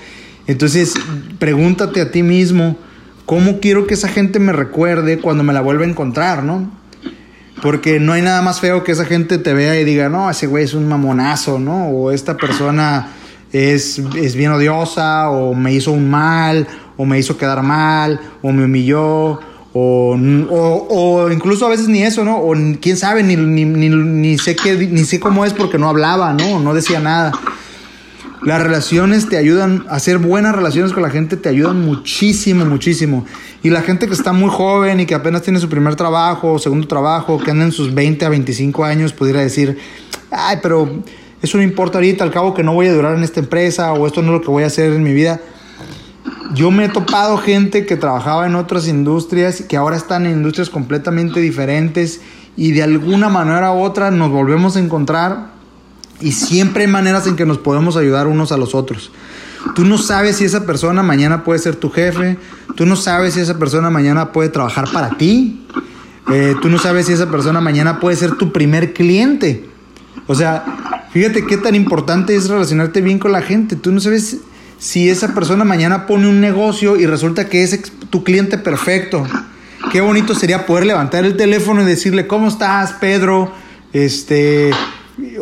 Entonces, 0.46 0.94
pregúntate 1.40 2.02
a 2.02 2.12
ti 2.12 2.22
mismo, 2.22 2.76
¿cómo 3.26 3.62
quiero 3.62 3.88
que 3.88 3.94
esa 3.94 4.10
gente 4.10 4.40
me 4.40 4.52
recuerde 4.52 5.20
cuando 5.20 5.46
me 5.46 5.54
la 5.54 5.62
vuelva 5.62 5.86
a 5.86 5.90
encontrar, 5.90 6.44
no? 6.44 6.70
Porque 7.62 8.02
no 8.02 8.12
hay 8.12 8.24
nada 8.24 8.42
más 8.42 8.60
feo 8.60 8.84
que 8.84 8.92
esa 8.92 9.06
gente 9.06 9.38
te 9.38 9.54
vea 9.54 9.80
y 9.80 9.86
diga, 9.86 10.10
no, 10.10 10.30
ese 10.30 10.48
güey 10.48 10.66
es 10.66 10.74
un 10.74 10.86
mamonazo, 10.86 11.60
¿no? 11.60 11.88
O 11.88 12.12
esta 12.12 12.36
persona 12.36 13.14
es, 13.52 14.00
es 14.16 14.36
bien 14.36 14.52
odiosa, 14.52 15.30
o 15.30 15.54
me 15.54 15.74
hizo 15.74 15.91
un 15.91 16.10
mal, 16.10 16.68
o 16.97 17.06
me 17.06 17.20
hizo 17.20 17.38
quedar 17.38 17.64
mal, 17.64 18.20
o 18.41 18.52
me 18.52 18.66
humilló, 18.66 19.39
o, 19.74 20.18
o, 20.50 21.32
incluso 21.32 21.66
a 21.66 21.70
veces 21.70 21.88
ni 21.88 22.04
eso, 22.04 22.24
¿no? 22.26 22.38
O 22.38 22.54
quién 22.82 22.97
sabe, 22.97 23.24
ni, 23.24 23.36
ni, 23.36 23.66
ni, 23.66 23.89
ni, 23.89 24.38
sé 24.38 24.56
qué, 24.56 24.76
ni 24.76 25.04
sé 25.04 25.20
cómo 25.20 25.45
es 25.45 25.54
porque 25.54 25.78
no 25.78 25.88
hablaba, 25.88 26.34
¿no? 26.34 26.60
No 26.60 26.74
decía 26.74 27.00
nada. 27.00 27.32
Las 28.41 28.64
relaciones 28.64 29.28
te 29.28 29.38
ayudan, 29.38 29.86
hacer 29.89 30.18
buenas 30.18 30.56
relaciones 30.56 30.93
con 30.93 31.04
la 31.04 31.10
gente 31.10 31.36
te 31.36 31.50
ayudan 31.50 31.82
muchísimo, 31.82 32.66
muchísimo. 32.66 33.26
Y 33.64 33.70
la 33.70 33.82
gente 33.82 34.08
que 34.08 34.14
está 34.14 34.32
muy 34.32 34.50
joven 34.50 35.02
y 35.02 35.06
que 35.06 35.14
apenas 35.14 35.41
tiene 35.41 35.60
su 35.60 35.68
primer 35.68 35.95
trabajo 35.95 36.58
segundo 36.58 36.88
trabajo, 36.88 37.38
que 37.38 37.52
anda 37.52 37.66
en 37.66 37.74
sus 37.74 37.93
20 37.93 38.26
a 38.26 38.30
25 38.30 38.86
años, 38.86 39.12
pudiera 39.12 39.41
decir, 39.41 39.78
ay, 40.32 40.60
pero 40.64 40.89
eso 41.42 41.58
no 41.58 41.64
importa 41.64 41.98
ahorita, 41.98 42.24
al 42.24 42.32
cabo 42.32 42.54
que 42.54 42.64
no 42.64 42.74
voy 42.74 42.88
a 42.88 42.94
durar 42.94 43.16
en 43.16 43.24
esta 43.24 43.40
empresa 43.40 43.94
o 43.94 44.06
esto 44.08 44.22
no 44.22 44.30
es 44.30 44.40
lo 44.40 44.42
que 44.42 44.52
voy 44.52 44.64
a 44.64 44.68
hacer 44.68 44.92
en 44.92 45.04
mi 45.04 45.14
vida. 45.14 45.40
Yo 46.54 46.72
me 46.72 46.86
he 46.86 46.90
topado 46.90 47.38
gente 47.38 47.86
que 47.86 47.96
trabajaba 47.96 48.46
en 48.46 48.56
otras 48.56 48.88
industrias 48.88 49.62
que 49.62 49.78
ahora 49.78 49.96
están 49.96 50.26
en 50.26 50.34
industrias 50.34 50.70
completamente 50.70 51.40
diferentes 51.40 52.22
y 52.58 52.72
de 52.72 52.84
alguna 52.84 53.30
manera 53.30 53.72
u 53.72 53.82
otra 53.82 54.12
nos 54.12 54.32
volvemos 54.32 54.76
a 54.76 54.80
encontrar 54.80 55.52
y 56.20 56.34
siempre 56.34 56.84
hay 56.84 56.92
maneras 56.92 57.28
en 57.28 57.36
que 57.36 57.46
nos 57.46 57.58
podemos 57.58 57.96
ayudar 57.96 58.28
unos 58.28 58.52
a 58.52 58.58
los 58.58 58.76
otros. 58.76 59.12
Tú 59.76 59.86
no 59.86 59.98
sabes 59.98 60.38
si 60.38 60.46
esa 60.46 60.66
persona 60.66 61.04
mañana 61.04 61.44
puede 61.44 61.60
ser 61.60 61.76
tu 61.76 61.90
jefe, 61.90 62.38
tú 62.76 62.86
no 62.86 62.96
sabes 62.96 63.36
si 63.36 63.42
esa 63.42 63.58
persona 63.58 63.90
mañana 63.90 64.32
puede 64.32 64.50
trabajar 64.50 64.90
para 64.92 65.12
ti, 65.12 65.66
eh, 66.32 66.56
tú 66.62 66.70
no 66.70 66.80
sabes 66.80 67.06
si 67.06 67.14
esa 67.14 67.30
persona 67.30 67.62
mañana 67.62 68.00
puede 68.00 68.16
ser 68.16 68.36
tu 68.36 68.52
primer 68.52 68.94
cliente. 68.94 69.70
O 70.28 70.36
sea, 70.36 70.99
fíjate 71.12 71.45
qué 71.45 71.57
tan 71.57 71.76
importante 71.76 72.36
es 72.36 72.49
relacionarte 72.49 73.01
bien 73.01 73.20
con 73.20 73.32
la 73.32 73.41
gente. 73.41 73.76
Tú 73.76 73.91
no 73.91 73.99
sabes 73.99 74.38
si 74.80 75.10
esa 75.10 75.34
persona 75.34 75.66
mañana 75.66 76.07
pone 76.07 76.28
un 76.28 76.39
negocio 76.39 76.95
y 76.95 77.05
resulta 77.05 77.49
que 77.49 77.64
es 77.64 77.91
tu 78.10 78.24
cliente 78.24 78.57
perfecto. 78.57 79.26
Qué 79.91 80.01
bonito 80.01 80.36
sería 80.36 80.66
poder 80.66 80.86
levantar 80.86 81.26
el 81.26 81.36
teléfono 81.36 81.82
y 81.82 81.86
decirle, 81.86 82.28
¿cómo 82.28 82.47
estás, 82.47 82.93
Pedro? 82.93 83.51
Este, 83.91 84.72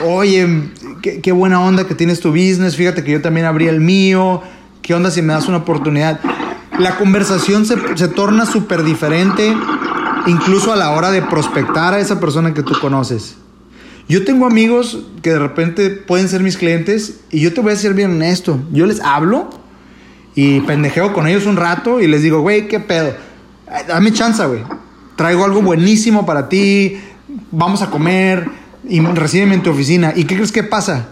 oye, 0.05 0.71
qué, 1.01 1.31
buena 1.31 1.61
onda 1.61 1.85
que 1.85 1.95
tienes 1.95 2.19
tu 2.19 2.29
business, 2.29 2.75
fíjate 2.75 3.03
que 3.03 3.11
yo 3.11 3.21
también 3.21 3.45
abrí 3.45 3.67
el 3.67 3.81
mío, 3.81 4.41
qué 4.81 4.93
onda 4.93 5.11
si 5.11 5.21
me 5.21 5.33
das 5.33 5.47
una 5.47 5.57
oportunidad. 5.57 6.19
La 6.79 6.97
conversación 6.97 7.65
se 7.65 8.07
torna 8.09 8.45
súper 8.45 8.83
diferente, 8.83 9.55
incluso 10.27 10.71
a 10.71 10.75
la 10.75 10.91
hora 10.91 11.11
de 11.11 11.21
prospectar 11.23 11.93
a 11.93 11.99
esa 11.99 12.19
persona 12.19 12.53
que 12.53 12.63
tú 12.63 12.73
conoces. 12.79 13.35
Yo 14.09 14.23
tengo 14.23 14.45
amigos 14.45 15.05
que 15.21 15.31
de 15.31 15.39
repente 15.39 15.89
pueden 15.89 16.29
ser 16.29 16.41
mis 16.41 16.57
clientes 16.57 17.19
y 17.29 17.41
yo 17.41 17.53
te 17.53 17.59
voy 17.59 17.73
a 17.73 17.75
ser 17.75 17.93
bien 17.93 18.11
honesto. 18.11 18.59
Yo 18.71 18.85
les 18.85 19.01
hablo 19.01 19.49
y 20.33 20.61
pendejeo 20.61 21.13
con 21.13 21.27
ellos 21.27 21.45
un 21.45 21.57
rato 21.57 21.99
y 21.99 22.07
les 22.07 22.21
digo, 22.21 22.39
güey, 22.39 22.67
¿qué 22.67 22.79
pedo? 22.79 23.13
Dame 23.87 24.13
chance, 24.13 24.45
güey. 24.45 24.63
Traigo 25.17 25.43
algo 25.43 25.61
buenísimo 25.61 26.25
para 26.25 26.47
ti. 26.47 26.97
Vamos 27.51 27.81
a 27.81 27.89
comer 27.89 28.47
y 28.87 29.01
recíbeme 29.01 29.55
en 29.55 29.63
tu 29.63 29.71
oficina. 29.71 30.13
¿Y 30.15 30.23
qué 30.23 30.35
crees 30.35 30.53
que 30.53 30.63
pasa? 30.63 31.07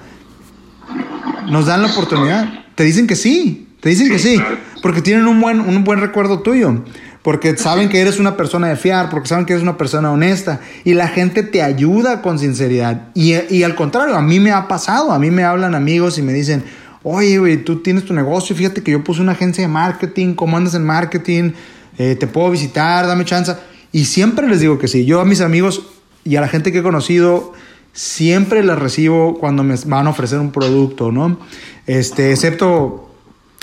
Nos 1.49 1.65
dan 1.65 1.81
la 1.81 1.89
oportunidad. 1.89 2.47
Te 2.75 2.85
dicen 2.85 3.07
que 3.07 3.17
sí. 3.17 3.67
Te 3.81 3.89
dicen 3.89 4.09
que 4.09 4.19
sí. 4.19 4.41
Porque 4.81 5.01
tienen 5.01 5.27
un 5.27 5.41
buen, 5.41 5.59
un 5.59 5.83
buen 5.83 5.99
recuerdo 5.99 6.39
tuyo. 6.39 6.83
Porque 7.25 7.57
saben 7.57 7.89
que 7.89 7.99
eres 7.99 8.19
una 8.19 8.37
persona 8.37 8.67
de 8.67 8.75
fiar, 8.75 9.09
porque 9.09 9.27
saben 9.27 9.47
que 9.47 9.53
eres 9.53 9.63
una 9.63 9.79
persona 9.79 10.11
honesta. 10.11 10.59
Y 10.83 10.93
la 10.93 11.07
gente 11.07 11.41
te 11.41 11.63
ayuda 11.63 12.21
con 12.21 12.37
sinceridad. 12.37 13.07
Y, 13.15 13.33
y 13.49 13.63
al 13.63 13.73
contrario, 13.73 14.15
a 14.15 14.21
mí 14.21 14.39
me 14.39 14.51
ha 14.51 14.67
pasado. 14.67 15.11
A 15.11 15.17
mí 15.17 15.31
me 15.31 15.43
hablan 15.43 15.73
amigos 15.73 16.19
y 16.19 16.21
me 16.21 16.33
dicen, 16.33 16.63
oye, 17.01 17.39
güey, 17.39 17.57
tú 17.57 17.77
tienes 17.81 18.05
tu 18.05 18.13
negocio. 18.13 18.55
Fíjate 18.55 18.83
que 18.83 18.91
yo 18.91 19.03
puse 19.03 19.21
una 19.21 19.31
agencia 19.31 19.63
de 19.63 19.67
marketing. 19.67 20.35
¿Cómo 20.35 20.55
andas 20.55 20.75
en 20.75 20.85
marketing? 20.85 21.53
Eh, 21.97 22.15
te 22.15 22.27
puedo 22.27 22.51
visitar, 22.51 23.07
dame 23.07 23.25
chance. 23.25 23.55
Y 23.91 24.05
siempre 24.05 24.47
les 24.47 24.59
digo 24.59 24.77
que 24.77 24.87
sí. 24.87 25.03
Yo 25.05 25.19
a 25.19 25.25
mis 25.25 25.41
amigos 25.41 25.81
y 26.23 26.35
a 26.35 26.41
la 26.41 26.47
gente 26.47 26.71
que 26.71 26.77
he 26.77 26.83
conocido 26.83 27.53
siempre 27.91 28.63
las 28.63 28.77
recibo 28.77 29.39
cuando 29.39 29.63
me 29.63 29.73
van 29.87 30.05
a 30.05 30.11
ofrecer 30.11 30.37
un 30.37 30.51
producto, 30.51 31.11
¿no? 31.11 31.39
Este, 31.87 32.29
excepto 32.29 33.04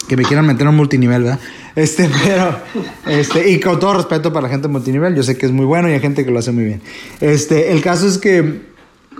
que 0.08 0.16
me 0.16 0.24
quieran 0.24 0.46
meter 0.46 0.62
en 0.62 0.68
un 0.68 0.76
multinivel, 0.76 1.22
¿verdad? 1.22 1.40
Este, 1.74 2.10
pero, 2.24 2.58
este, 3.06 3.50
y 3.50 3.60
con 3.60 3.78
todo 3.80 3.94
respeto 3.94 4.32
para 4.32 4.44
la 4.44 4.48
gente 4.48 4.68
multinivel, 4.68 5.14
yo 5.14 5.22
sé 5.22 5.36
que 5.36 5.46
es 5.46 5.52
muy 5.52 5.64
bueno 5.64 5.88
y 5.88 5.92
hay 5.92 6.00
gente 6.00 6.24
que 6.24 6.30
lo 6.30 6.38
hace 6.38 6.52
muy 6.52 6.64
bien. 6.64 6.82
Este, 7.20 7.72
el 7.72 7.80
caso 7.82 8.06
es 8.06 8.18
que 8.18 8.62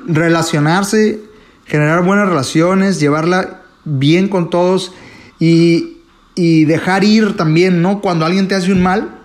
relacionarse, 0.06 1.20
generar 1.66 2.04
buenas 2.04 2.28
relaciones, 2.28 3.00
llevarla 3.00 3.62
bien 3.84 4.28
con 4.28 4.50
todos 4.50 4.92
y, 5.38 5.98
y 6.34 6.64
dejar 6.64 7.04
ir 7.04 7.36
también, 7.36 7.82
¿no? 7.82 8.00
Cuando 8.00 8.24
alguien 8.24 8.48
te 8.48 8.54
hace 8.54 8.72
un 8.72 8.82
mal, 8.82 9.22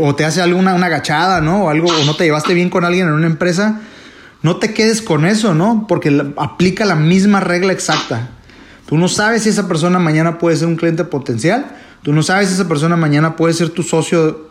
o 0.00 0.14
te 0.14 0.24
hace 0.24 0.40
alguna 0.40 0.74
una 0.74 0.86
agachada, 0.86 1.40
¿no? 1.40 1.64
O 1.64 1.68
algo, 1.68 1.88
o 1.88 2.04
no 2.04 2.16
te 2.16 2.24
llevaste 2.24 2.54
bien 2.54 2.70
con 2.70 2.84
alguien 2.84 3.06
en 3.06 3.14
una 3.14 3.26
empresa, 3.26 3.80
no 4.42 4.56
te 4.56 4.74
quedes 4.74 5.02
con 5.02 5.24
eso, 5.24 5.54
¿no? 5.54 5.86
Porque 5.88 6.32
aplica 6.36 6.84
la 6.84 6.96
misma 6.96 7.40
regla 7.40 7.72
exacta. 7.72 8.30
Tú 8.86 8.98
no 8.98 9.08
sabes 9.08 9.42
si 9.42 9.48
esa 9.48 9.68
persona 9.68 9.98
mañana 9.98 10.38
puede 10.38 10.56
ser 10.56 10.68
un 10.68 10.76
cliente 10.76 11.04
potencial, 11.04 11.76
tú 12.02 12.12
no 12.12 12.22
sabes 12.22 12.48
si 12.48 12.54
esa 12.54 12.68
persona 12.68 12.96
mañana 12.96 13.36
puede 13.36 13.54
ser 13.54 13.70
tu 13.70 13.82
socio 13.82 14.50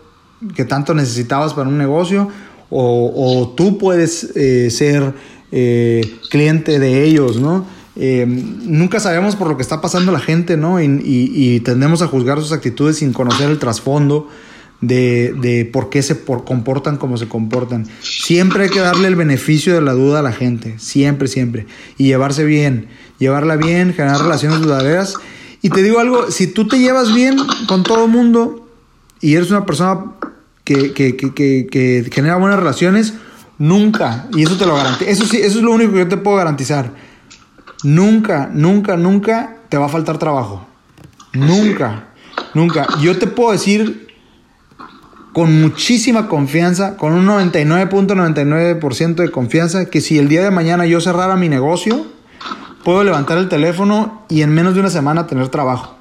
que 0.55 0.65
tanto 0.65 0.93
necesitabas 0.93 1.53
para 1.53 1.69
un 1.69 1.77
negocio, 1.77 2.29
o, 2.73 3.53
tú 3.57 3.77
puedes 3.77 4.31
eh, 4.35 4.69
ser 4.71 5.13
eh, 5.51 6.15
cliente 6.29 6.79
de 6.79 7.03
ellos, 7.03 7.37
¿no? 7.37 7.65
Eh, 7.97 8.25
nunca 8.25 9.01
sabemos 9.01 9.35
por 9.35 9.49
lo 9.49 9.57
que 9.57 9.61
está 9.61 9.81
pasando 9.81 10.13
la 10.13 10.21
gente, 10.21 10.55
¿no? 10.55 10.81
Y, 10.81 11.01
y 11.03 11.59
tendemos 11.59 12.01
a 12.01 12.07
juzgar 12.07 12.39
sus 12.39 12.53
actitudes 12.53 12.97
sin 12.97 13.11
conocer 13.11 13.49
el 13.49 13.59
trasfondo 13.59 14.29
de, 14.81 15.69
por 15.71 15.89
qué 15.89 16.01
se 16.01 16.23
comportan 16.23 16.97
como 16.97 17.17
se 17.17 17.27
comportan. 17.27 17.87
Siempre 18.01 18.65
hay 18.65 18.69
que 18.69 18.79
darle 18.79 19.07
el 19.07 19.15
beneficio 19.15 19.75
de 19.75 19.81
la 19.81 19.93
duda 19.93 20.19
a 20.19 20.23
la 20.23 20.33
gente, 20.33 20.75
siempre, 20.79 21.27
siempre. 21.27 21.67
Y 21.97 22.05
llevarse 22.05 22.43
bien, 22.43 22.87
llevarla 23.21 23.55
bien, 23.55 23.93
generar 23.93 24.19
relaciones 24.19 24.59
duraderas. 24.59 25.15
Y 25.61 25.69
te 25.69 25.83
digo 25.83 25.99
algo, 25.99 26.31
si 26.31 26.47
tú 26.47 26.67
te 26.67 26.79
llevas 26.79 27.13
bien 27.13 27.37
con 27.67 27.83
todo 27.83 28.05
el 28.05 28.11
mundo 28.11 28.67
y 29.21 29.35
eres 29.35 29.51
una 29.51 29.65
persona 29.65 30.13
que, 30.63 30.91
que, 30.91 32.09
genera 32.11 32.37
buenas 32.37 32.59
relaciones, 32.59 33.13
nunca, 33.59 34.27
y 34.35 34.41
eso 34.43 34.57
te 34.57 34.65
lo 34.65 34.75
garantizo, 34.75 35.09
eso 35.09 35.25
sí, 35.25 35.37
eso 35.37 35.59
es 35.59 35.63
lo 35.63 35.71
único 35.71 35.93
que 35.93 35.99
yo 35.99 36.07
te 36.07 36.17
puedo 36.17 36.37
garantizar, 36.37 36.93
nunca, 37.83 38.49
nunca, 38.51 38.97
nunca 38.97 39.57
te 39.69 39.77
va 39.77 39.85
a 39.85 39.89
faltar 39.89 40.17
trabajo. 40.17 40.67
Nunca, 41.33 42.07
nunca. 42.55 42.87
Yo 42.99 43.17
te 43.17 43.27
puedo 43.27 43.51
decir 43.51 44.07
con 45.33 45.61
muchísima 45.61 46.27
confianza, 46.27 46.97
con 46.97 47.13
un 47.13 47.27
99.99% 47.27 49.15
de 49.15 49.29
confianza, 49.29 49.85
que 49.85 50.01
si 50.01 50.17
el 50.17 50.27
día 50.27 50.43
de 50.43 50.51
mañana 50.51 50.85
yo 50.87 50.99
cerrara 50.99 51.35
mi 51.35 51.49
negocio, 51.49 52.07
puedo 52.83 53.03
levantar 53.03 53.37
el 53.37 53.49
teléfono 53.49 54.23
y 54.29 54.41
en 54.41 54.53
menos 54.53 54.73
de 54.73 54.79
una 54.79 54.89
semana 54.89 55.27
tener 55.27 55.49
trabajo. 55.49 55.97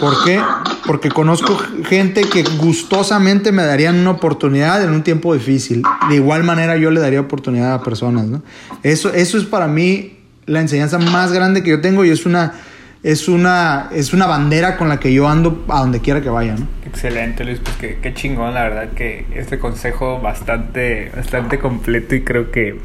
¿Por 0.00 0.24
qué? 0.24 0.40
Porque 0.86 1.08
conozco 1.08 1.58
gente 1.84 2.22
que 2.22 2.44
gustosamente 2.58 3.50
me 3.50 3.64
darían 3.64 3.96
una 3.96 4.10
oportunidad 4.12 4.82
en 4.82 4.90
un 4.90 5.02
tiempo 5.02 5.34
difícil. 5.34 5.82
De 6.08 6.14
igual 6.14 6.44
manera 6.44 6.76
yo 6.76 6.90
le 6.90 7.00
daría 7.00 7.20
oportunidad 7.20 7.74
a 7.74 7.82
personas, 7.82 8.26
¿no? 8.26 8.42
Eso, 8.84 9.12
eso 9.12 9.38
es 9.38 9.44
para 9.44 9.66
mí 9.66 10.18
la 10.46 10.60
enseñanza 10.60 10.98
más 10.98 11.32
grande 11.32 11.62
que 11.62 11.70
yo 11.70 11.80
tengo 11.80 12.04
y 12.04 12.10
es 12.10 12.26
una 12.26 12.54
es 13.02 13.28
una, 13.28 13.88
es 13.92 14.12
una 14.12 14.26
bandera 14.26 14.76
con 14.76 14.88
la 14.88 14.98
que 14.98 15.12
yo 15.12 15.28
ando 15.28 15.64
a 15.68 15.80
donde 15.80 16.00
quiera 16.00 16.20
que 16.20 16.28
vaya, 16.28 16.56
¿no? 16.56 16.66
Excelente, 16.84 17.44
Luis, 17.44 17.60
pues 17.60 17.76
qué, 17.76 17.98
qué 18.02 18.12
chingón, 18.14 18.54
la 18.54 18.64
verdad 18.64 18.90
que 18.90 19.26
este 19.34 19.58
consejo 19.58 20.20
bastante, 20.20 21.12
bastante 21.14 21.58
completo 21.58 22.14
y 22.14 22.22
creo 22.22 22.50
que, 22.50 22.78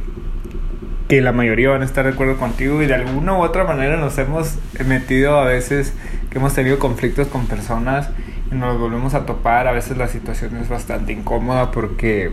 que 1.14 1.22
la 1.22 1.32
mayoría 1.32 1.70
van 1.70 1.84
a 1.84 1.86
estar 1.86 2.06
de 2.06 2.14
acuerdo 2.14 2.38
contigo 2.38 2.82
y 2.82 2.88
de 2.88 2.96
alguna 2.96 3.38
u 3.38 3.44
otra 3.44 3.66
manera 3.66 3.98
nos 3.98 4.18
hemos 4.18 4.56
metido 4.84 5.38
a 5.38 5.46
veces 5.46 5.94
que 6.32 6.40
hemos 6.40 6.56
tenido 6.56 6.80
conflictos 6.80 7.28
con 7.28 7.46
personas 7.46 8.10
y 8.52 8.56
nos 8.56 8.80
volvemos 8.80 9.14
a 9.14 9.28
topar, 9.28 9.68
a 9.68 9.74
veces 9.74 9.96
la 9.96 10.08
situación 10.08 10.58
es 10.58 10.70
bastante 10.70 11.14
incómoda 11.14 11.70
porque 11.70 12.32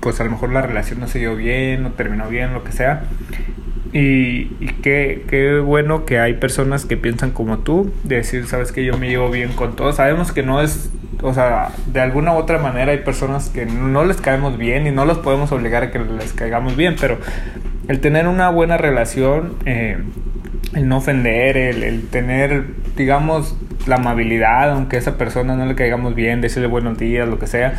pues 0.00 0.18
a 0.18 0.24
lo 0.24 0.30
mejor 0.30 0.50
la 0.50 0.62
relación 0.62 1.00
no 1.00 1.08
se 1.08 1.18
dio 1.18 1.36
bien, 1.36 1.82
no 1.82 1.92
terminó 1.92 2.26
bien, 2.30 2.54
lo 2.54 2.64
que 2.64 2.72
sea. 2.72 3.04
Y, 3.92 4.46
qué, 4.82 5.26
qué, 5.28 5.58
bueno 5.58 6.06
que 6.06 6.18
hay 6.18 6.32
personas 6.32 6.86
que 6.86 6.96
piensan 6.96 7.32
como 7.32 7.58
tú, 7.58 7.92
de 8.02 8.16
decir, 8.16 8.46
sabes 8.46 8.72
que 8.72 8.82
yo 8.82 8.96
me 8.96 9.10
llevo 9.10 9.30
bien 9.30 9.52
con 9.52 9.76
todos. 9.76 9.96
Sabemos 9.96 10.32
que 10.32 10.42
no 10.42 10.62
es, 10.62 10.90
o 11.20 11.34
sea, 11.34 11.68
de 11.84 12.00
alguna 12.00 12.32
u 12.32 12.36
otra 12.36 12.56
manera 12.56 12.92
hay 12.92 13.00
personas 13.00 13.50
que 13.50 13.66
no 13.66 14.06
les 14.06 14.22
caemos 14.22 14.56
bien 14.56 14.86
y 14.86 14.90
no 14.90 15.04
los 15.04 15.18
podemos 15.18 15.52
obligar 15.52 15.82
a 15.82 15.90
que 15.90 15.98
les 15.98 16.32
caigamos 16.32 16.76
bien, 16.76 16.96
pero 16.98 17.18
el 17.88 18.00
tener 18.00 18.28
una 18.28 18.48
buena 18.50 18.76
relación, 18.76 19.56
eh, 19.66 19.98
el 20.74 20.88
no 20.88 20.98
ofender, 20.98 21.56
el, 21.56 21.82
el, 21.82 22.08
tener, 22.08 22.64
digamos, 22.96 23.56
la 23.86 23.96
amabilidad, 23.96 24.70
aunque 24.70 24.96
a 24.96 24.98
esa 24.98 25.18
persona 25.18 25.56
no 25.56 25.66
le 25.66 25.74
caigamos 25.74 26.14
bien, 26.14 26.40
decirle 26.40 26.68
buenos 26.68 26.98
días, 26.98 27.28
lo 27.28 27.38
que 27.38 27.46
sea, 27.46 27.74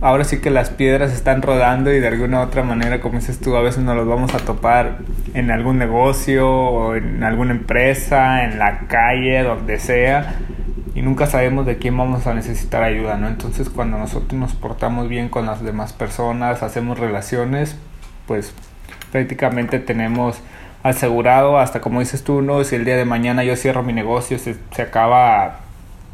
ahora 0.00 0.24
sí 0.24 0.40
que 0.40 0.50
las 0.50 0.70
piedras 0.70 1.12
están 1.12 1.42
rodando 1.42 1.92
y 1.92 2.00
de 2.00 2.08
alguna 2.08 2.40
otra 2.42 2.62
manera, 2.62 3.00
como 3.00 3.18
dices 3.18 3.40
tú, 3.40 3.56
a 3.56 3.62
veces 3.62 3.82
nos 3.82 3.96
los 3.96 4.06
vamos 4.06 4.34
a 4.34 4.38
topar 4.38 4.98
en 5.34 5.50
algún 5.50 5.78
negocio 5.78 6.48
o 6.48 6.94
en 6.94 7.22
alguna 7.22 7.52
empresa, 7.52 8.44
en 8.44 8.58
la 8.58 8.80
calle, 8.88 9.42
donde 9.42 9.78
sea, 9.78 10.36
y 10.94 11.02
nunca 11.02 11.26
sabemos 11.26 11.66
de 11.66 11.76
quién 11.78 11.96
vamos 11.96 12.26
a 12.26 12.34
necesitar 12.34 12.82
ayuda, 12.82 13.16
¿no? 13.16 13.28
Entonces 13.28 13.68
cuando 13.68 13.98
nosotros 13.98 14.32
nos 14.38 14.54
portamos 14.54 15.08
bien 15.08 15.28
con 15.28 15.46
las 15.46 15.62
demás 15.62 15.92
personas, 15.92 16.62
hacemos 16.62 16.98
relaciones, 16.98 17.76
pues 18.26 18.52
prácticamente 19.12 19.78
tenemos 19.78 20.40
asegurado 20.82 21.58
hasta 21.58 21.80
como 21.80 22.00
dices 22.00 22.22
tú, 22.22 22.42
¿no? 22.42 22.62
Si 22.64 22.76
el 22.76 22.84
día 22.84 22.96
de 22.96 23.04
mañana 23.04 23.44
yo 23.44 23.56
cierro 23.56 23.82
mi 23.82 23.92
negocio, 23.92 24.38
se, 24.38 24.56
se 24.74 24.82
acaba 24.82 25.60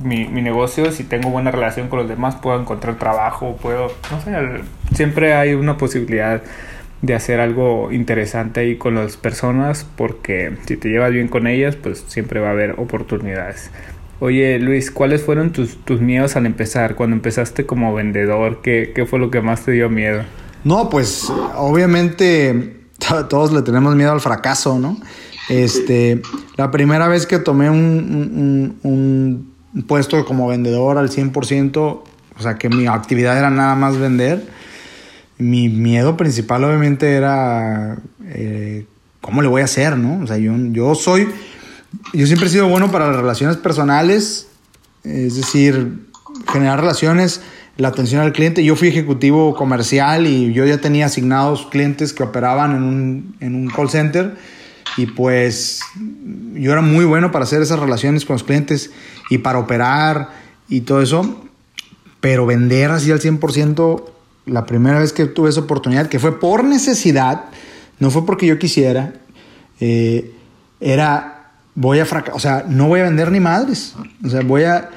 mi, 0.01 0.27
mi, 0.27 0.43
negocio, 0.43 0.91
si 0.93 1.05
tengo 1.05 1.31
buena 1.31 1.51
relación 1.51 1.89
con 1.89 2.01
los 2.01 2.09
demás, 2.09 2.37
puedo 2.37 2.61
encontrar 2.61 2.97
trabajo, 2.97 3.57
puedo, 3.61 3.93
no 4.11 4.21
sé, 4.21 4.65
siempre 4.95 5.35
hay 5.35 5.55
una 5.55 5.77
posibilidad 5.77 6.43
de 7.03 7.15
hacer 7.15 7.41
algo 7.41 7.91
interesante 7.93 8.61
ahí 8.61 8.77
con 8.77 8.95
las 8.95 9.17
personas, 9.17 9.87
porque 9.97 10.57
si 10.67 10.77
te 10.77 10.89
llevas 10.89 11.13
bien 11.13 11.29
con 11.29 11.47
ellas, 11.47 11.77
pues 11.77 12.05
siempre 12.09 12.41
va 12.41 12.49
a 12.49 12.53
haber 12.53 12.73
oportunidades. 12.79 13.71
Oye 14.21 14.59
Luis, 14.61 14.93
¿cuáles 14.93 15.23
fueron 15.23 15.51
tus, 15.51 15.85
tus 15.85 16.01
miedos 16.01 16.37
al 16.37 16.47
empezar? 16.47 16.95
Cuando 16.95 17.17
empezaste 17.17 17.67
como 17.67 17.93
vendedor, 17.93 18.63
¿qué, 18.63 18.93
¿qué 18.95 19.05
fue 19.05 19.19
lo 19.19 19.33
que 19.33 19.41
más 19.41 19.65
te 19.65 19.73
dio 19.73 19.91
miedo? 19.91 20.23
No, 20.65 20.89
pues 20.91 21.31
obviamente 21.57 22.83
todos 23.29 23.53
le 23.53 23.63
tenemos 23.63 23.95
miedo 23.95 24.13
al 24.13 24.21
fracaso, 24.21 24.79
¿no? 24.79 24.97
Este, 25.49 26.23
la 26.57 26.71
primera 26.71 27.09
vez 27.09 27.27
que 27.27 27.39
tomé 27.39 27.69
un, 27.69 29.53
puesto 29.87 30.25
como 30.25 30.47
vendedor 30.49 30.99
al 30.99 31.11
100%, 31.11 31.77
o 31.77 32.05
sea 32.39 32.57
que 32.57 32.69
mi 32.69 32.87
actividad 32.87 33.37
era 33.37 33.51
nada 33.51 33.75
más 33.75 33.99
vender. 33.99 34.47
Mi 35.39 35.69
miedo 35.69 36.17
principal 36.17 36.63
obviamente 36.63 37.15
era 37.15 37.99
eh, 38.27 38.87
cómo 39.21 39.43
le 39.43 39.49
voy 39.49 39.63
a 39.63 39.65
hacer, 39.65 39.97
¿no? 39.97 40.23
O 40.23 40.27
sea, 40.27 40.39
yo, 40.39 40.53
yo 40.71 40.95
soy, 40.95 41.29
yo 42.13 42.27
siempre 42.27 42.47
he 42.47 42.51
sido 42.51 42.69
bueno 42.69 42.93
para 42.93 43.09
las 43.09 43.17
relaciones 43.17 43.57
personales, 43.57 44.47
es 45.03 45.35
decir, 45.35 46.07
generar 46.53 46.81
relaciones, 46.81 47.41
la 47.77 47.89
atención 47.89 48.21
al 48.21 48.33
cliente. 48.33 48.65
Yo 48.65 48.77
fui 48.77 48.89
ejecutivo 48.89 49.55
comercial 49.55 50.27
y 50.27 50.53
yo 50.53 50.65
ya 50.67 50.79
tenía 50.79 51.07
asignados 51.07 51.67
clientes 51.67 52.13
que 52.13 52.23
operaban 52.23 52.77
en 52.77 52.83
un, 52.83 53.37
en 53.41 53.55
un 53.55 53.69
call 53.69 53.91
center 53.91 54.37
y 54.97 55.07
pues 55.07 55.81
yo 56.55 56.73
era 56.73 56.83
muy 56.83 57.05
bueno 57.05 57.33
para 57.33 57.45
hacer 57.45 57.63
esas 57.63 57.79
relaciones 57.79 58.25
con 58.25 58.35
los 58.35 58.45
clientes 58.45 58.91
y 59.31 59.39
para 59.39 59.59
operar 59.59 60.31
y 60.69 60.83
todo 60.83 61.01
eso, 61.03 61.43
pero 62.21 62.47
vender 62.47 62.91
así 62.91 63.11
al 63.11 63.21
100%, 63.21 64.05
la 64.47 64.67
primera 64.67 64.99
vez 64.99 65.13
que 65.13 65.27
tuve 65.27 65.51
esa 65.51 65.61
oportunidad, 65.61 66.09
que 66.09 66.19
fue 66.19 66.39
por 66.39 66.65
necesidad, 66.65 67.45
no 67.99 68.11
fue 68.11 68.27
porque 68.27 68.47
yo 68.47 68.59
quisiera, 68.59 69.15
eh, 69.81 70.33
era, 70.81 71.53
voy 71.75 72.01
a 72.01 72.07
fracasar, 72.07 72.37
o 72.37 72.41
sea, 72.41 72.65
no 72.69 72.89
voy 72.89 73.01
a 73.01 73.05
vender 73.05 73.31
ni 73.31 73.41
madres, 73.41 73.95
o 74.25 74.29
sea, 74.29 74.43
voy 74.43 74.65
a, 74.65 74.91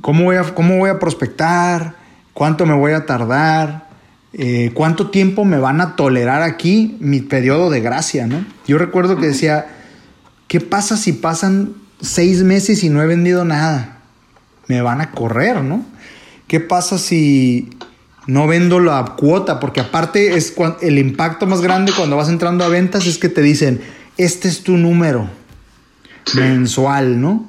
¿cómo 0.00 0.24
voy 0.24 0.36
a, 0.36 0.42
cómo 0.54 0.78
voy 0.78 0.90
a 0.90 0.98
prospectar? 0.98 1.96
¿Cuánto 2.38 2.66
me 2.66 2.74
voy 2.74 2.92
a 2.92 3.04
tardar? 3.04 3.88
Eh, 4.32 4.70
¿Cuánto 4.72 5.10
tiempo 5.10 5.44
me 5.44 5.58
van 5.58 5.80
a 5.80 5.96
tolerar 5.96 6.42
aquí 6.42 6.96
mi 7.00 7.18
periodo 7.20 7.68
de 7.68 7.80
gracia, 7.80 8.28
no? 8.28 8.44
Yo 8.64 8.78
recuerdo 8.78 9.16
que 9.16 9.26
decía, 9.26 9.66
¿qué 10.46 10.60
pasa 10.60 10.96
si 10.96 11.14
pasan 11.14 11.74
seis 12.00 12.44
meses 12.44 12.84
y 12.84 12.90
no 12.90 13.02
he 13.02 13.06
vendido 13.06 13.44
nada. 13.44 13.98
Me 14.68 14.80
van 14.82 15.00
a 15.00 15.10
correr, 15.10 15.62
¿no? 15.62 15.84
¿Qué 16.46 16.60
pasa 16.60 16.96
si 16.96 17.70
no 18.28 18.46
vendo 18.46 18.78
la 18.78 19.16
cuota? 19.18 19.58
Porque 19.60 19.80
aparte 19.80 20.36
es 20.36 20.54
el 20.80 20.98
impacto 20.98 21.46
más 21.46 21.60
grande 21.60 21.92
cuando 21.96 22.16
vas 22.16 22.28
entrando 22.28 22.64
a 22.64 22.68
ventas 22.68 23.06
es 23.06 23.18
que 23.18 23.28
te 23.28 23.42
dicen, 23.42 23.80
este 24.16 24.46
es 24.46 24.62
tu 24.62 24.76
número 24.76 25.28
mensual, 26.36 27.20
¿no? 27.20 27.46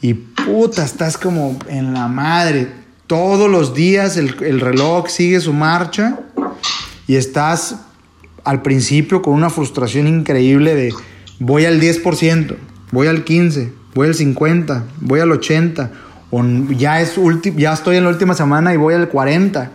Y 0.00 0.14
puta, 0.14 0.84
estás 0.84 1.18
como 1.18 1.56
en 1.68 1.92
la 1.92 2.08
madre. 2.08 2.87
Todos 3.08 3.50
los 3.50 3.74
días 3.74 4.16
el, 4.16 4.36
el 4.44 4.60
reloj 4.60 5.08
sigue 5.08 5.40
su 5.40 5.52
marcha 5.52 6.20
y 7.08 7.16
estás 7.16 7.80
al 8.44 8.62
principio 8.62 9.20
con 9.22 9.34
una 9.34 9.50
frustración 9.50 10.06
increíble 10.06 10.76
de 10.76 10.94
voy 11.40 11.64
al 11.64 11.80
10% 11.80 12.68
voy 12.90 13.06
al 13.06 13.24
15, 13.24 13.72
voy 13.94 14.08
al 14.08 14.14
50, 14.14 14.84
voy 15.00 15.20
al 15.20 15.32
80, 15.32 15.90
o 16.30 16.42
ya, 16.70 17.00
es 17.00 17.14
ya 17.56 17.72
estoy 17.72 17.96
en 17.96 18.04
la 18.04 18.10
última 18.10 18.34
semana 18.34 18.74
y 18.74 18.76
voy 18.76 18.94
al 18.94 19.08
40. 19.08 19.70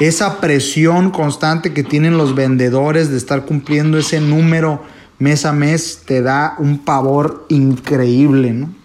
esa 0.00 0.40
presión 0.40 1.10
constante 1.10 1.72
que 1.72 1.84
tienen 1.84 2.18
los 2.18 2.34
vendedores 2.34 3.10
de 3.10 3.16
estar 3.16 3.44
cumpliendo 3.44 3.98
ese 3.98 4.20
número 4.20 4.82
mes 5.18 5.44
a 5.44 5.52
mes 5.52 6.02
te 6.04 6.22
da 6.22 6.56
un 6.58 6.78
pavor 6.78 7.46
increíble, 7.48 8.52
¿no? 8.52 8.81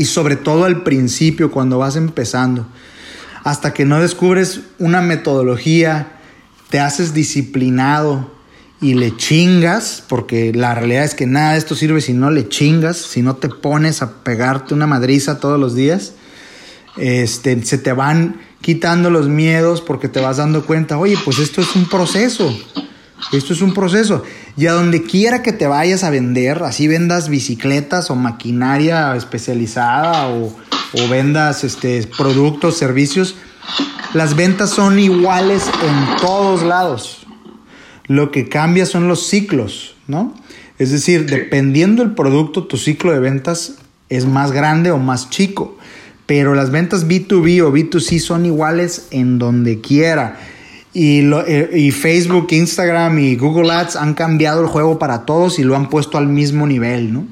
Y 0.00 0.06
sobre 0.06 0.36
todo 0.36 0.64
al 0.64 0.82
principio, 0.82 1.50
cuando 1.50 1.76
vas 1.76 1.94
empezando, 1.94 2.66
hasta 3.44 3.74
que 3.74 3.84
no 3.84 4.00
descubres 4.00 4.60
una 4.78 5.02
metodología, 5.02 6.12
te 6.70 6.80
haces 6.80 7.12
disciplinado 7.12 8.30
y 8.80 8.94
le 8.94 9.14
chingas, 9.14 10.02
porque 10.08 10.54
la 10.54 10.74
realidad 10.74 11.04
es 11.04 11.14
que 11.14 11.26
nada 11.26 11.52
de 11.52 11.58
esto 11.58 11.74
sirve 11.74 12.00
si 12.00 12.14
no 12.14 12.30
le 12.30 12.48
chingas, 12.48 12.96
si 12.96 13.20
no 13.20 13.36
te 13.36 13.50
pones 13.50 14.00
a 14.00 14.24
pegarte 14.24 14.72
una 14.72 14.86
madriza 14.86 15.38
todos 15.38 15.60
los 15.60 15.74
días, 15.74 16.14
este, 16.96 17.62
se 17.62 17.76
te 17.76 17.92
van 17.92 18.40
quitando 18.62 19.10
los 19.10 19.28
miedos 19.28 19.82
porque 19.82 20.08
te 20.08 20.20
vas 20.20 20.38
dando 20.38 20.64
cuenta, 20.64 20.96
oye, 20.96 21.18
pues 21.26 21.38
esto 21.40 21.60
es 21.60 21.76
un 21.76 21.86
proceso, 21.90 22.58
esto 23.32 23.52
es 23.52 23.62
un 23.62 23.74
proceso. 23.74 24.24
Y 24.56 24.66
a 24.66 24.72
donde 24.72 25.02
quiera 25.02 25.42
que 25.42 25.52
te 25.52 25.66
vayas 25.66 26.04
a 26.04 26.10
vender, 26.10 26.62
así 26.62 26.88
vendas 26.88 27.28
bicicletas 27.28 28.10
o 28.10 28.16
maquinaria 28.16 29.14
especializada 29.16 30.28
o, 30.28 30.46
o 30.92 31.08
vendas 31.08 31.64
este, 31.64 32.06
productos, 32.16 32.76
servicios, 32.76 33.36
las 34.12 34.34
ventas 34.34 34.70
son 34.70 34.98
iguales 34.98 35.64
en 35.82 36.16
todos 36.16 36.62
lados. 36.62 37.26
Lo 38.06 38.32
que 38.32 38.48
cambia 38.48 38.86
son 38.86 39.06
los 39.06 39.28
ciclos, 39.28 39.94
¿no? 40.08 40.34
Es 40.78 40.90
decir, 40.90 41.26
dependiendo 41.26 42.02
del 42.02 42.14
producto, 42.14 42.64
tu 42.64 42.76
ciclo 42.76 43.12
de 43.12 43.20
ventas 43.20 43.74
es 44.08 44.26
más 44.26 44.50
grande 44.50 44.90
o 44.90 44.98
más 44.98 45.30
chico. 45.30 45.78
Pero 46.26 46.54
las 46.54 46.70
ventas 46.70 47.06
B2B 47.06 47.62
o 47.62 47.72
B2C 47.72 48.18
son 48.18 48.46
iguales 48.46 49.06
en 49.10 49.38
donde 49.38 49.80
quiera. 49.80 50.38
Y, 50.92 51.20
eh, 51.32 51.70
y, 51.72 51.90
Facebook, 51.92 52.48
Instagram 52.50 53.18
y 53.20 53.36
Google 53.36 53.70
Ads 53.70 53.96
han 53.96 54.14
cambiado 54.14 54.60
el 54.60 54.66
juego 54.66 54.98
para 54.98 55.24
todos 55.24 55.58
y 55.60 55.62
lo 55.62 55.76
han 55.76 55.88
puesto 55.88 56.18
al 56.18 56.26
mismo 56.26 56.66
nivel, 56.66 57.12
¿no? 57.12 57.26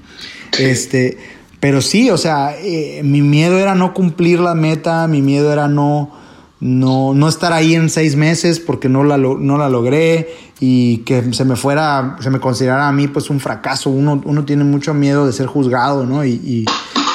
Este, 0.59 1.19
pero 1.61 1.81
sí, 1.81 2.11
o 2.11 2.17
sea, 2.17 2.57
eh, 2.57 3.03
mi 3.03 3.21
miedo 3.21 3.59
era 3.59 3.75
no 3.75 3.95
cumplir 3.95 4.39
la 4.39 4.55
meta, 4.55 5.09
mi 5.09 5.23
miedo 5.23 5.53
era 5.53 5.67
no, 5.67 6.13
no, 6.61 7.15
no 7.15 7.29
estar 7.29 7.53
ahí 7.53 7.75
en 7.75 7.91
seis 7.91 8.15
meses 8.15 8.61
porque 8.61 8.89
no 8.89 9.03
la, 9.03 9.19
no 9.19 9.59
la 9.59 9.69
logré 9.69 10.29
y 10.61 10.99
que 10.99 11.33
se 11.33 11.45
me 11.45 11.57
fuera, 11.57 12.17
se 12.21 12.31
me 12.31 12.41
considerara 12.41 12.89
a 12.89 12.93
mí 12.93 13.09
pues 13.09 13.31
un 13.31 13.41
fracaso. 13.41 13.91
Uno, 13.91 14.21
uno 14.25 14.45
tiene 14.45 14.65
mucho 14.65 14.95
miedo 14.95 15.27
de 15.27 15.33
ser 15.33 15.47
juzgado, 15.47 16.07
¿no? 16.07 16.25
Y, 16.25 16.67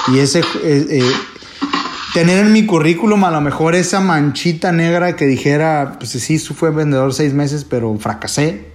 y, 0.10 0.20
ese, 0.20 0.42
eh, 0.64 1.02
tener 2.14 2.46
en 2.46 2.54
mi 2.54 2.66
currículum 2.66 3.24
a 3.24 3.32
lo 3.32 3.42
mejor 3.42 3.76
esa 3.76 4.00
manchita 4.00 4.72
negra 4.72 5.16
que 5.16 5.26
dijera, 5.26 5.96
pues 5.98 6.12
sí, 6.12 6.38
fue 6.40 6.72
vendedor 6.72 7.14
seis 7.14 7.34
meses, 7.34 7.66
pero 7.66 7.96
fracasé. 7.98 8.66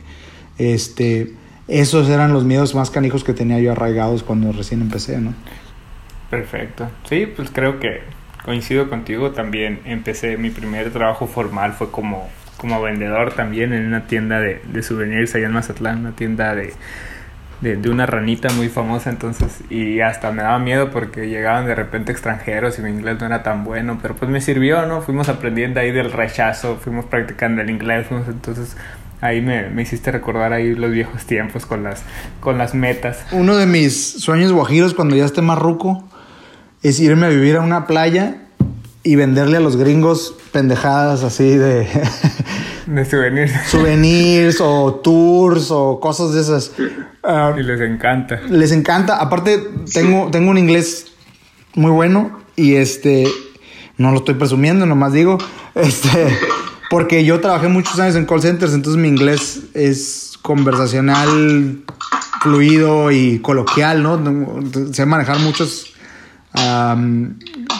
Este, 0.59 1.32
esos 1.68 2.09
eran 2.09 2.32
los 2.32 2.45
miedos 2.45 2.74
más 2.74 2.91
canijos 2.91 3.22
que 3.22 3.32
tenía 3.32 3.61
yo 3.61 3.72
arraigados 3.72 4.24
cuando 4.24 4.53
recién 4.53 4.80
empecé, 4.80 5.18
¿no? 5.18 5.34
Perfecto. 6.30 6.91
Sí, 7.09 7.26
pues 7.34 7.51
creo 7.51 7.78
que 7.78 8.01
coincido 8.45 8.91
contigo. 8.91 9.30
También 9.30 9.80
empecé 9.84 10.36
mi 10.36 10.51
primer 10.51 10.93
trabajo 10.93 11.26
formal 11.26 11.74
fue 11.74 11.91
como, 11.91 12.28
como 12.57 12.82
vendedor 12.82 13.34
también 13.34 13.72
en 13.72 13.86
una 13.86 14.07
tienda 14.07 14.41
de, 14.41 14.61
de 14.64 14.82
souvenirs 14.82 15.34
allá 15.36 15.47
en 15.47 15.53
Mazatlán, 15.53 16.01
una 16.01 16.12
tienda 16.16 16.55
de 16.55 16.72
de, 17.61 17.76
de, 17.76 17.90
una 17.90 18.06
ranita 18.06 18.48
muy 18.50 18.68
famosa, 18.68 19.11
entonces, 19.11 19.62
y 19.70 20.00
hasta 20.00 20.30
me 20.30 20.42
daba 20.42 20.59
miedo 20.59 20.90
porque 20.90 21.28
llegaban 21.28 21.66
de 21.66 21.74
repente 21.74 22.12
extranjeros 22.12 22.78
y 22.78 22.82
mi 22.82 22.90
inglés 22.90 23.18
no 23.20 23.26
era 23.26 23.42
tan 23.42 23.64
bueno, 23.64 23.98
pero 24.00 24.14
pues 24.14 24.30
me 24.30 24.40
sirvió, 24.40 24.86
¿no? 24.86 25.02
Fuimos 25.02 25.28
aprendiendo 25.28 25.80
ahí 25.80 25.90
del 25.90 26.12
rechazo, 26.12 26.76
fuimos 26.76 27.04
practicando 27.06 27.62
el 27.62 27.70
inglés, 27.70 28.06
entonces 28.11 28.76
ahí 29.20 29.40
me, 29.40 29.68
me, 29.70 29.82
hiciste 29.82 30.12
recordar 30.12 30.52
ahí 30.52 30.74
los 30.74 30.90
viejos 30.90 31.24
tiempos 31.24 31.66
con 31.66 31.82
las, 31.82 32.02
con 32.40 32.59
las 32.59 32.74
metas. 32.74 33.24
Uno 33.32 33.56
de 33.56 33.66
mis 33.66 34.12
sueños 34.20 34.52
guajiros 34.52 34.94
cuando 34.94 35.16
ya 35.16 35.24
esté 35.24 35.42
más 35.42 35.59
ruco 35.59 36.09
es 36.82 37.00
irme 37.00 37.26
a 37.26 37.28
vivir 37.28 37.56
a 37.56 37.61
una 37.61 37.86
playa 37.86 38.36
y 39.02 39.16
venderle 39.16 39.56
a 39.56 39.61
los 39.61 39.76
gringos 39.76 40.34
pendejadas 40.52 41.24
así 41.24 41.56
de... 41.56 41.88
de 42.95 43.05
souvenirs. 43.05 43.53
Souvenirs 43.68 44.61
o 44.61 44.95
tours 45.03 45.70
o 45.70 46.01
cosas 46.01 46.32
de 46.32 46.41
esas. 46.41 46.72
Ah, 47.30 47.53
y 47.59 47.62
les 47.62 47.80
encanta. 47.80 48.41
Les 48.49 48.72
encanta. 48.72 49.16
Aparte, 49.20 49.62
tengo, 49.93 50.30
tengo 50.30 50.51
un 50.51 50.57
inglés 50.57 51.12
muy 51.74 51.91
bueno 51.91 52.41
y 52.57 52.76
este... 52.76 53.26
No 53.99 54.12
lo 54.12 54.18
estoy 54.18 54.36
presumiendo, 54.36 54.86
nomás 54.86 55.12
digo. 55.12 55.36
Este... 55.74 56.09
Porque 56.89 57.26
yo 57.26 57.41
trabajé 57.41 57.68
muchos 57.68 57.99
años 58.01 58.16
en 58.16 58.24
call 58.24 58.41
centers, 58.41 58.72
entonces 58.72 59.03
mi 59.03 59.09
inglés 59.09 59.64
es 59.74 60.39
conversacional, 60.41 61.82
fluido 62.41 63.11
y 63.11 63.41
coloquial, 63.41 64.03
¿no? 64.03 64.18
Sé 64.95 65.05
manejar 65.05 65.39
muchos 65.41 65.93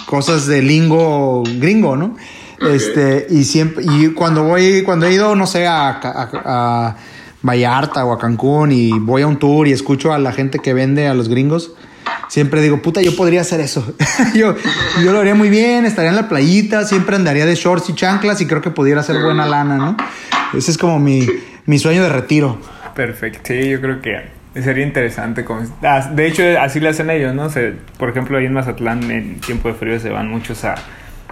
cosas 0.07 0.47
de 0.47 0.61
lingo 0.61 1.43
gringo, 1.59 1.97
¿no? 1.97 2.17
Este, 2.61 3.27
y 3.31 3.45
siempre, 3.45 3.85
y 3.85 4.09
cuando 4.09 4.45
voy, 4.45 4.83
cuando 4.83 5.07
he 5.07 5.13
ido, 5.13 5.35
no 5.37 5.47
sé, 5.47 5.67
a, 5.67 6.01
a, 6.03 6.97
Vallarta 7.41 8.05
o 8.05 8.13
a 8.13 8.19
Cancún 8.19 8.73
y 8.73 8.91
voy 8.99 9.23
a 9.23 9.27
un 9.29 9.39
tour 9.39 9.69
y 9.69 9.73
escucho 9.73 10.13
a 10.13 10.19
la 10.19 10.33
gente 10.33 10.59
que 10.59 10.75
vende 10.75 11.07
a 11.07 11.15
los 11.15 11.29
gringos, 11.29 11.73
siempre 12.29 12.61
digo, 12.61 12.83
puta, 12.83 13.01
yo 13.01 13.15
podría 13.15 13.43
hacer 13.43 13.61
eso. 13.61 13.95
yo, 14.35 14.57
yo 15.03 15.13
lo 15.13 15.21
haría 15.21 15.37
muy 15.37 15.49
bien, 15.49 15.85
estaría 15.85 16.11
en 16.11 16.17
la 16.17 16.29
playita, 16.29 16.85
siempre 16.85 17.15
andaría 17.15 17.47
de 17.47 17.55
shorts 17.55 17.91
y 17.91 17.95
chanclas 17.95 18.41
y 18.41 18.47
creo 18.47 18.61
que 18.61 18.71
pudiera 18.71 19.03
hacer 19.03 19.23
buena 19.23 19.47
lana, 19.47 19.77
¿no? 19.77 19.97
Ese 20.53 20.73
es 20.73 20.79
como 20.79 20.99
mi, 20.99 21.29
mi 21.67 21.79
sueño 21.79 22.03
de 22.03 22.09
retiro. 22.09 22.59
Perfecto, 22.95 23.41
sí, 23.45 23.69
yo 23.69 23.81
creo 23.81 24.01
que 24.01 24.39
Sería 24.55 24.85
interesante. 24.85 25.45
Ah, 25.83 26.11
de 26.13 26.27
hecho, 26.27 26.43
así 26.61 26.81
lo 26.81 26.89
hacen 26.89 27.11
ellos, 27.11 27.35
¿no? 27.35 27.49
por 27.97 28.11
ejemplo, 28.11 28.39
ahí 28.39 28.47
en 28.47 28.55
Mazatlán, 28.55 29.09
en 29.11 29.41
tiempo 29.41 29.69
de 29.69 29.75
frío, 29.75 30.01
se 30.01 30.09
van 30.11 30.29
muchos 30.29 30.65
a, 30.65 30.75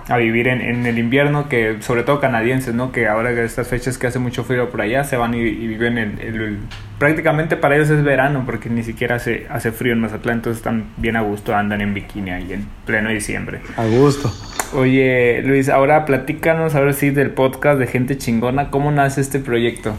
a 0.08 0.16
vivir 0.18 0.46
en, 0.46 0.86
el 0.86 0.98
invierno, 0.98 1.48
que 1.48 1.78
sobre 1.80 2.04
todo 2.04 2.20
canadienses, 2.20 2.74
¿no? 2.74 2.92
Que 2.92 3.08
ahora 3.08 3.30
estas 3.42 3.66
fechas 3.66 3.98
que 3.98 4.06
hace 4.06 4.18
mucho 4.20 4.44
frío 4.44 4.70
por 4.70 4.80
allá, 4.80 5.02
se 5.02 5.16
van 5.16 5.34
y, 5.34 5.42
viven 5.42 5.98
en 5.98 6.18
el, 6.20 6.58
Prácticamente 6.98 7.56
para 7.56 7.76
ellos 7.76 7.90
es 7.90 8.02
verano, 8.04 8.44
porque 8.46 8.70
ni 8.70 8.82
siquiera 8.82 9.16
hace, 9.16 9.46
hace 9.50 9.72
frío 9.72 9.92
en 9.92 10.00
Mazatlán, 10.00 10.36
entonces 10.36 10.58
están 10.58 10.86
bien 10.96 11.16
a 11.16 11.22
gusto, 11.22 11.54
andan 11.54 11.80
en 11.80 11.92
bikini 11.92 12.30
ahí 12.30 12.52
en 12.52 12.66
pleno 12.84 13.10
diciembre. 13.10 13.60
A 13.76 13.84
gusto. 13.84 14.32
Oye, 14.72 15.42
Luis, 15.44 15.68
ahora 15.68 16.04
platícanos, 16.04 16.74
ahora 16.74 16.92
sí, 16.92 17.10
del 17.10 17.30
podcast 17.30 17.78
de 17.78 17.86
Gente 17.86 18.16
Chingona. 18.16 18.70
¿Cómo 18.70 18.90
nace 18.92 19.20
este 19.20 19.40
proyecto? 19.40 19.94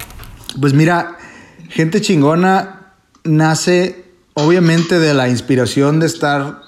Pues 0.59 0.73
mira, 0.73 1.17
Gente 1.69 2.01
Chingona 2.01 2.93
nace 3.23 4.05
obviamente 4.33 4.99
de 4.99 5.13
la 5.13 5.29
inspiración 5.29 5.99
de 5.99 6.05
estar 6.05 6.61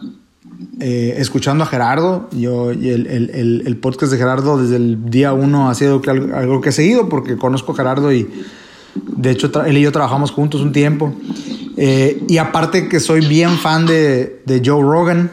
eh, 0.80 1.16
escuchando 1.18 1.64
a 1.64 1.68
Gerardo. 1.68 2.30
Yo, 2.32 2.72
el, 2.72 3.07
el, 3.07 3.64
el, 3.66 3.78
podcast 3.78 4.12
de 4.12 4.18
Gerardo 4.18 4.62
desde 4.62 4.76
el 4.76 5.10
día 5.10 5.34
uno 5.34 5.70
ha 5.70 5.76
sido 5.76 6.01
algo 6.07 6.62
que 6.62 6.70
he 6.70 6.72
seguido 6.72 7.10
porque 7.10 7.38
conozco 7.38 7.72
a 7.72 7.76
Gerardo 7.76 8.12
y 8.14 8.30
de 8.95 9.32
hecho 9.32 9.51
él 9.66 9.78
y 9.78 9.82
yo 9.82 9.91
trabajamos 9.91 10.32
juntos 10.32 10.62
un 10.62 10.72
tiempo. 10.72 11.14
Eh, 11.78 12.24
y 12.28 12.38
aparte 12.38 12.89
que 12.89 12.99
soy 12.99 13.26
bien 13.26 13.57
fan 13.57 13.86
de, 13.86 14.41
de, 14.45 14.62
Joe 14.64 14.82
Rogan, 14.82 15.32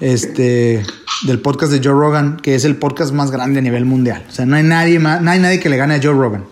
este, 0.00 0.82
del 1.26 1.40
podcast 1.40 1.72
de 1.72 1.78
Joe 1.78 1.98
Rogan, 1.98 2.36
que 2.36 2.54
es 2.54 2.64
el 2.64 2.76
podcast 2.76 3.12
más 3.12 3.30
grande 3.30 3.60
a 3.60 3.62
nivel 3.62 3.86
mundial. 3.86 4.24
O 4.28 4.32
sea, 4.32 4.44
no 4.44 4.56
hay 4.56 4.64
nadie, 4.64 4.98
más, 4.98 5.22
no 5.22 5.30
hay 5.30 5.38
nadie 5.38 5.60
que 5.60 5.70
le 5.70 5.78
gane 5.78 5.94
a 5.94 6.00
Joe 6.02 6.12
Rogan. 6.12 6.44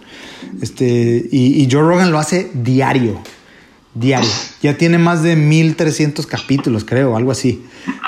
Este, 0.63 1.29
y, 1.31 1.63
y 1.63 1.69
Joe 1.71 1.83
Rogan 1.83 2.11
lo 2.11 2.19
hace 2.19 2.51
diario 2.55 3.21
diario. 3.95 4.31
Ya 4.63 4.77
tiene 4.77 4.99
más 4.99 5.23
de 5.23 5.37
1300 5.37 6.27
capítulos, 6.27 6.85
creo, 6.85 7.17
algo 7.17 7.33
así. 7.33 7.65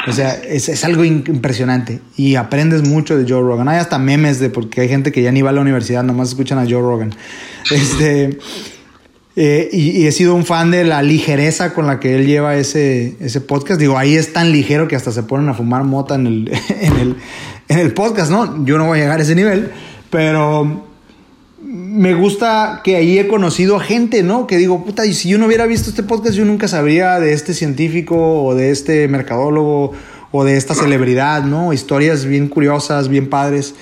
O 0.06 0.12
sea, 0.12 0.34
es, 0.34 0.84
algo 0.84 1.04
impresionante. 1.04 2.00
Y 2.16 2.34
aprendes 2.34 2.86
mucho 2.86 3.16
de 3.16 3.24
Joe 3.30 3.40
Rogan. 3.40 3.68
Hay 3.68 3.78
hasta 3.78 3.98
memes 3.98 4.38
de 4.38 4.50
porque 4.50 4.82
hay 4.82 4.88
gente 4.88 5.12
que 5.12 5.22
ya 5.22 5.32
ni 5.32 5.40
va 5.40 5.50
a 5.50 5.52
la 5.54 5.62
universidad, 5.62 6.02
nomás 6.02 6.28
escuchan 6.28 6.58
a 6.58 6.64
Joe 6.64 6.82
Rogan. 6.82 7.14
Este. 7.70 8.38
Eh, 9.34 9.70
y, 9.72 10.06
he 10.06 10.12
sido 10.12 10.34
un 10.34 10.44
fan 10.44 10.70
de 10.70 10.84
la 10.84 11.02
ligereza 11.02 11.72
con 11.72 11.86
la 11.86 11.98
que 11.98 12.16
él 12.16 12.26
lleva 12.26 12.56
ese, 12.56 13.16
ese 13.18 13.40
podcast. 13.40 13.80
Digo, 13.80 13.96
ahí 13.96 14.14
es 14.14 14.34
tan 14.34 14.52
ligero 14.52 14.88
que 14.88 14.96
hasta 14.96 15.10
se 15.10 15.22
ponen 15.22 15.48
a 15.48 15.54
fumar 15.54 15.84
mota 15.84 16.16
en 16.16 16.26
el, 16.26 16.52
en 16.68 16.96
el, 16.98 17.16
en 17.68 17.78
el 17.78 17.94
podcast, 17.94 18.30
¿no? 18.30 18.66
Yo 18.66 18.76
no 18.76 18.86
voy 18.86 18.98
a 18.98 19.02
llegar 19.02 19.20
a 19.20 19.22
ese 19.22 19.34
nivel, 19.34 19.70
pero 20.10 20.91
me 21.64 22.14
gusta 22.14 22.80
que 22.82 22.96
ahí 22.96 23.18
he 23.18 23.28
conocido 23.28 23.76
a 23.76 23.80
gente, 23.80 24.22
¿no? 24.22 24.46
Que 24.46 24.56
digo, 24.56 24.84
puta, 24.84 25.06
y 25.06 25.14
si 25.14 25.28
yo 25.28 25.38
no 25.38 25.46
hubiera 25.46 25.66
visto 25.66 25.90
este 25.90 26.02
podcast, 26.02 26.34
yo 26.34 26.44
nunca 26.44 26.66
sabría 26.66 27.20
de 27.20 27.32
este 27.32 27.54
científico 27.54 28.44
o 28.44 28.54
de 28.54 28.70
este 28.70 29.06
mercadólogo 29.08 29.92
o 30.32 30.44
de 30.44 30.56
esta 30.56 30.74
celebridad, 30.74 31.44
¿no? 31.44 31.72
Historias 31.72 32.24
bien 32.24 32.48
curiosas, 32.48 33.08
bien 33.08 33.30
padres. 33.30 33.74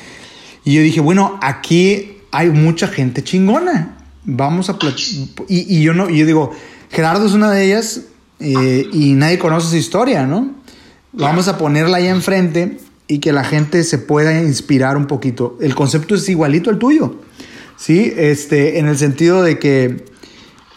Y 0.64 0.74
yo 0.74 0.82
dije, 0.82 1.00
bueno, 1.00 1.38
aquí 1.42 2.18
hay 2.30 2.50
mucha 2.50 2.88
gente 2.88 3.24
chingona. 3.24 3.96
Vamos 4.24 4.68
a 4.68 4.76
y, 5.48 5.76
y, 5.76 5.82
yo 5.82 5.94
no, 5.94 6.10
yo 6.10 6.26
digo, 6.26 6.50
Gerardo 6.90 7.26
es 7.26 7.32
una 7.32 7.50
de 7.50 7.64
ellas 7.64 8.02
eh, 8.38 8.86
y 8.92 9.14
nadie 9.14 9.38
conoce 9.38 9.70
su 9.70 9.76
historia, 9.76 10.26
¿no? 10.26 10.54
Vamos 11.12 11.48
a 11.48 11.56
ponerla 11.56 11.96
ahí 11.96 12.06
enfrente 12.06 12.78
y 13.08 13.18
que 13.18 13.32
la 13.32 13.44
gente 13.44 13.82
se 13.82 13.98
pueda 13.98 14.40
inspirar 14.42 14.96
un 14.96 15.06
poquito. 15.06 15.56
El 15.60 15.74
concepto 15.74 16.14
es 16.14 16.28
igualito 16.28 16.70
al 16.70 16.78
tuyo, 16.78 17.16
¿sí? 17.80 18.12
Este, 18.16 18.78
en 18.78 18.86
el 18.86 18.98
sentido 18.98 19.42
de 19.42 19.58
que 19.58 20.04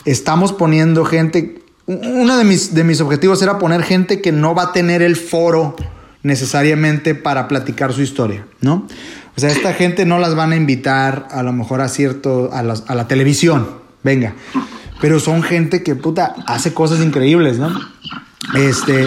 estamos 0.06 0.54
poniendo 0.54 1.04
gente, 1.04 1.62
uno 1.86 2.38
de 2.38 2.45
mis, 2.45 2.74
de 2.74 2.84
mis 2.84 3.01
objetivos 3.01 3.41
era 3.41 3.60
poner 3.60 3.84
gente 3.84 4.22
que 4.22 4.32
no 4.32 4.56
va 4.56 4.64
a 4.64 4.72
tener 4.72 5.01
el 5.01 5.18
foro 5.18 5.76
necesariamente 6.24 7.14
para 7.14 7.49
platicar 7.49 7.91
su 7.91 8.01
historia, 8.01 8.47
¿no? 8.62 8.88
O 9.36 9.39
sea, 9.39 9.49
esta 9.49 9.74
gente 9.74 10.06
no 10.06 10.20
las 10.20 10.36
van 10.36 10.54
a 10.54 10.56
invitar 10.56 11.28
a 11.32 11.43
lo 11.43 11.51
mejor 11.51 11.82
a 11.82 11.89
cierto, 11.89 12.49
a, 12.54 12.60
a 12.60 12.95
la 12.95 13.08
televisión, 13.08 13.68
venga, 14.04 14.36
pero 15.01 15.20
son 15.20 15.43
gente 15.43 15.84
que, 15.84 15.95
puta, 15.95 16.36
hace 16.47 16.74
cosas 16.74 17.01
increíbles, 17.01 17.60
¿no? 17.60 17.78
Este, 18.56 19.06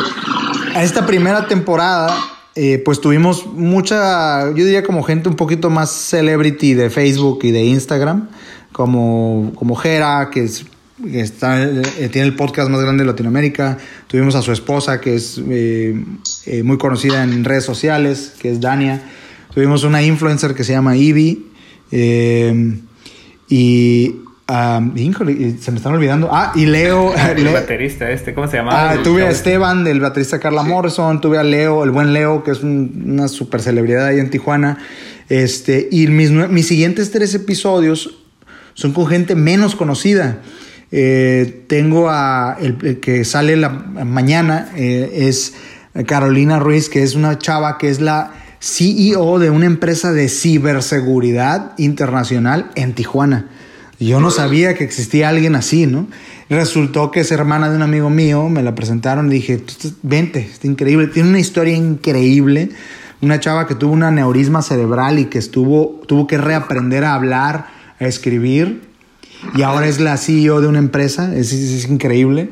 a 0.75 0.83
esta 0.83 1.07
primera 1.07 1.47
temporada, 1.47 2.15
eh, 2.59 2.81
pues 2.83 3.03
tuvimos 3.03 3.47
mucha, 3.47 4.49
yo 4.49 4.65
diría 4.65 4.83
como 4.83 5.03
gente 5.03 5.29
un 5.29 5.37
poquito 5.37 5.69
más 5.69 5.91
celebrity 5.91 6.73
de 6.73 6.89
Facebook 6.89 7.41
y 7.43 7.51
de 7.51 7.63
Instagram, 7.65 8.31
como, 8.73 9.53
como 9.55 9.77
Jera, 9.77 10.31
que 10.33 10.45
es 10.45 10.65
está, 11.13 11.63
eh, 11.63 12.09
tiene 12.11 12.29
el 12.29 12.35
podcast 12.35 12.71
más 12.71 12.81
grande 12.81 13.05
de 13.05 13.11
Latinoamérica. 13.11 13.77
Tuvimos 14.07 14.35
a 14.37 14.41
su 14.41 14.53
esposa, 14.53 15.03
que 15.03 15.17
es 15.17 15.39
eh, 15.47 16.03
muy 16.65 16.79
conocida 16.79 17.23
en 17.23 17.45
redes 17.45 17.65
sociales, 17.65 18.33
que 18.41 18.53
es 18.53 18.61
Dania. 18.61 19.03
Tuvimos 19.53 19.85
una 19.85 20.03
influencer 20.03 20.55
que 20.55 20.65
se 20.65 20.73
llama 20.73 20.97
Ivy. 20.97 21.53
y 23.51 24.15
se 24.49 25.71
me 25.71 25.77
están 25.77 25.95
olvidando. 25.95 26.29
Ah, 26.31 26.53
y 26.55 26.67
Leo. 26.67 27.13
El 27.37 27.49
baterista 27.49 28.11
este, 28.11 28.33
¿cómo 28.33 28.47
se 28.49 28.59
llama? 28.59 28.91
Ah, 28.91 28.97
tuve 29.03 29.27
a 29.27 29.31
Esteban, 29.31 29.83
del 29.83 30.01
baterista 30.01 30.39
Carla 30.39 30.63
Morrison. 30.63 31.21
Tuve 31.21 31.39
a 31.39 31.43
Leo, 31.43 31.83
el 31.83 31.91
buen 31.91 32.13
Leo, 32.13 32.45
que 32.45 32.53
es 32.53 32.63
una 32.63 33.29
super 33.29 33.61
celebridad 33.61 34.07
ahí 34.07 34.21
en 34.21 34.31
Tijuana. 34.31 34.79
Este, 35.29 35.89
y 35.91 36.07
mis, 36.07 36.31
mis 36.31 36.69
siguientes 36.69 37.11
tres 37.11 37.35
episodios 37.35 38.19
son 38.75 38.93
con 38.93 39.07
gente 39.09 39.35
menos 39.35 39.75
conocida. 39.75 40.43
Eh, 40.93 41.65
tengo 41.67 42.09
a 42.09 42.57
el, 42.61 43.01
que 43.01 43.25
sale 43.25 43.57
la 43.57 43.71
mañana, 43.71 44.71
eh, 44.77 45.27
es 45.29 45.55
Carolina 46.07 46.61
Ruiz, 46.61 46.89
que 46.89 47.03
es 47.03 47.17
una 47.17 47.39
chava 47.39 47.79
que 47.79 47.89
es 47.89 48.01
la 48.01 48.33
CEO 48.61 49.41
de 49.41 49.51
una 49.51 49.67
empresa 49.67 50.13
de 50.13 50.29
ciberseguridad 50.29 51.73
internacional 51.79 52.71
en 52.77 52.95
Tijuana. 52.95 53.47
Yo 53.99 54.21
no 54.21 54.31
sabía 54.31 54.75
que 54.75 54.85
existía 54.85 55.29
alguien 55.31 55.55
así, 55.55 55.87
¿no? 55.87 56.07
Resultó 56.51 57.11
que 57.11 57.21
es 57.21 57.33
hermana 57.33 57.71
de 57.71 57.77
un 57.77 57.83
amigo 57.83 58.11
mío, 58.11 58.49
me 58.49 58.63
la 58.63 58.75
presentaron 58.75 59.29
y 59.29 59.37
dije, 59.37 59.63
vente, 60.03 60.41
está 60.41 60.67
increíble, 60.67 61.07
tiene 61.07 61.31
una 61.31 61.41
historia 61.41 61.75
increíble. 61.75 62.71
Una 63.23 63.41
chava 63.41 63.67
que 63.67 63.75
tuvo 63.75 63.93
un 63.93 64.03
aneurisma 64.03 64.61
cerebral 64.61 65.19
y 65.19 65.25
que 65.25 65.39
estuvo, 65.39 66.03
tuvo 66.07 66.27
que 66.27 66.37
reaprender 66.37 67.05
a 67.05 67.15
hablar, 67.15 67.69
a 67.99 68.05
escribir, 68.05 68.83
y 69.55 69.63
ahora 69.63 69.87
es 69.87 70.01
la 70.01 70.19
CEO 70.19 70.61
de 70.61 70.67
una 70.67 70.79
empresa, 70.79 71.35
es, 71.35 71.89
increíble. 71.89 72.51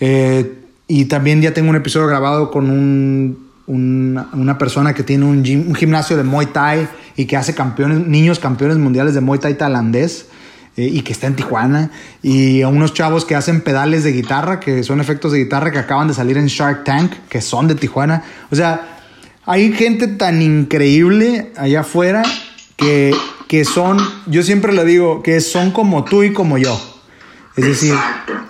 Eh, 0.00 0.54
y 0.88 1.04
también 1.04 1.42
ya 1.42 1.52
tengo 1.52 1.68
un 1.68 1.76
episodio 1.76 2.06
grabado 2.06 2.50
con 2.50 2.70
un, 2.70 3.46
una 3.66 4.56
persona 4.56 4.94
que 4.94 5.02
tiene 5.02 5.26
un, 5.26 5.38
un 5.68 5.74
gimnasio 5.74 6.16
de 6.16 6.22
Muay 6.22 6.46
Thai 6.46 6.88
y 7.16 7.26
que 7.26 7.36
hace 7.36 7.54
campeones, 7.54 8.06
niños 8.06 8.38
campeones 8.38 8.78
mundiales 8.78 9.12
de 9.12 9.20
Muay 9.20 9.38
Thai 9.38 9.58
tailandés 9.58 10.26
eh, 10.76 10.84
y 10.84 11.02
que 11.02 11.12
está 11.12 11.26
en 11.26 11.36
Tijuana, 11.36 11.90
y 12.22 12.62
a 12.62 12.68
unos 12.68 12.94
chavos 12.94 13.24
que 13.24 13.34
hacen 13.34 13.60
pedales 13.60 14.04
de 14.04 14.12
guitarra, 14.12 14.60
que 14.60 14.82
son 14.82 15.00
efectos 15.00 15.32
de 15.32 15.38
guitarra 15.38 15.70
que 15.70 15.78
acaban 15.78 16.08
de 16.08 16.14
salir 16.14 16.36
en 16.36 16.46
Shark 16.46 16.84
Tank, 16.84 17.12
que 17.28 17.40
son 17.40 17.68
de 17.68 17.74
Tijuana. 17.74 18.22
O 18.50 18.56
sea, 18.56 19.00
hay 19.44 19.72
gente 19.72 20.08
tan 20.08 20.42
increíble 20.42 21.52
allá 21.56 21.80
afuera 21.80 22.22
que, 22.76 23.14
que 23.48 23.64
son, 23.64 23.98
yo 24.26 24.42
siempre 24.42 24.72
le 24.72 24.84
digo, 24.84 25.22
que 25.22 25.40
son 25.40 25.70
como 25.70 26.04
tú 26.04 26.22
y 26.22 26.32
como 26.32 26.58
yo. 26.58 26.78
Es 27.56 27.64
decir, 27.64 27.94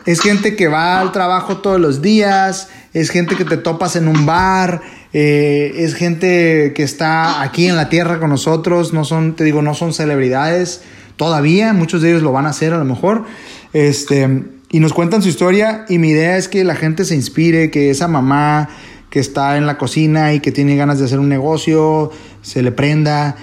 es 0.04 0.20
gente 0.20 0.56
que 0.56 0.66
va 0.66 1.00
al 1.00 1.12
trabajo 1.12 1.58
todos 1.58 1.80
los 1.80 2.02
días, 2.02 2.70
es 2.92 3.10
gente 3.10 3.36
que 3.36 3.44
te 3.44 3.56
topas 3.56 3.94
en 3.94 4.08
un 4.08 4.26
bar, 4.26 4.82
eh, 5.12 5.74
es 5.76 5.94
gente 5.94 6.72
que 6.74 6.82
está 6.82 7.42
aquí 7.42 7.68
en 7.68 7.76
la 7.76 7.88
tierra 7.88 8.18
con 8.18 8.30
nosotros, 8.30 8.92
no 8.92 9.04
son, 9.04 9.36
te 9.36 9.44
digo, 9.44 9.62
no 9.62 9.74
son 9.74 9.92
celebridades, 9.92 10.82
todavía, 11.16 11.72
muchos 11.72 12.02
de 12.02 12.10
ellos 12.10 12.22
lo 12.22 12.32
van 12.32 12.46
a 12.46 12.50
hacer 12.50 12.72
a 12.72 12.78
lo 12.78 12.84
mejor, 12.84 13.24
este, 13.72 14.44
y 14.70 14.80
nos 14.80 14.92
cuentan 14.92 15.22
su 15.22 15.28
historia 15.28 15.84
y 15.88 15.98
mi 15.98 16.10
idea 16.10 16.36
es 16.36 16.48
que 16.48 16.64
la 16.64 16.74
gente 16.74 17.04
se 17.04 17.14
inspire, 17.14 17.70
que 17.70 17.90
esa 17.90 18.08
mamá 18.08 18.68
que 19.10 19.20
está 19.20 19.56
en 19.56 19.66
la 19.66 19.78
cocina 19.78 20.34
y 20.34 20.40
que 20.40 20.52
tiene 20.52 20.76
ganas 20.76 20.98
de 20.98 21.06
hacer 21.06 21.18
un 21.18 21.28
negocio, 21.28 22.10
se 22.42 22.62
le 22.62 22.72
prenda. 22.72 23.36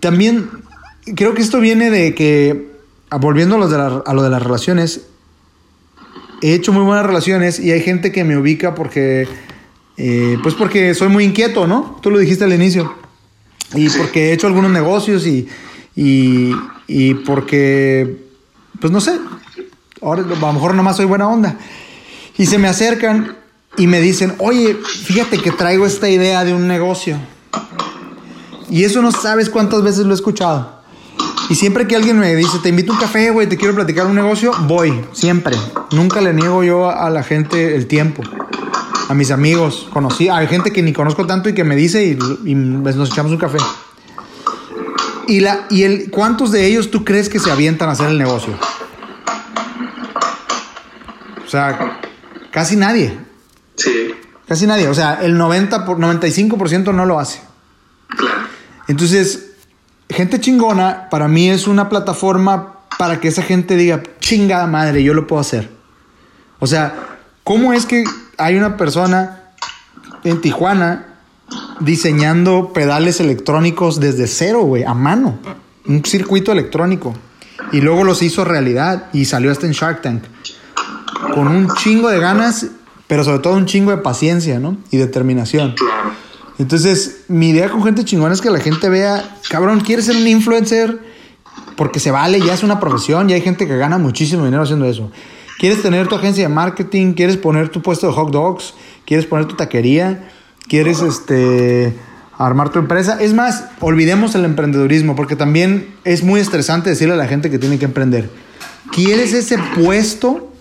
También 0.00 0.48
creo 1.14 1.34
que 1.34 1.42
esto 1.42 1.60
viene 1.60 1.90
de 1.90 2.14
que, 2.14 2.70
volviendo 3.20 3.56
a 3.56 3.58
lo 3.58 3.68
de, 3.68 4.02
a 4.06 4.14
lo 4.14 4.22
de 4.22 4.30
las 4.30 4.42
relaciones, 4.42 5.02
he 6.40 6.54
hecho 6.54 6.72
muy 6.72 6.84
buenas 6.84 7.04
relaciones 7.04 7.60
y 7.60 7.72
hay 7.72 7.80
gente 7.80 8.12
que 8.12 8.24
me 8.24 8.36
ubica 8.36 8.74
porque, 8.74 9.26
eh, 9.96 10.38
pues 10.42 10.54
porque 10.54 10.94
soy 10.94 11.08
muy 11.08 11.24
inquieto, 11.24 11.66
¿no? 11.66 11.98
Tú 12.02 12.10
lo 12.10 12.18
dijiste 12.18 12.44
al 12.44 12.52
inicio. 12.52 12.94
Y 13.74 13.88
porque 13.90 14.30
he 14.30 14.32
hecho 14.32 14.46
algunos 14.46 14.70
negocios 14.70 15.26
y, 15.26 15.48
y, 15.94 16.52
y 16.86 17.14
porque, 17.14 18.24
pues 18.80 18.92
no 18.92 19.00
sé, 19.00 19.18
ahora 20.00 20.22
a 20.22 20.26
lo 20.26 20.52
mejor 20.52 20.74
nomás 20.74 20.96
soy 20.96 21.06
buena 21.06 21.28
onda. 21.28 21.56
Y 22.36 22.46
se 22.46 22.58
me 22.58 22.68
acercan 22.68 23.36
y 23.76 23.86
me 23.86 24.00
dicen, 24.00 24.34
oye, 24.38 24.74
fíjate 24.74 25.38
que 25.38 25.50
traigo 25.50 25.86
esta 25.86 26.08
idea 26.08 26.44
de 26.44 26.54
un 26.54 26.66
negocio. 26.66 27.18
Y 28.70 28.84
eso 28.84 29.02
no 29.02 29.12
sabes 29.12 29.50
cuántas 29.50 29.82
veces 29.82 30.06
lo 30.06 30.12
he 30.12 30.14
escuchado. 30.14 30.80
Y 31.50 31.54
siempre 31.54 31.86
que 31.86 31.96
alguien 31.96 32.18
me 32.18 32.34
dice, 32.34 32.58
te 32.62 32.70
invito 32.70 32.92
a 32.92 32.94
un 32.94 33.00
café, 33.00 33.30
güey, 33.30 33.46
te 33.46 33.58
quiero 33.58 33.74
platicar 33.74 34.06
un 34.06 34.14
negocio, 34.14 34.52
voy, 34.66 35.04
siempre. 35.12 35.56
Nunca 35.90 36.20
le 36.20 36.32
niego 36.32 36.64
yo 36.64 36.88
a 36.88 37.10
la 37.10 37.22
gente 37.22 37.76
el 37.76 37.86
tiempo. 37.86 38.22
A 39.08 39.14
mis 39.14 39.30
amigos, 39.30 39.88
conocí, 39.92 40.28
hay 40.30 40.46
gente 40.46 40.72
que 40.72 40.82
ni 40.82 40.94
conozco 40.94 41.26
tanto 41.26 41.50
y 41.50 41.54
que 41.54 41.64
me 41.64 41.76
dice 41.76 42.04
y, 42.04 42.18
y 42.48 42.54
nos 42.54 43.10
echamos 43.10 43.32
un 43.32 43.38
café. 43.38 43.58
¿Y, 45.26 45.40
la, 45.40 45.66
y 45.70 45.84
el, 45.84 46.10
cuántos 46.10 46.52
de 46.52 46.66
ellos 46.66 46.90
tú 46.90 47.04
crees 47.04 47.28
que 47.28 47.38
se 47.38 47.50
avientan 47.50 47.88
a 47.88 47.92
hacer 47.92 48.08
el 48.08 48.18
negocio? 48.18 48.54
O 51.44 51.48
sea, 51.48 51.98
casi 52.50 52.76
nadie. 52.76 53.18
Sí. 53.76 54.14
Casi 54.48 54.66
nadie. 54.66 54.88
O 54.88 54.94
sea, 54.94 55.18
el 55.22 55.36
90 55.36 55.84
por, 55.84 55.98
95% 55.98 56.94
no 56.94 57.04
lo 57.06 57.18
hace. 57.18 57.40
Claro. 58.08 58.42
Entonces, 58.88 59.52
gente 60.08 60.40
chingona, 60.40 61.08
para 61.10 61.28
mí 61.28 61.50
es 61.50 61.66
una 61.66 61.88
plataforma 61.88 62.80
para 62.98 63.20
que 63.20 63.28
esa 63.28 63.42
gente 63.42 63.76
diga, 63.76 64.02
chingada 64.20 64.66
madre, 64.66 65.02
yo 65.02 65.14
lo 65.14 65.26
puedo 65.26 65.40
hacer. 65.40 65.70
O 66.58 66.66
sea, 66.66 66.94
¿cómo 67.44 67.72
es 67.72 67.86
que 67.86 68.04
hay 68.38 68.56
una 68.56 68.76
persona 68.76 69.42
en 70.24 70.40
Tijuana 70.40 71.11
diseñando 71.80 72.72
pedales 72.72 73.20
electrónicos 73.20 74.00
desde 74.00 74.26
cero, 74.26 74.62
güey, 74.62 74.84
a 74.84 74.94
mano. 74.94 75.38
Un 75.86 76.04
circuito 76.04 76.52
electrónico. 76.52 77.14
Y 77.72 77.80
luego 77.80 78.04
los 78.04 78.22
hizo 78.22 78.44
realidad 78.44 79.06
y 79.12 79.24
salió 79.24 79.50
hasta 79.50 79.66
en 79.66 79.72
Shark 79.72 80.02
Tank. 80.02 80.24
Con 81.34 81.48
un 81.48 81.68
chingo 81.74 82.08
de 82.08 82.18
ganas, 82.18 82.66
pero 83.06 83.24
sobre 83.24 83.38
todo 83.38 83.54
un 83.54 83.66
chingo 83.66 83.90
de 83.90 83.98
paciencia, 83.98 84.58
¿no? 84.58 84.76
Y 84.90 84.96
determinación. 84.98 85.74
Entonces, 86.58 87.24
mi 87.28 87.50
idea 87.50 87.70
con 87.70 87.82
gente 87.82 88.04
chingona 88.04 88.34
es 88.34 88.40
que 88.40 88.50
la 88.50 88.60
gente 88.60 88.88
vea, 88.88 89.36
cabrón, 89.48 89.80
¿quieres 89.80 90.04
ser 90.04 90.16
un 90.16 90.26
influencer? 90.26 91.00
Porque 91.76 91.98
se 91.98 92.10
vale, 92.10 92.40
ya 92.40 92.54
es 92.54 92.62
una 92.62 92.78
profesión, 92.78 93.30
y 93.30 93.32
hay 93.32 93.40
gente 93.40 93.66
que 93.66 93.76
gana 93.76 93.98
muchísimo 93.98 94.44
dinero 94.44 94.62
haciendo 94.62 94.84
eso. 94.84 95.10
¿Quieres 95.58 95.80
tener 95.82 96.08
tu 96.08 96.16
agencia 96.16 96.48
de 96.48 96.54
marketing? 96.54 97.14
¿Quieres 97.14 97.36
poner 97.36 97.68
tu 97.68 97.82
puesto 97.82 98.06
de 98.06 98.12
hot 98.12 98.30
dogs? 98.30 98.74
¿Quieres 99.06 99.26
poner 99.26 99.46
tu 99.46 99.56
taquería? 99.56 100.28
Quieres 100.68 101.00
este 101.00 101.94
armar 102.38 102.70
tu 102.70 102.78
empresa. 102.78 103.18
Es 103.20 103.34
más, 103.34 103.64
olvidemos 103.80 104.34
el 104.34 104.44
emprendedurismo, 104.44 105.14
porque 105.14 105.36
también 105.36 105.94
es 106.04 106.22
muy 106.22 106.40
estresante 106.40 106.90
decirle 106.90 107.14
a 107.14 107.18
la 107.18 107.26
gente 107.26 107.50
que 107.50 107.58
tiene 107.58 107.78
que 107.78 107.84
emprender. 107.84 108.30
¿Quieres 108.92 109.32
ese 109.32 109.58
puesto 109.76 110.52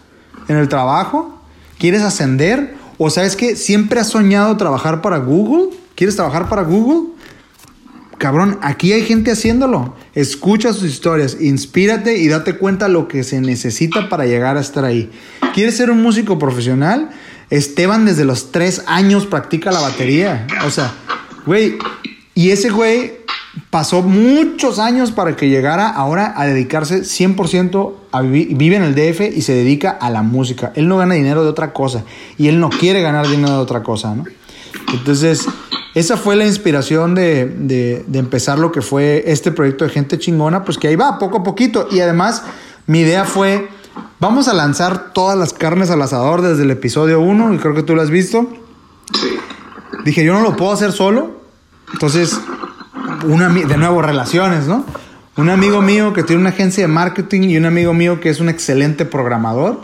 en 0.48 0.58
el 0.58 0.70
trabajo? 0.70 1.42
¿Quieres 1.80 2.02
ascender? 2.02 2.76
¿O 2.98 3.10
sabes 3.10 3.36
que 3.36 3.56
siempre 3.56 4.00
has 4.00 4.10
soñado 4.10 4.56
trabajar 4.58 5.02
para 5.02 5.18
Google? 5.18 5.76
¿Quieres 5.96 6.16
trabajar 6.16 6.48
para 6.50 6.64
Google? 6.64 7.10
Cabrón, 8.20 8.60
aquí 8.62 8.94
hay 8.94 9.02
gente 9.02 9.32
haciéndolo. 9.32 9.96
Escucha 10.14 10.74
sus 10.74 10.84
historias, 10.84 11.38
inspírate 11.42 12.18
y 12.18 12.28
date 12.28 12.56
cuenta 12.56 12.88
lo 12.88 13.08
que 13.08 13.24
se 13.24 13.42
necesita 13.42 14.10
para 14.10 14.28
llegar 14.28 14.58
a 14.58 14.62
estar 14.62 14.86
ahí. 14.86 15.10
¿Quieres 15.56 15.76
ser 15.76 15.90
un 15.90 16.04
músico 16.04 16.38
profesional? 16.38 17.10
Esteban 17.52 18.06
desde 18.06 18.26
los 18.26 18.52
tres 18.52 18.84
años 18.88 19.28
practica 19.28 19.72
la 19.72 19.82
batería. 19.82 20.48
O 20.66 20.72
sea, 20.72 20.94
güey, 21.46 21.78
y 22.34 22.50
ese 22.50 22.70
güey 22.70 23.20
pasó 23.70 24.02
muchos 24.02 24.80
años 24.80 25.12
para 25.12 25.36
que 25.36 25.50
llegara 25.50 25.90
ahora 25.90 26.34
a 26.38 26.46
dedicarse 26.46 27.02
100% 27.02 27.94
a 28.14 28.22
vivir, 28.22 28.56
vive 28.56 28.78
en 28.78 28.84
el 28.84 28.96
DF 28.96 29.36
y 29.36 29.42
se 29.42 29.54
dedica 29.54 29.92
a 29.92 30.10
la 30.10 30.22
música. 30.22 30.72
Él 30.76 30.88
no 30.88 30.98
gana 30.98 31.16
dinero 31.16 31.44
de 31.44 31.50
otra 31.50 31.74
cosa 31.74 32.04
y 32.38 32.48
él 32.48 32.60
no 32.60 32.70
quiere 32.70 33.02
ganar 33.02 33.28
dinero 33.28 33.52
de 33.52 33.60
otra 33.60 33.84
cosa, 33.84 34.16
¿no? 34.16 34.24
Entonces, 34.94 35.46
esa 35.94 36.16
fue 36.16 36.38
la 36.38 36.46
inspiración 36.46 37.16
de, 37.16 37.46
de, 37.46 38.06
de, 38.08 38.20
empezar 38.20 38.60
lo 38.60 38.72
que 38.72 38.82
fue 38.82 39.24
este 39.28 39.52
proyecto 39.52 39.84
de 39.84 39.92
gente 39.92 40.18
chingona, 40.18 40.64
pues 40.64 40.78
que 40.78 40.88
ahí 40.88 40.96
va, 40.96 41.20
poco 41.20 41.40
a 41.40 41.44
poquito. 41.44 41.88
Y 41.92 42.00
además, 42.00 42.44
mi 42.88 43.00
idea 43.00 43.26
fue, 43.26 43.68
vamos 44.20 44.48
a 44.48 44.54
lanzar 44.54 45.14
todas 45.14 45.38
las 45.38 45.54
carnes 45.54 45.90
al 45.90 46.02
asador 46.02 46.42
desde 46.42 46.64
el 46.64 46.72
episodio 46.72 47.22
1, 47.22 47.54
y 47.54 47.58
creo 47.58 47.74
que 47.74 47.84
tú 47.84 47.96
lo 47.96 48.02
has 48.02 48.10
visto. 48.10 48.48
Sí. 49.14 49.38
Dije, 50.06 50.24
yo 50.24 50.34
no 50.34 50.42
lo 50.42 50.56
puedo 50.56 50.72
hacer 50.72 50.92
solo. 50.92 51.42
Entonces, 51.94 52.40
una, 53.26 53.50
de 53.50 53.78
nuevo, 53.78 54.02
relaciones, 54.02 54.68
¿no? 54.68 54.86
Un 55.38 55.50
amigo 55.50 55.82
mío 55.82 56.14
que 56.14 56.24
tiene 56.24 56.42
una 56.42 56.50
agencia 56.50 56.84
de 56.84 56.88
marketing 56.88 57.50
y 57.50 57.58
un 57.58 57.66
amigo 57.66 57.94
mío 57.94 58.20
que 58.20 58.30
es 58.30 58.40
un 58.40 58.50
excelente 58.50 59.06
programador. 59.06 59.82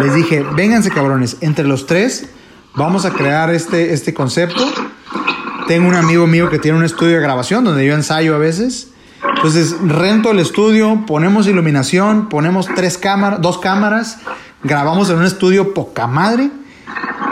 Les 0.00 0.14
dije, 0.14 0.44
vénganse 0.54 0.90
cabrones, 0.90 1.36
entre 1.40 1.64
los 1.66 1.86
tres 1.86 2.28
vamos 2.74 3.04
a 3.04 3.10
crear 3.10 3.52
este, 3.52 3.92
este 3.92 4.14
concepto 4.14 4.64
tengo 5.70 5.86
un 5.86 5.94
amigo 5.94 6.26
mío 6.26 6.50
que 6.50 6.58
tiene 6.58 6.76
un 6.78 6.84
estudio 6.84 7.14
de 7.14 7.22
grabación 7.22 7.62
donde 7.62 7.86
yo 7.86 7.94
ensayo 7.94 8.34
a 8.34 8.38
veces. 8.38 8.89
Entonces 9.42 9.74
rento 9.80 10.32
el 10.32 10.38
estudio, 10.38 11.04
ponemos 11.06 11.46
iluminación, 11.46 12.28
ponemos 12.28 12.66
tres 12.76 12.98
cámaras, 12.98 13.40
dos 13.40 13.56
cámaras, 13.56 14.18
grabamos 14.62 15.08
en 15.08 15.16
un 15.16 15.24
estudio 15.24 15.72
poca 15.72 16.06
madre 16.06 16.50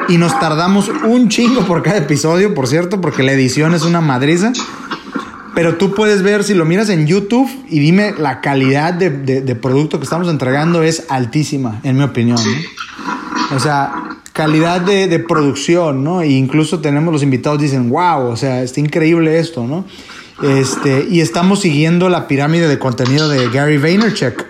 y 0.08 0.16
nos 0.16 0.40
tardamos 0.40 0.88
un 0.88 1.28
chingo 1.28 1.66
por 1.66 1.82
cada 1.82 1.98
episodio, 1.98 2.54
por 2.54 2.66
cierto, 2.66 3.02
porque 3.02 3.22
la 3.22 3.32
edición 3.32 3.74
es 3.74 3.82
una 3.82 4.00
madriza. 4.00 4.54
Pero 5.54 5.76
tú 5.76 5.94
puedes 5.94 6.22
ver, 6.22 6.44
si 6.44 6.54
lo 6.54 6.64
miras 6.64 6.88
en 6.88 7.06
YouTube 7.06 7.46
y 7.68 7.78
dime, 7.78 8.14
la 8.16 8.40
calidad 8.40 8.94
de, 8.94 9.10
de, 9.10 9.54
producto 9.54 9.98
que 9.98 10.04
estamos 10.04 10.28
entregando 10.28 10.82
es 10.82 11.04
altísima, 11.10 11.78
en 11.82 11.98
mi 11.98 12.04
opinión. 12.04 12.38
O 13.54 13.60
sea, 13.60 13.92
calidad 14.32 14.80
de, 14.80 15.08
de, 15.08 15.18
producción, 15.18 16.02
¿no? 16.02 16.22
E 16.22 16.28
incluso 16.28 16.80
tenemos 16.80 17.12
los 17.12 17.22
invitados 17.22 17.60
dicen, 17.60 17.90
wow, 17.90 18.28
o 18.30 18.36
sea, 18.36 18.62
está 18.62 18.80
increíble 18.80 19.38
esto, 19.38 19.66
¿no? 19.66 19.84
Este, 20.42 21.06
y 21.10 21.20
estamos 21.20 21.60
siguiendo 21.60 22.08
la 22.08 22.28
pirámide 22.28 22.68
de 22.68 22.78
contenido 22.78 23.28
de 23.28 23.48
Gary 23.50 23.78
Vaynerchuk, 23.78 24.44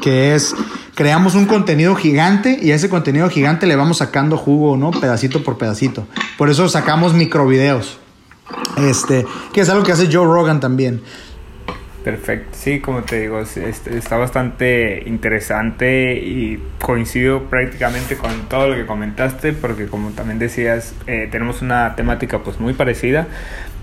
que 0.00 0.34
es, 0.34 0.54
creamos 0.94 1.34
un 1.34 1.46
contenido 1.46 1.96
gigante 1.96 2.58
y 2.62 2.70
a 2.70 2.76
ese 2.76 2.88
contenido 2.88 3.28
gigante 3.28 3.66
le 3.66 3.74
vamos 3.74 3.98
sacando 3.98 4.36
jugo, 4.36 4.76
¿no? 4.76 4.92
Pedacito 4.92 5.42
por 5.42 5.58
pedacito. 5.58 6.06
Por 6.38 6.48
eso 6.48 6.68
sacamos 6.68 7.12
microvideos, 7.12 7.98
este, 8.76 9.26
que 9.52 9.62
es 9.62 9.68
algo 9.68 9.82
que 9.82 9.92
hace 9.92 10.06
Joe 10.06 10.26
Rogan 10.26 10.60
también. 10.60 11.02
Perfecto, 12.04 12.56
sí, 12.58 12.80
como 12.80 13.02
te 13.02 13.20
digo, 13.20 13.40
está 13.40 14.16
bastante 14.16 15.02
interesante 15.06 16.14
y 16.14 16.58
coincido 16.80 17.42
prácticamente 17.50 18.16
con 18.16 18.48
todo 18.48 18.68
lo 18.68 18.74
que 18.74 18.86
comentaste 18.86 19.52
porque 19.52 19.86
como 19.86 20.10
también 20.10 20.38
decías, 20.38 20.94
eh, 21.06 21.28
tenemos 21.30 21.60
una 21.60 21.96
temática 21.96 22.38
pues 22.38 22.58
muy 22.58 22.72
parecida 22.72 23.28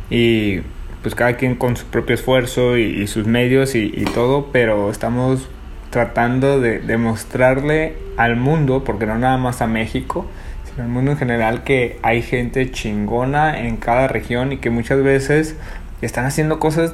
y 0.10 0.62
pues 1.08 1.16
cada 1.16 1.38
quien 1.38 1.56
con 1.56 1.78
su 1.78 1.86
propio 1.86 2.16
esfuerzo 2.16 2.78
y, 2.78 3.08
sus 3.08 3.28
medios 3.28 3.76
y, 3.76 4.04
todo, 4.14 4.50
pero 4.52 4.92
estamos 4.92 5.48
tratando 5.90 6.60
de 6.60 6.80
demostrarle 6.80 7.96
al 8.18 8.36
mundo, 8.36 8.84
porque 8.84 9.06
no 9.06 9.18
nada 9.18 9.38
más 9.38 9.62
a 9.62 9.68
México, 9.68 10.26
sino 10.66 10.84
al 10.84 10.90
mundo 10.90 11.12
en 11.12 11.18
general, 11.18 11.64
que 11.64 11.98
hay 12.02 12.22
gente 12.22 12.72
chingona 12.72 13.58
en 13.58 13.78
cada 13.78 14.10
región 14.10 14.52
y 14.52 14.58
que 14.58 14.70
muchas 14.70 15.02
veces 15.02 15.56
están 16.02 16.26
haciendo 16.26 16.60
cosas 16.60 16.94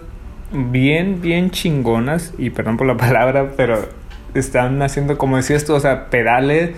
bien, 0.52 1.20
bien 1.20 1.50
chingonas, 1.50 2.36
y 2.38 2.52
perdón 2.52 2.78
por 2.78 2.86
la 2.86 2.98
palabra, 2.98 3.54
pero 3.58 3.90
están 4.36 4.80
haciendo, 4.84 5.18
como 5.18 5.38
decías 5.38 5.66
tú, 5.66 5.74
o 5.74 5.80
sea, 5.80 6.12
pedales 6.12 6.76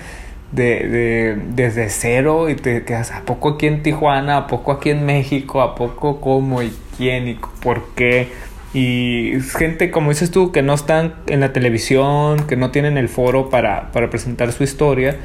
de, 0.56 0.88
de, 0.88 1.38
desde 1.50 1.90
cero 1.90 2.50
y 2.50 2.56
te 2.56 2.84
quedas, 2.84 3.12
¿a 3.12 3.22
poco 3.22 3.50
aquí 3.50 3.68
en 3.68 3.84
Tijuana? 3.84 4.38
¿A 4.38 4.48
poco 4.48 4.72
aquí 4.72 4.90
en 4.90 5.06
México? 5.06 5.62
¿A 5.62 5.76
poco 5.76 6.22
cómo 6.22 6.64
y 6.64 6.74
quién 6.98 7.28
y 7.28 7.40
por 7.62 7.94
qué? 7.96 8.30
Y 8.74 9.34
gente, 9.58 9.92
como 9.92 10.10
dices 10.10 10.32
tú, 10.32 10.52
que 10.52 10.62
no 10.62 10.74
están 10.74 11.16
en 11.28 11.40
la 11.40 11.54
televisión, 11.54 12.46
que 12.48 12.58
no 12.58 12.72
tienen 12.72 12.98
el 12.98 13.10
foro 13.10 13.50
para, 13.50 13.92
para 13.92 14.10
presentar 14.10 14.52
su 14.52 14.64
historia 14.64 15.18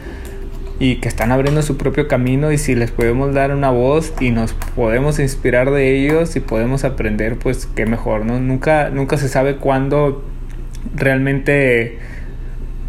y 0.78 0.96
que 0.96 1.08
están 1.08 1.30
abriendo 1.30 1.60
su 1.62 1.76
propio 1.76 2.08
camino 2.08 2.52
y 2.52 2.58
si 2.58 2.74
les 2.74 2.90
podemos 2.90 3.34
dar 3.34 3.54
una 3.54 3.70
voz 3.70 4.14
y 4.20 4.30
nos 4.30 4.54
podemos 4.54 5.18
inspirar 5.18 5.70
de 5.70 5.96
ellos 5.96 6.36
y 6.36 6.40
podemos 6.40 6.84
aprender, 6.84 7.36
pues 7.36 7.66
qué 7.66 7.86
mejor, 7.86 8.24
¿no? 8.24 8.40
Nunca, 8.40 8.88
nunca 8.90 9.18
se 9.18 9.28
sabe 9.28 9.56
cuándo 9.56 10.24
realmente 10.94 11.98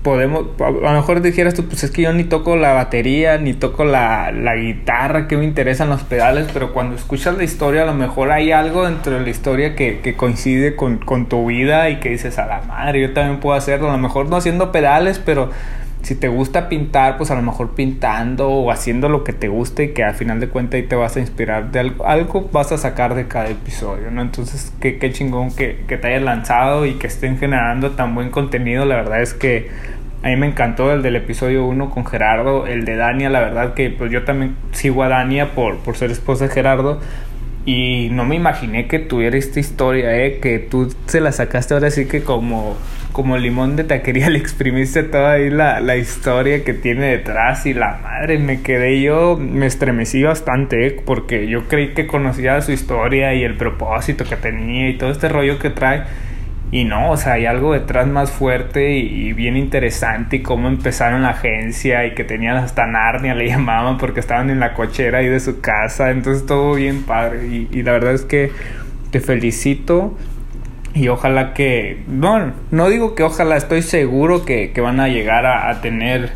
podemos, 0.04 0.45
a 0.60 0.72
lo 0.72 0.91
mejor 0.91 1.22
dijeras 1.22 1.54
tú, 1.54 1.66
pues 1.66 1.84
es 1.84 1.91
que 1.91 2.04
yo 2.04 2.14
ni 2.14 2.24
toco 2.24 2.56
la 2.56 2.74
batería, 2.74 3.38
ni 3.38 3.54
toco 3.54 3.84
la, 3.84 4.32
la 4.32 4.56
guitarra, 4.56 5.28
que 5.28 5.38
me 5.38 5.43
interesan 5.43 5.89
los 5.89 6.04
pedales, 6.04 6.47
pero 6.54 6.74
cuando 6.74 6.95
escuchas 6.95 7.38
la 7.38 7.43
historia 7.43 7.84
a 7.84 7.86
lo 7.86 7.93
mejor 7.93 8.32
hay 8.32 8.52
algo 8.52 8.86
dentro 8.86 9.14
de 9.14 9.22
la 9.22 9.30
historia 9.30 9.76
que, 9.76 9.99
que 9.99 10.16
coincide 10.16 10.76
con, 10.76 10.97
con 10.97 11.28
tu 11.28 11.45
vida 11.45 11.89
y 11.89 11.99
que 11.99 12.10
dices, 12.10 12.39
a 12.39 12.47
la 12.47 12.62
madre, 12.62 13.02
yo 13.02 13.14
también 13.14 13.39
puedo 13.39 13.56
hacerlo, 13.56 13.89
a 13.89 13.93
lo 13.93 13.99
mejor 13.99 14.28
no 14.28 14.38
haciendo 14.38 14.72
pedales, 14.72 15.20
pero 15.24 15.52
si 16.02 16.16
te 16.16 16.28
gusta 16.28 16.68
pintar, 16.68 17.18
pues 17.18 17.30
a 17.32 17.36
lo 17.36 17.41
mejor 17.41 17.76
pintando 17.76 18.49
o 18.49 18.72
haciendo 18.72 19.08
lo 19.08 19.24
que 19.24 19.34
te 19.34 19.47
guste 19.47 19.84
y 19.84 19.88
que 19.89 20.04
al 20.04 20.16
final 20.16 20.39
de 20.39 20.49
cuentas 20.49 20.76
ahí 20.76 20.84
te 20.84 20.95
vas 20.95 21.16
a 21.16 21.20
inspirar 21.20 21.72
de 21.72 21.80
algo, 21.80 22.06
algo 22.06 22.49
vas 22.52 22.72
a 22.72 22.78
sacar 22.78 23.14
de 23.14 23.28
cada 23.28 23.49
episodio, 23.49 24.10
¿no? 24.10 24.22
Entonces, 24.22 24.74
qué, 24.80 24.97
qué 24.97 25.12
chingón 25.12 25.56
que, 25.56 25.84
que 25.88 25.97
te 25.97 26.08
hayas 26.08 26.24
lanzado 26.24 26.86
y 26.86 26.95
que 26.95 27.08
estén 27.08 27.38
generando 27.38 27.91
tan 27.91 28.16
buen 28.16 28.32
contenido. 28.32 28.86
La 28.86 28.95
verdad 28.95 29.22
es 29.22 29.34
que 29.34 29.70
a 30.24 30.30
mí 30.30 30.36
me 30.36 30.47
encantó 30.47 30.91
el 30.91 31.02
del 31.02 31.16
episodio 31.16 31.66
1 31.66 31.89
con 31.89 32.06
Gerardo, 32.06 32.68
el 32.68 32.86
de 32.86 32.95
Dania, 32.95 33.30
la 33.30 33.39
verdad 33.39 33.74
que 33.74 33.89
pues 33.89 34.12
yo 34.12 34.24
también 34.24 34.56
sigo 34.72 35.04
a 35.04 35.08
Dania 35.08 35.54
por, 35.54 35.78
por 35.78 35.97
ser 35.97 36.12
esposa 36.12 36.47
de 36.47 36.54
Gerardo. 36.54 36.99
Y 37.66 38.09
no 38.12 38.26
me 38.26 38.36
imaginé 38.36 38.88
que 38.88 38.99
tuviera 38.99 39.38
esta 39.38 39.59
historia, 39.59 40.16
¿eh? 40.18 40.39
que 40.39 40.59
tú 40.59 40.93
se 41.05 41.22
la 41.22 41.32
sacaste 41.32 41.74
ahora 41.74 41.91
sí 41.91 42.05
que 42.07 42.24
como 42.24 42.76
como 43.12 43.38
limón 43.38 43.76
de 43.76 43.84
taquería 43.84 44.30
le 44.32 44.39
exprimiste 44.39 45.03
toda 45.03 45.34
ahí 45.34 45.49
la, 45.49 45.80
la, 45.82 45.97
historia 45.97 46.64
que 46.64 46.74
tiene 46.74 47.07
detrás 47.07 47.66
y 47.66 47.74
la 47.74 47.99
madre, 48.01 48.39
me 48.39 48.62
quedé 48.62 49.01
yo, 49.01 49.38
me 49.38 49.66
estremecí 49.66 50.24
bastante 50.24 50.88
¿eh? 50.88 51.01
porque 51.05 51.47
yo 51.47 51.68
creí 51.68 51.89
que 51.89 52.07
conocía 52.07 52.62
su 52.62 52.72
historia 52.72 53.34
y 53.34 53.43
el 53.43 53.55
propósito 53.55 54.24
que 54.24 54.38
tenía 54.38 54.89
y 54.89 54.97
todo 54.97 55.12
este 55.12 55.30
rollo 55.30 55.59
que 55.59 55.70
trae 55.70 56.03
y 56.72 56.86
no, 56.86 57.12
o 57.12 57.18
sea, 57.18 57.34
hay 57.34 57.46
algo 57.46 57.74
detrás 57.74 58.08
más 58.08 58.32
fuerte 58.32 58.92
y, 58.98 59.34
bien 59.34 59.58
interesante 59.58 60.38
y 60.38 60.42
cómo 60.42 60.70
empezaron 60.70 61.24
la 61.24 61.32
agencia 61.32 62.06
y 62.06 62.16
que 62.16 62.24
tenían 62.24 62.56
hasta 62.58 62.88
Narnia, 62.88 63.36
le 63.36 63.48
llamaban 63.50 63.98
porque 63.98 64.22
estaban 64.22 64.50
en 64.50 64.60
la 64.60 64.74
cochera 64.74 65.20
ahí 65.20 65.28
de 65.28 65.40
su 65.42 65.60
casa, 65.60 66.12
entonces 66.12 66.46
todo 66.46 66.76
bien 66.76 67.04
padre. 67.04 67.48
Y, 67.48 67.68
y 67.72 67.84
la 67.84 67.92
verdad 67.92 68.14
es 68.14 68.24
que 68.24 68.52
te 69.12 69.20
felicito 69.20 70.18
y 70.94 71.08
ojalá 71.08 71.54
que, 71.54 72.04
no, 72.08 72.54
no 72.72 72.90
digo 72.90 73.16
que 73.16 73.24
ojalá, 73.24 73.56
estoy 73.56 73.82
seguro 73.82 74.46
que, 74.46 74.72
que 74.72 74.82
van 74.82 75.00
a 75.00 75.08
llegar 75.08 75.46
a, 75.46 75.70
a, 75.70 75.82
tener 75.82 76.32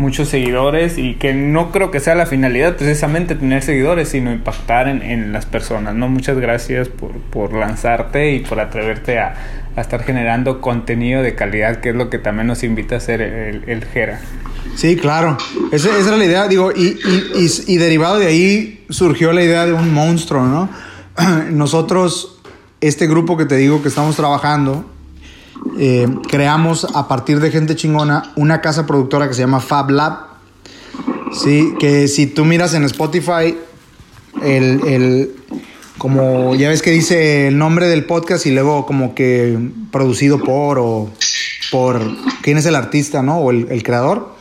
muchos 0.00 0.30
seguidores 0.30 0.96
y 0.96 1.14
que 1.14 1.34
no 1.34 1.70
creo 1.72 1.90
que 1.90 2.00
sea 2.00 2.14
la 2.14 2.24
finalidad 2.24 2.76
precisamente 2.76 3.34
tener 3.34 3.62
seguidores, 3.62 4.08
sino 4.08 4.32
impactar 4.32 4.88
en, 4.88 5.02
en 5.02 5.32
las 5.32 5.44
personas, 5.44 5.94
¿no? 5.94 6.08
Muchas 6.08 6.38
gracias 6.38 6.88
por, 6.88 7.12
por 7.12 7.52
lanzarte 7.52 8.32
y 8.32 8.40
por 8.40 8.60
atreverte 8.60 9.18
a, 9.18 9.34
a, 9.76 9.80
estar 9.80 10.02
generando 10.02 10.62
contenido 10.62 11.22
de 11.22 11.34
calidad, 11.34 11.80
que 11.80 11.90
es 11.90 11.94
lo 11.94 12.08
que 12.08 12.18
también 12.18 12.46
nos 12.46 12.64
invita 12.64 12.94
a 12.94 12.98
hacer 12.98 13.20
el, 13.20 13.64
el 13.66 13.84
Jera. 13.84 14.20
Sí, 14.74 14.96
claro, 14.96 15.36
esa, 15.70 15.90
esa 15.98 16.08
era 16.08 16.16
la 16.16 16.24
idea, 16.24 16.48
digo, 16.48 16.72
y, 16.74 16.98
y, 17.04 17.44
y, 17.44 17.74
y 17.74 17.76
derivado 17.76 18.18
de 18.18 18.26
ahí 18.26 18.86
surgió 18.88 19.32
la 19.34 19.42
idea 19.42 19.66
de 19.66 19.74
un 19.74 19.92
monstruo, 19.92 20.46
¿no? 20.46 20.70
Nosotros 21.50 22.40
este 22.80 23.06
grupo 23.06 23.36
que 23.36 23.44
te 23.44 23.56
digo 23.56 23.82
que 23.82 23.88
estamos 23.88 24.16
trabajando, 24.16 24.90
eh, 25.78 26.08
creamos 26.28 26.86
a 26.94 27.08
partir 27.08 27.40
de 27.40 27.50
gente 27.50 27.76
chingona 27.76 28.32
una 28.36 28.60
casa 28.60 28.86
productora 28.86 29.28
que 29.28 29.34
se 29.34 29.40
llama 29.40 29.60
Fab 29.60 29.90
Lab. 29.90 30.18
Sí, 31.32 31.74
que 31.78 32.08
si 32.08 32.26
tú 32.26 32.44
miras 32.44 32.74
en 32.74 32.84
Spotify, 32.84 33.56
el, 34.42 34.80
el, 34.86 35.36
como 35.98 36.54
ya 36.54 36.68
ves 36.68 36.82
que 36.82 36.90
dice 36.90 37.48
el 37.48 37.58
nombre 37.58 37.86
del 37.88 38.04
podcast 38.04 38.46
y 38.46 38.50
luego 38.50 38.84
como 38.86 39.14
que 39.14 39.56
producido 39.92 40.42
por 40.42 40.78
o 40.78 41.10
por 41.70 42.00
quién 42.42 42.58
es 42.58 42.66
el 42.66 42.74
artista, 42.74 43.22
¿no? 43.22 43.38
O 43.38 43.50
el, 43.50 43.68
el 43.70 43.82
creador. 43.82 44.34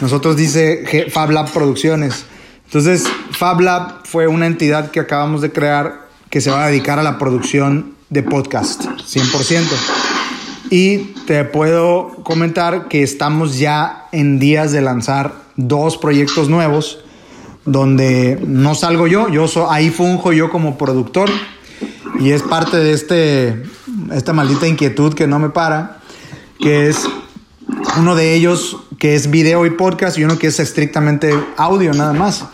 Nosotros 0.00 0.36
dice 0.36 1.08
Fab 1.10 1.30
Lab 1.30 1.52
Producciones. 1.52 2.24
Entonces, 2.64 3.04
Fab 3.32 3.60
Lab 3.60 4.06
fue 4.06 4.26
una 4.26 4.46
entidad 4.46 4.90
que 4.90 5.00
acabamos 5.00 5.42
de 5.42 5.52
crear 5.52 6.08
que 6.30 6.40
se 6.40 6.50
va 6.50 6.64
a 6.64 6.68
dedicar 6.68 6.98
a 6.98 7.02
la 7.02 7.18
producción 7.18 7.94
de 8.08 8.22
podcast, 8.22 8.84
100%. 8.84 10.09
Y 10.70 10.98
te 11.26 11.44
puedo 11.44 12.22
comentar 12.22 12.86
que 12.88 13.02
estamos 13.02 13.58
ya 13.58 14.06
en 14.12 14.38
días 14.38 14.70
de 14.70 14.80
lanzar 14.80 15.34
dos 15.56 15.98
proyectos 15.98 16.48
nuevos 16.48 17.00
donde 17.64 18.40
no 18.46 18.74
salgo 18.74 19.06
yo, 19.06 19.28
yo 19.28 19.48
so, 19.48 19.70
ahí 19.70 19.90
funjo 19.90 20.32
yo 20.32 20.48
como 20.48 20.78
productor 20.78 21.28
y 22.18 22.30
es 22.30 22.42
parte 22.42 22.76
de 22.78 22.92
este, 22.92 23.62
esta 24.12 24.32
maldita 24.32 24.66
inquietud 24.66 25.14
que 25.14 25.26
no 25.26 25.38
me 25.38 25.50
para, 25.50 26.00
que 26.58 26.88
es 26.88 27.08
uno 27.98 28.14
de 28.14 28.34
ellos 28.34 28.76
que 28.98 29.14
es 29.14 29.30
video 29.30 29.66
y 29.66 29.70
podcast 29.70 30.18
y 30.18 30.24
uno 30.24 30.38
que 30.38 30.48
es 30.48 30.60
estrictamente 30.60 31.32
audio 31.56 31.92
nada 31.92 32.12
más. 32.12 32.44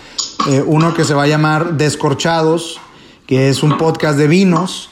eh, 0.48 0.62
uno 0.64 0.94
que 0.94 1.04
se 1.04 1.14
va 1.14 1.24
a 1.24 1.26
llamar 1.26 1.76
Descorchados, 1.76 2.80
que 3.26 3.48
es 3.48 3.62
un 3.62 3.76
podcast 3.78 4.16
de 4.18 4.28
vinos, 4.28 4.90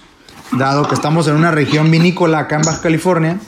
dado 0.58 0.86
que 0.88 0.94
estamos 0.94 1.26
en 1.28 1.34
una 1.34 1.50
región 1.50 1.90
vinícola 1.90 2.40
acá 2.40 2.56
en 2.56 2.62
Baja 2.62 2.80
California. 2.80 3.40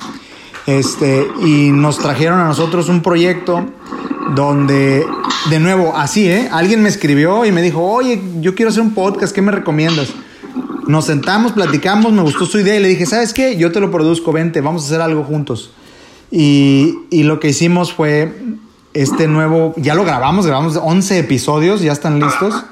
Este, 0.67 1.27
y 1.45 1.71
nos 1.71 1.99
trajeron 1.99 2.41
a 2.41 2.45
nosotros 2.45 2.89
un 2.89 3.01
proyecto 3.01 3.65
donde, 4.35 5.07
de 5.49 5.61
nuevo, 5.61 5.97
así, 5.97 6.29
¿eh? 6.29 6.49
Alguien 6.51 6.83
me 6.83 6.89
escribió 6.89 7.45
y 7.45 7.53
me 7.53 7.63
dijo, 7.63 7.83
oye, 7.83 8.21
yo 8.41 8.55
quiero 8.55 8.71
hacer 8.71 8.83
un 8.83 8.93
podcast, 8.93 9.35
¿qué 9.35 9.43
me 9.43 9.53
recomiendas? 9.53 10.09
Nos 10.89 11.07
sentamos, 11.07 11.53
platicamos, 11.53 12.13
me 12.13 12.23
gustó 12.23 12.47
su 12.47 12.59
idea 12.59 12.77
y 12.77 12.81
le 12.81 12.89
dije, 12.89 13.07
¿sabes 13.07 13.33
qué? 13.33 13.57
Yo 13.57 13.71
te 13.71 13.81
lo 13.81 13.91
produzco, 13.91 14.33
vente, 14.33 14.61
vamos 14.61 14.83
a 14.83 14.87
hacer 14.87 15.01
algo 15.01 15.23
juntos. 15.25 15.73
Y, 16.31 16.99
y 17.11 17.23
lo 17.23 17.39
que 17.39 17.49
hicimos 17.49 17.93
fue 17.93 18.33
este 18.93 19.29
nuevo, 19.29 19.75
ya 19.77 19.95
lo 19.95 20.05
grabamos, 20.05 20.47
grabamos 20.47 20.77
11 20.77 21.19
episodios, 21.19 21.83
ya 21.83 21.93
están 21.93 22.19
listos, 22.19 22.65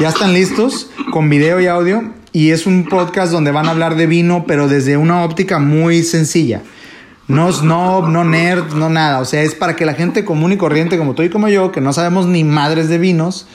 ya 0.00 0.08
están 0.08 0.32
listos 0.32 0.90
con 1.12 1.28
video 1.28 1.60
y 1.60 1.66
audio. 1.66 2.19
Y 2.32 2.50
es 2.50 2.66
un 2.66 2.84
podcast 2.84 3.32
donde 3.32 3.50
van 3.50 3.66
a 3.66 3.70
hablar 3.70 3.96
de 3.96 4.06
vino, 4.06 4.44
pero 4.46 4.68
desde 4.68 4.96
una 4.96 5.24
óptica 5.24 5.58
muy 5.58 6.04
sencilla. 6.04 6.62
No 7.26 7.52
snob, 7.52 8.08
no 8.08 8.24
nerd, 8.24 8.72
no 8.74 8.88
nada. 8.88 9.20
O 9.20 9.24
sea, 9.24 9.42
es 9.42 9.54
para 9.54 9.76
que 9.76 9.84
la 9.86 9.94
gente 9.94 10.24
común 10.24 10.52
y 10.52 10.56
corriente 10.56 10.98
como 10.98 11.14
tú 11.14 11.22
y 11.22 11.30
como 11.30 11.48
yo, 11.48 11.72
que 11.72 11.80
no 11.80 11.92
sabemos 11.92 12.26
ni 12.26 12.44
madres 12.44 12.88
de 12.88 12.98
vinos, 12.98 13.46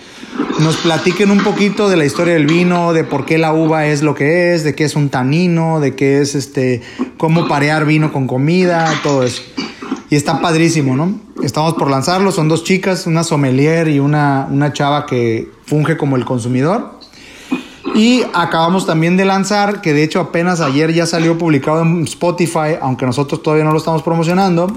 nos 0.60 0.78
platiquen 0.78 1.32
un 1.32 1.40
poquito 1.40 1.90
de 1.90 1.98
la 1.98 2.06
historia 2.06 2.34
del 2.34 2.46
vino, 2.46 2.94
de 2.94 3.04
por 3.04 3.26
qué 3.26 3.38
la 3.38 3.54
uva 3.54 3.86
es 3.86 4.02
lo 4.02 4.16
que 4.16 4.54
es, 4.54 4.64
de 4.64 4.76
qué 4.76 4.86
es 4.86 4.96
un 4.96 5.10
tanino, 5.10 5.80
de 5.80 5.96
qué 5.96 6.22
es 6.22 6.36
este, 6.36 6.82
cómo 7.18 7.48
parear 7.48 7.86
vino 7.86 8.12
con 8.12 8.28
comida, 8.28 8.90
todo 9.04 9.24
eso. 9.24 9.42
Y 10.10 10.16
está 10.16 10.40
padrísimo, 10.40 10.96
¿no? 10.96 11.20
Estamos 11.44 11.74
por 11.74 11.90
lanzarlo, 11.90 12.32
son 12.32 12.48
dos 12.48 12.64
chicas, 12.64 13.08
una 13.08 13.24
sommelier 13.24 13.88
y 13.90 14.00
una, 14.00 14.48
una 14.50 14.72
chava 14.72 15.06
que 15.06 15.50
funge 15.66 15.98
como 15.98 16.16
el 16.16 16.24
consumidor. 16.24 17.00
Y 17.96 18.24
acabamos 18.34 18.86
también 18.86 19.16
de 19.16 19.24
lanzar, 19.24 19.80
que 19.80 19.94
de 19.94 20.04
hecho 20.04 20.20
apenas 20.20 20.60
ayer 20.60 20.94
ya 20.94 21.06
salió 21.06 21.38
publicado 21.38 21.82
en 21.82 22.04
Spotify, 22.04 22.76
aunque 22.82 23.06
nosotros 23.06 23.42
todavía 23.42 23.64
no 23.64 23.72
lo 23.72 23.78
estamos 23.78 24.04
promocionando, 24.04 24.68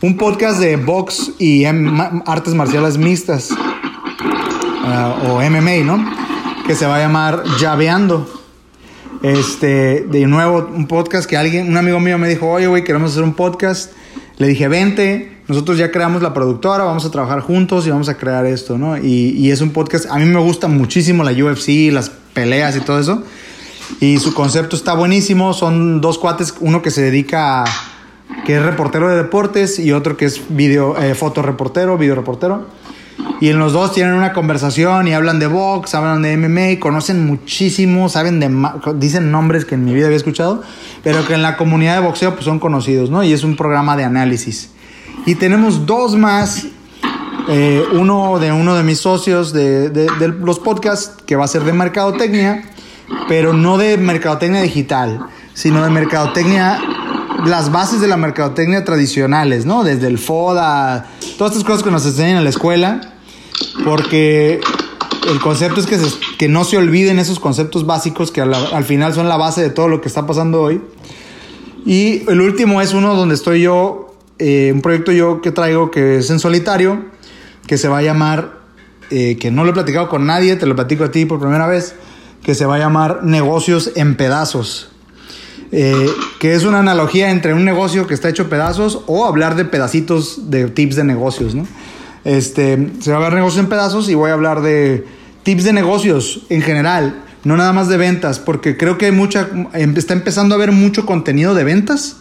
un 0.00 0.16
podcast 0.16 0.58
de 0.58 0.76
box 0.76 1.32
y 1.38 1.66
em- 1.66 2.22
artes 2.24 2.54
marciales 2.54 2.96
mixtas, 2.96 3.50
uh, 3.50 5.30
o 5.30 5.42
MMA, 5.42 5.84
¿no? 5.84 6.02
Que 6.66 6.74
se 6.74 6.86
va 6.86 6.96
a 6.96 7.00
llamar 7.00 7.42
Llaveando. 7.60 8.26
Este, 9.22 10.06
de 10.10 10.26
nuevo, 10.26 10.66
un 10.74 10.86
podcast 10.86 11.28
que 11.28 11.36
alguien, 11.36 11.68
un 11.68 11.76
amigo 11.76 12.00
mío 12.00 12.16
me 12.16 12.26
dijo, 12.26 12.50
oye, 12.50 12.68
güey, 12.68 12.84
queremos 12.84 13.12
hacer 13.12 13.22
un 13.22 13.34
podcast. 13.34 13.92
Le 14.38 14.46
dije, 14.46 14.66
vente, 14.68 15.40
nosotros 15.46 15.76
ya 15.76 15.90
creamos 15.90 16.22
la 16.22 16.32
productora, 16.32 16.84
vamos 16.84 17.04
a 17.04 17.10
trabajar 17.10 17.40
juntos 17.40 17.86
y 17.86 17.90
vamos 17.90 18.08
a 18.08 18.16
crear 18.16 18.46
esto, 18.46 18.78
¿no? 18.78 18.96
Y, 18.96 19.34
y 19.36 19.50
es 19.50 19.60
un 19.60 19.70
podcast, 19.70 20.06
a 20.10 20.16
mí 20.16 20.24
me 20.24 20.40
gusta 20.40 20.68
muchísimo 20.68 21.22
la 21.22 21.32
UFC, 21.32 21.92
las 21.92 22.12
peleas 22.36 22.76
y 22.76 22.80
todo 22.80 23.00
eso. 23.00 23.24
Y 23.98 24.18
su 24.18 24.34
concepto 24.34 24.76
está 24.76 24.94
buenísimo, 24.94 25.54
son 25.54 26.00
dos 26.00 26.18
cuates, 26.18 26.54
uno 26.60 26.82
que 26.82 26.90
se 26.90 27.02
dedica 27.02 27.62
a, 27.62 27.64
que 28.44 28.56
es 28.56 28.62
reportero 28.62 29.08
de 29.08 29.16
deportes 29.16 29.78
y 29.78 29.92
otro 29.92 30.16
que 30.16 30.26
es 30.26 30.42
video, 30.50 30.96
eh, 30.98 31.14
fotoreportero, 31.14 31.96
videoreportero. 31.96 32.66
Y 33.40 33.48
en 33.48 33.58
los 33.58 33.72
dos 33.72 33.92
tienen 33.92 34.12
una 34.12 34.34
conversación 34.34 35.08
y 35.08 35.14
hablan 35.14 35.38
de 35.38 35.46
box, 35.46 35.94
hablan 35.94 36.22
de 36.22 36.36
MMA, 36.36 36.78
conocen 36.80 37.26
muchísimo, 37.26 38.10
saben 38.10 38.40
de 38.40 38.50
dicen 38.96 39.30
nombres 39.30 39.64
que 39.64 39.74
en 39.74 39.84
mi 39.84 39.94
vida 39.94 40.06
había 40.06 40.18
escuchado, 40.18 40.62
pero 41.02 41.26
que 41.26 41.34
en 41.34 41.42
la 41.42 41.56
comunidad 41.56 41.94
de 41.94 42.00
boxeo 42.00 42.34
pues 42.34 42.44
son 42.44 42.58
conocidos, 42.58 43.08
¿no? 43.08 43.24
Y 43.24 43.32
es 43.32 43.42
un 43.42 43.56
programa 43.56 43.96
de 43.96 44.04
análisis. 44.04 44.70
Y 45.24 45.34
tenemos 45.34 45.86
dos 45.86 46.16
más, 46.16 46.66
eh, 47.48 47.84
uno 47.92 48.38
de 48.38 48.52
uno 48.52 48.74
de 48.74 48.82
mis 48.82 48.98
socios 48.98 49.52
de, 49.52 50.08
los 50.40 50.58
podcasts 50.58 51.22
que 51.24 51.36
va 51.36 51.44
a 51.44 51.48
ser 51.48 51.62
de 51.64 51.72
mercadotecnia, 51.72 52.64
pero 53.28 53.52
no 53.52 53.78
de 53.78 53.96
mercadotecnia 53.98 54.62
digital, 54.62 55.26
sino 55.54 55.82
de 55.82 55.90
mercadotecnia 55.90 56.80
las 57.44 57.70
bases 57.70 58.00
de 58.00 58.08
la 58.08 58.16
mercadotecnia 58.16 58.84
tradicionales, 58.84 59.66
¿no? 59.66 59.84
Desde 59.84 60.08
el 60.08 60.18
FODA, 60.18 61.06
todas 61.38 61.52
estas 61.52 61.64
cosas 61.64 61.82
que 61.82 61.90
nos 61.90 62.04
enseñan 62.04 62.38
en 62.38 62.44
la 62.44 62.50
escuela, 62.50 63.14
porque 63.84 64.60
el 65.30 65.40
concepto 65.40 65.80
es 65.80 65.86
que, 65.86 65.98
que 66.38 66.48
no 66.48 66.64
se 66.64 66.76
olviden 66.76 67.18
esos 67.18 67.38
conceptos 67.38 67.86
básicos 67.86 68.32
que 68.32 68.40
al, 68.40 68.54
al, 68.54 68.84
final 68.84 69.14
son 69.14 69.28
la 69.28 69.36
base 69.36 69.62
de 69.62 69.70
todo 69.70 69.88
lo 69.88 70.00
que 70.00 70.08
está 70.08 70.26
pasando 70.26 70.62
hoy. 70.62 70.80
Y 71.84 72.28
el 72.28 72.40
último 72.40 72.80
es 72.80 72.94
uno 72.94 73.14
donde 73.14 73.36
estoy 73.36 73.62
yo, 73.62 74.14
eh, 74.38 74.72
un 74.74 74.82
proyecto 74.82 75.12
yo 75.12 75.40
que 75.40 75.52
traigo 75.52 75.90
que 75.90 76.18
es 76.18 76.30
en 76.30 76.40
solitario, 76.40 77.04
que 77.66 77.78
se 77.78 77.88
va 77.88 77.98
a 77.98 78.02
llamar, 78.02 78.60
eh, 79.10 79.36
que 79.38 79.50
no 79.50 79.64
lo 79.64 79.70
he 79.70 79.74
platicado 79.74 80.08
con 80.08 80.26
nadie, 80.26 80.56
te 80.56 80.66
lo 80.66 80.74
platico 80.74 81.04
a 81.04 81.10
ti 81.10 81.24
por 81.24 81.40
primera 81.40 81.66
vez, 81.66 81.94
que 82.42 82.54
se 82.54 82.66
va 82.66 82.76
a 82.76 82.78
llamar 82.78 83.24
Negocios 83.24 83.92
en 83.96 84.16
Pedazos. 84.16 84.90
Eh, 85.72 86.08
que 86.38 86.54
es 86.54 86.64
una 86.64 86.78
analogía 86.78 87.30
entre 87.30 87.52
un 87.52 87.64
negocio 87.64 88.06
que 88.06 88.14
está 88.14 88.28
hecho 88.28 88.48
pedazos 88.48 89.02
o 89.06 89.26
hablar 89.26 89.56
de 89.56 89.64
pedacitos 89.64 90.48
de 90.48 90.68
tips 90.68 90.94
de 90.94 91.02
negocios, 91.02 91.56
¿no? 91.56 91.66
Este, 92.24 92.92
se 93.00 93.10
va 93.10 93.16
a 93.16 93.18
hablar 93.18 93.32
de 93.32 93.38
negocios 93.38 93.64
en 93.64 93.68
pedazos 93.68 94.08
y 94.08 94.14
voy 94.14 94.30
a 94.30 94.34
hablar 94.34 94.60
de 94.60 95.04
tips 95.42 95.64
de 95.64 95.72
negocios 95.72 96.42
en 96.50 96.62
general, 96.62 97.22
no 97.42 97.56
nada 97.56 97.72
más 97.72 97.88
de 97.88 97.96
ventas, 97.96 98.38
porque 98.38 98.76
creo 98.76 98.96
que 98.96 99.06
hay 99.06 99.12
mucha, 99.12 99.48
está 99.74 100.14
empezando 100.14 100.54
a 100.54 100.56
haber 100.56 100.72
mucho 100.72 101.04
contenido 101.04 101.54
de 101.54 101.64
ventas, 101.64 102.18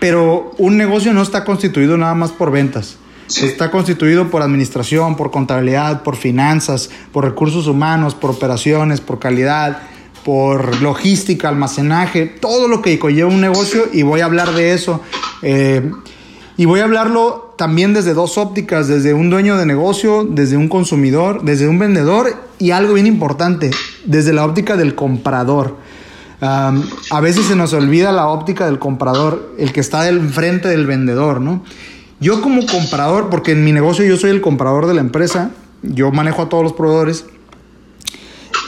pero 0.00 0.52
un 0.58 0.76
negocio 0.76 1.12
no 1.12 1.22
está 1.22 1.44
constituido 1.44 1.96
nada 1.96 2.14
más 2.14 2.30
por 2.30 2.50
ventas. 2.50 2.98
Está 3.28 3.70
constituido 3.70 4.30
por 4.30 4.42
administración, 4.42 5.16
por 5.16 5.30
contabilidad, 5.30 6.02
por 6.02 6.16
finanzas, 6.16 6.90
por 7.12 7.24
recursos 7.24 7.66
humanos, 7.66 8.14
por 8.14 8.30
operaciones, 8.30 9.00
por 9.00 9.18
calidad, 9.18 9.82
por 10.24 10.80
logística, 10.80 11.48
almacenaje, 11.48 12.26
todo 12.26 12.68
lo 12.68 12.82
que 12.82 12.98
conlleva 12.98 13.28
un 13.28 13.40
negocio 13.40 13.84
y 13.92 14.02
voy 14.02 14.20
a 14.20 14.26
hablar 14.26 14.52
de 14.54 14.74
eso. 14.74 15.00
Eh, 15.42 15.90
y 16.56 16.64
voy 16.64 16.80
a 16.80 16.84
hablarlo 16.84 17.54
también 17.58 17.92
desde 17.92 18.14
dos 18.14 18.38
ópticas, 18.38 18.88
desde 18.88 19.12
un 19.12 19.28
dueño 19.28 19.56
de 19.56 19.66
negocio, 19.66 20.24
desde 20.24 20.56
un 20.56 20.68
consumidor, 20.68 21.42
desde 21.42 21.68
un 21.68 21.78
vendedor 21.78 22.34
y 22.58 22.70
algo 22.70 22.94
bien 22.94 23.06
importante, 23.06 23.70
desde 24.04 24.32
la 24.32 24.44
óptica 24.44 24.76
del 24.76 24.94
comprador. 24.94 25.76
A 26.40 27.20
veces 27.20 27.46
se 27.46 27.56
nos 27.56 27.72
olvida 27.72 28.12
la 28.12 28.28
óptica 28.28 28.66
del 28.66 28.78
comprador, 28.78 29.54
el 29.58 29.72
que 29.72 29.80
está 29.80 30.02
del 30.02 30.20
frente 30.28 30.68
del 30.68 30.86
vendedor, 30.86 31.40
¿no? 31.40 31.62
Yo 32.20 32.40
como 32.40 32.64
comprador, 32.66 33.28
porque 33.28 33.52
en 33.52 33.64
mi 33.64 33.72
negocio 33.72 34.04
yo 34.04 34.16
soy 34.16 34.30
el 34.30 34.40
comprador 34.40 34.86
de 34.86 34.94
la 34.94 35.00
empresa, 35.00 35.50
yo 35.82 36.10
manejo 36.10 36.42
a 36.42 36.48
todos 36.48 36.62
los 36.62 36.72
proveedores, 36.72 37.26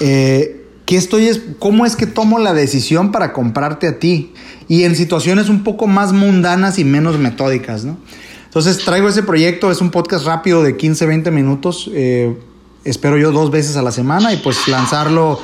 eh, 0.00 0.66
¿qué 0.84 0.96
estoy 0.96 1.28
es, 1.28 1.40
¿cómo 1.58 1.86
es 1.86 1.96
que 1.96 2.06
tomo 2.06 2.38
la 2.38 2.52
decisión 2.52 3.10
para 3.10 3.32
comprarte 3.32 3.88
a 3.88 3.98
ti? 3.98 4.32
Y 4.68 4.84
en 4.84 4.94
situaciones 4.94 5.48
un 5.48 5.64
poco 5.64 5.86
más 5.86 6.12
mundanas 6.12 6.78
y 6.78 6.84
menos 6.84 7.18
metódicas, 7.18 7.84
¿no? 7.84 7.96
Entonces 8.44 8.84
traigo 8.84 9.08
ese 9.08 9.22
proyecto, 9.22 9.70
es 9.70 9.80
un 9.80 9.90
podcast 9.90 10.24
rápido 10.26 10.62
de 10.62 10.76
15, 10.76 11.06
20 11.06 11.30
minutos, 11.30 11.90
eh, 11.94 12.36
espero 12.84 13.18
yo 13.18 13.30
dos 13.32 13.50
veces 13.50 13.76
a 13.76 13.82
la 13.82 13.92
semana 13.92 14.32
y 14.32 14.38
pues 14.38 14.68
lanzarlo 14.68 15.40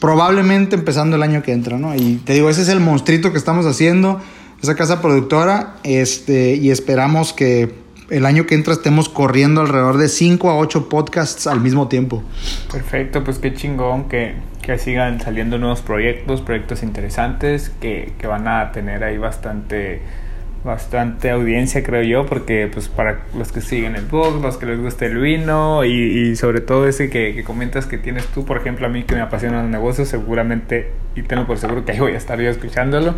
probablemente 0.00 0.76
empezando 0.76 1.16
el 1.16 1.22
año 1.22 1.42
que 1.42 1.52
entra, 1.52 1.78
¿no? 1.78 1.94
Y 1.94 2.16
te 2.24 2.34
digo, 2.34 2.50
ese 2.50 2.62
es 2.62 2.68
el 2.68 2.80
monstruito 2.80 3.32
que 3.32 3.38
estamos 3.38 3.66
haciendo, 3.66 4.20
esa 4.62 4.74
casa 4.74 5.00
productora, 5.00 5.76
este, 5.84 6.54
y 6.54 6.70
esperamos 6.70 7.32
que 7.32 7.74
el 8.10 8.26
año 8.26 8.46
que 8.46 8.54
entra 8.54 8.72
estemos 8.72 9.08
corriendo 9.08 9.60
alrededor 9.60 9.98
de 9.98 10.08
5 10.08 10.50
a 10.50 10.56
8 10.56 10.88
podcasts 10.88 11.46
al 11.46 11.60
mismo 11.60 11.88
tiempo. 11.88 12.22
Perfecto, 12.72 13.22
pues 13.22 13.38
qué 13.38 13.54
chingón 13.54 14.08
que, 14.08 14.34
que 14.62 14.78
sigan 14.78 15.20
saliendo 15.20 15.58
nuevos 15.58 15.82
proyectos, 15.82 16.40
proyectos 16.40 16.82
interesantes 16.82 17.70
que, 17.80 18.12
que 18.18 18.26
van 18.26 18.48
a 18.48 18.72
tener 18.72 19.04
ahí 19.04 19.18
bastante 19.18 20.00
bastante 20.64 21.30
audiencia 21.30 21.84
creo 21.84 22.02
yo 22.02 22.26
porque 22.26 22.68
pues 22.70 22.88
para 22.88 23.20
los 23.36 23.52
que 23.52 23.60
siguen 23.60 23.94
el 23.94 24.06
blog 24.06 24.42
los 24.42 24.56
que 24.56 24.66
les 24.66 24.80
gusta 24.80 25.06
el 25.06 25.16
vino 25.16 25.84
y, 25.84 25.90
y 25.92 26.36
sobre 26.36 26.60
todo 26.60 26.88
ese 26.88 27.08
que, 27.08 27.32
que, 27.32 27.44
comentas 27.44 27.86
que 27.86 27.96
tienes 27.96 28.26
tú 28.26 28.44
por 28.44 28.56
ejemplo 28.56 28.86
a 28.86 28.88
mí 28.88 29.04
que 29.04 29.14
me 29.14 29.20
apasionan 29.20 29.62
los 29.62 29.70
negocios 29.70 30.08
seguramente 30.08 30.90
y 31.14 31.22
tengo 31.22 31.46
por 31.46 31.58
seguro 31.58 31.84
que 31.84 31.92
ahí 31.92 32.00
voy 32.00 32.12
a 32.12 32.16
estar 32.16 32.40
yo 32.40 32.50
escuchándolo 32.50 33.14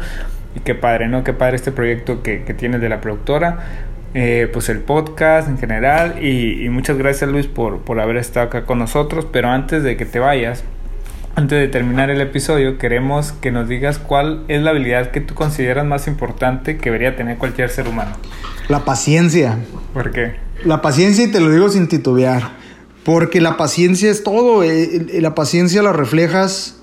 y 0.54 0.60
qué 0.60 0.74
padre 0.74 1.08
no 1.08 1.24
qué 1.24 1.32
padre 1.32 1.56
este 1.56 1.72
proyecto 1.72 2.22
que, 2.22 2.44
que 2.44 2.54
tienes 2.54 2.80
de 2.80 2.88
la 2.88 3.00
productora 3.00 3.88
eh, 4.14 4.48
pues 4.52 4.68
el 4.68 4.80
podcast 4.80 5.48
en 5.48 5.58
general 5.58 6.16
y, 6.20 6.64
y 6.64 6.68
muchas 6.68 6.98
gracias 6.98 7.30
Luis 7.30 7.46
por, 7.46 7.80
por 7.82 8.00
haber 8.00 8.16
estado 8.16 8.46
acá 8.46 8.64
con 8.64 8.78
nosotros 8.78 9.26
pero 9.30 9.48
antes 9.48 9.82
de 9.82 9.96
que 9.96 10.04
te 10.04 10.18
vayas 10.18 10.64
antes 11.36 11.58
de 11.60 11.68
terminar 11.68 12.10
el 12.10 12.20
episodio, 12.20 12.76
queremos 12.76 13.32
que 13.32 13.52
nos 13.52 13.68
digas 13.68 13.98
cuál 13.98 14.44
es 14.48 14.60
la 14.62 14.70
habilidad 14.70 15.12
que 15.12 15.20
tú 15.20 15.34
consideras 15.34 15.86
más 15.86 16.08
importante 16.08 16.76
que 16.76 16.90
debería 16.90 17.16
tener 17.16 17.38
cualquier 17.38 17.70
ser 17.70 17.86
humano. 17.86 18.12
La 18.68 18.84
paciencia. 18.84 19.58
¿Por 19.94 20.10
qué? 20.10 20.34
La 20.64 20.82
paciencia, 20.82 21.24
y 21.24 21.30
te 21.30 21.40
lo 21.40 21.50
digo 21.50 21.68
sin 21.68 21.88
titubear, 21.88 22.50
porque 23.04 23.40
la 23.40 23.56
paciencia 23.56 24.10
es 24.10 24.24
todo. 24.24 24.62
La 24.64 25.34
paciencia 25.34 25.82
la 25.82 25.92
reflejas, 25.92 26.79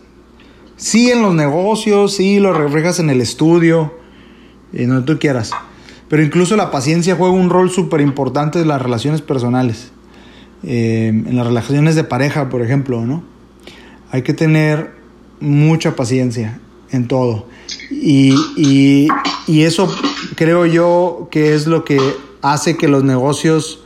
sí, 0.78 1.12
en 1.12 1.22
los 1.22 1.34
negocios, 1.36 2.16
sí, 2.16 2.40
lo 2.40 2.54
reflejas 2.54 3.00
en 3.00 3.10
el 3.10 3.20
estudio, 3.20 3.94
en 4.72 4.90
donde 4.90 5.14
tú 5.14 5.20
quieras. 5.20 5.52
Pero 6.08 6.24
incluso 6.24 6.56
la 6.56 6.72
paciencia 6.72 7.16
juega 7.18 7.34
un 7.34 7.50
rol 7.50 7.70
súper 7.70 8.00
importante 8.00 8.62
en 8.62 8.70
las 8.70 8.82
relaciones 8.82 9.22
personales. 9.22 9.92
eh, 10.64 11.10
en 11.10 11.36
las 11.36 11.46
relaciones 11.46 11.96
de 11.96 12.04
pareja, 12.04 12.50
por 12.50 12.62
ejemplo, 12.62 13.06
¿no? 13.06 13.24
Hay 14.12 14.22
que 14.24 14.34
tener 14.34 14.96
mucha 15.40 15.96
paciencia 15.96 16.60
en 16.92 17.08
todo. 17.08 17.46
Y, 17.92 18.34
y, 18.56 19.08
y 19.46 19.64
eso 19.64 19.94
creo 20.36 20.66
yo 20.66 21.28
que 21.32 21.54
es 21.54 21.68
lo 21.68 21.84
que 21.84 22.00
hace 22.42 22.78
que 22.78 22.88
los 22.88 23.04
negocios 23.04 23.84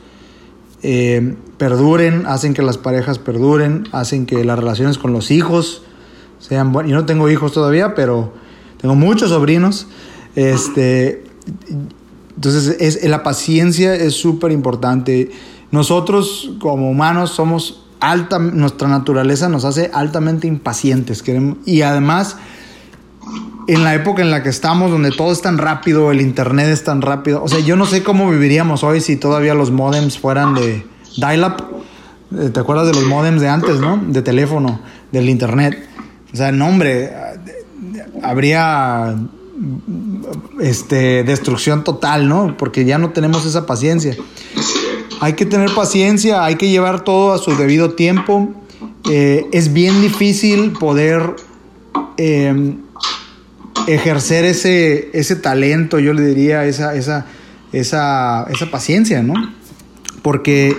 eh, 0.82 1.34
perduren, 1.58 2.24
hacen 2.26 2.54
que 2.54 2.62
las 2.62 2.78
parejas 2.78 3.18
perduren, 3.18 3.88
hacen 3.92 4.24
que 4.26 4.44
las 4.44 4.58
relaciones 4.58 4.98
con 4.98 5.12
los 5.12 5.30
hijos 5.30 5.84
sean 6.42 6.72
buenas. 6.72 6.90
Yo 6.90 6.96
no 6.96 7.06
tengo 7.06 7.30
hijos 7.30 7.52
todavía, 7.52 7.94
pero 7.94 8.32
tengo 8.80 8.94
muchos 8.94 9.30
sobrinos. 9.30 9.86
Este, 10.34 11.24
entonces, 12.36 12.76
es, 12.80 13.04
la 13.08 13.22
paciencia 13.22 13.94
es 13.94 14.14
súper 14.14 14.50
importante. 14.50 15.30
Nosotros 15.70 16.50
como 16.58 16.90
humanos 16.90 17.30
somos 17.30 17.84
alta, 18.00 18.38
nuestra 18.40 18.88
naturaleza 18.88 19.48
nos 19.48 19.64
hace 19.64 19.90
altamente 19.94 20.48
impacientes. 20.48 21.22
Queremos, 21.22 21.58
y 21.64 21.82
además, 21.82 22.36
en 23.68 23.84
la 23.84 23.94
época 23.94 24.22
en 24.22 24.32
la 24.32 24.42
que 24.42 24.48
estamos, 24.48 24.90
donde 24.90 25.12
todo 25.12 25.32
es 25.32 25.40
tan 25.42 25.58
rápido, 25.58 26.10
el 26.10 26.20
internet 26.20 26.68
es 26.68 26.82
tan 26.82 27.02
rápido. 27.02 27.42
O 27.44 27.48
sea, 27.48 27.60
yo 27.60 27.76
no 27.76 27.86
sé 27.86 28.02
cómo 28.02 28.28
viviríamos 28.28 28.82
hoy 28.82 29.00
si 29.00 29.16
todavía 29.16 29.54
los 29.54 29.70
modems 29.70 30.18
fueran 30.18 30.54
de 30.54 30.84
dial-up. 31.16 31.62
Eh, 32.36 32.50
¿Te 32.50 32.58
acuerdas 32.58 32.88
de 32.88 32.94
los 32.94 33.04
modems 33.04 33.40
de 33.40 33.48
antes, 33.48 33.78
no? 33.78 34.02
De 34.04 34.22
teléfono, 34.22 34.80
del 35.12 35.28
internet. 35.28 35.91
O 36.32 36.36
sea, 36.36 36.52
no, 36.52 36.66
hombre, 36.68 37.10
habría 38.22 39.16
este, 40.60 41.24
destrucción 41.24 41.84
total, 41.84 42.28
¿no? 42.28 42.56
Porque 42.56 42.84
ya 42.84 42.98
no 42.98 43.10
tenemos 43.10 43.44
esa 43.44 43.66
paciencia. 43.66 44.16
Hay 45.20 45.34
que 45.34 45.46
tener 45.46 45.74
paciencia, 45.74 46.44
hay 46.44 46.56
que 46.56 46.68
llevar 46.68 47.04
todo 47.04 47.32
a 47.32 47.38
su 47.38 47.54
debido 47.56 47.92
tiempo. 47.94 48.48
Eh, 49.10 49.46
es 49.52 49.72
bien 49.72 50.00
difícil 50.00 50.72
poder 50.72 51.36
em, 52.16 52.78
ejercer 53.86 54.44
ese, 54.44 55.10
ese 55.12 55.36
talento, 55.36 55.98
yo 55.98 56.12
le 56.12 56.22
diría, 56.22 56.64
esa, 56.64 56.94
esa, 56.94 57.26
esa, 57.72 58.44
esa 58.44 58.70
paciencia, 58.70 59.22
¿no? 59.22 59.34
Porque 60.22 60.76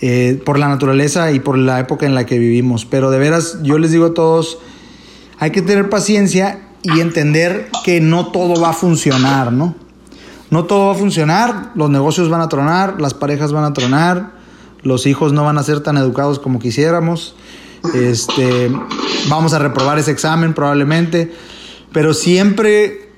eh, 0.00 0.40
por 0.44 0.58
la 0.58 0.68
naturaleza 0.68 1.32
y 1.32 1.40
por 1.40 1.58
la 1.58 1.80
época 1.80 2.06
en 2.06 2.14
la 2.14 2.24
que 2.26 2.38
vivimos. 2.38 2.84
Pero 2.84 3.10
de 3.10 3.18
veras, 3.18 3.58
yo 3.62 3.78
les 3.78 3.90
digo 3.90 4.06
a 4.06 4.14
todos, 4.14 4.58
hay 5.38 5.50
que 5.50 5.62
tener 5.62 5.88
paciencia 5.88 6.60
y 6.82 7.00
entender 7.00 7.70
que 7.84 8.00
no 8.00 8.28
todo 8.28 8.60
va 8.60 8.70
a 8.70 8.72
funcionar, 8.72 9.52
¿no? 9.52 9.74
No 10.50 10.64
todo 10.64 10.86
va 10.86 10.92
a 10.92 10.96
funcionar, 10.96 11.72
los 11.74 11.90
negocios 11.90 12.30
van 12.30 12.40
a 12.40 12.48
tronar, 12.48 13.00
las 13.00 13.14
parejas 13.14 13.52
van 13.52 13.64
a 13.64 13.72
tronar, 13.72 14.32
los 14.82 15.06
hijos 15.06 15.32
no 15.32 15.44
van 15.44 15.58
a 15.58 15.62
ser 15.62 15.80
tan 15.80 15.96
educados 15.98 16.38
como 16.38 16.58
quisiéramos, 16.58 17.36
este, 17.94 18.70
vamos 19.28 19.52
a 19.52 19.58
reprobar 19.58 19.98
ese 19.98 20.10
examen 20.10 20.54
probablemente, 20.54 21.32
pero 21.92 22.14
siempre 22.14 23.10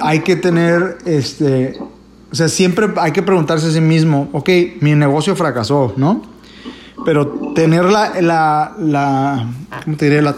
hay 0.00 0.20
que 0.20 0.36
tener, 0.36 0.98
este, 1.06 1.78
o 2.30 2.34
sea, 2.34 2.48
siempre 2.48 2.88
hay 2.96 3.12
que 3.12 3.22
preguntarse 3.22 3.68
a 3.68 3.70
sí 3.70 3.80
mismo, 3.80 4.28
ok, 4.32 4.48
mi 4.80 4.94
negocio 4.94 5.34
fracasó, 5.36 5.94
¿no? 5.96 6.22
Pero 7.04 7.28
tener 7.54 7.84
la, 7.84 8.20
la, 8.20 8.74
la 8.78 9.46
¿cómo 9.84 9.96
te 9.96 10.04
diré? 10.04 10.20
La, 10.20 10.36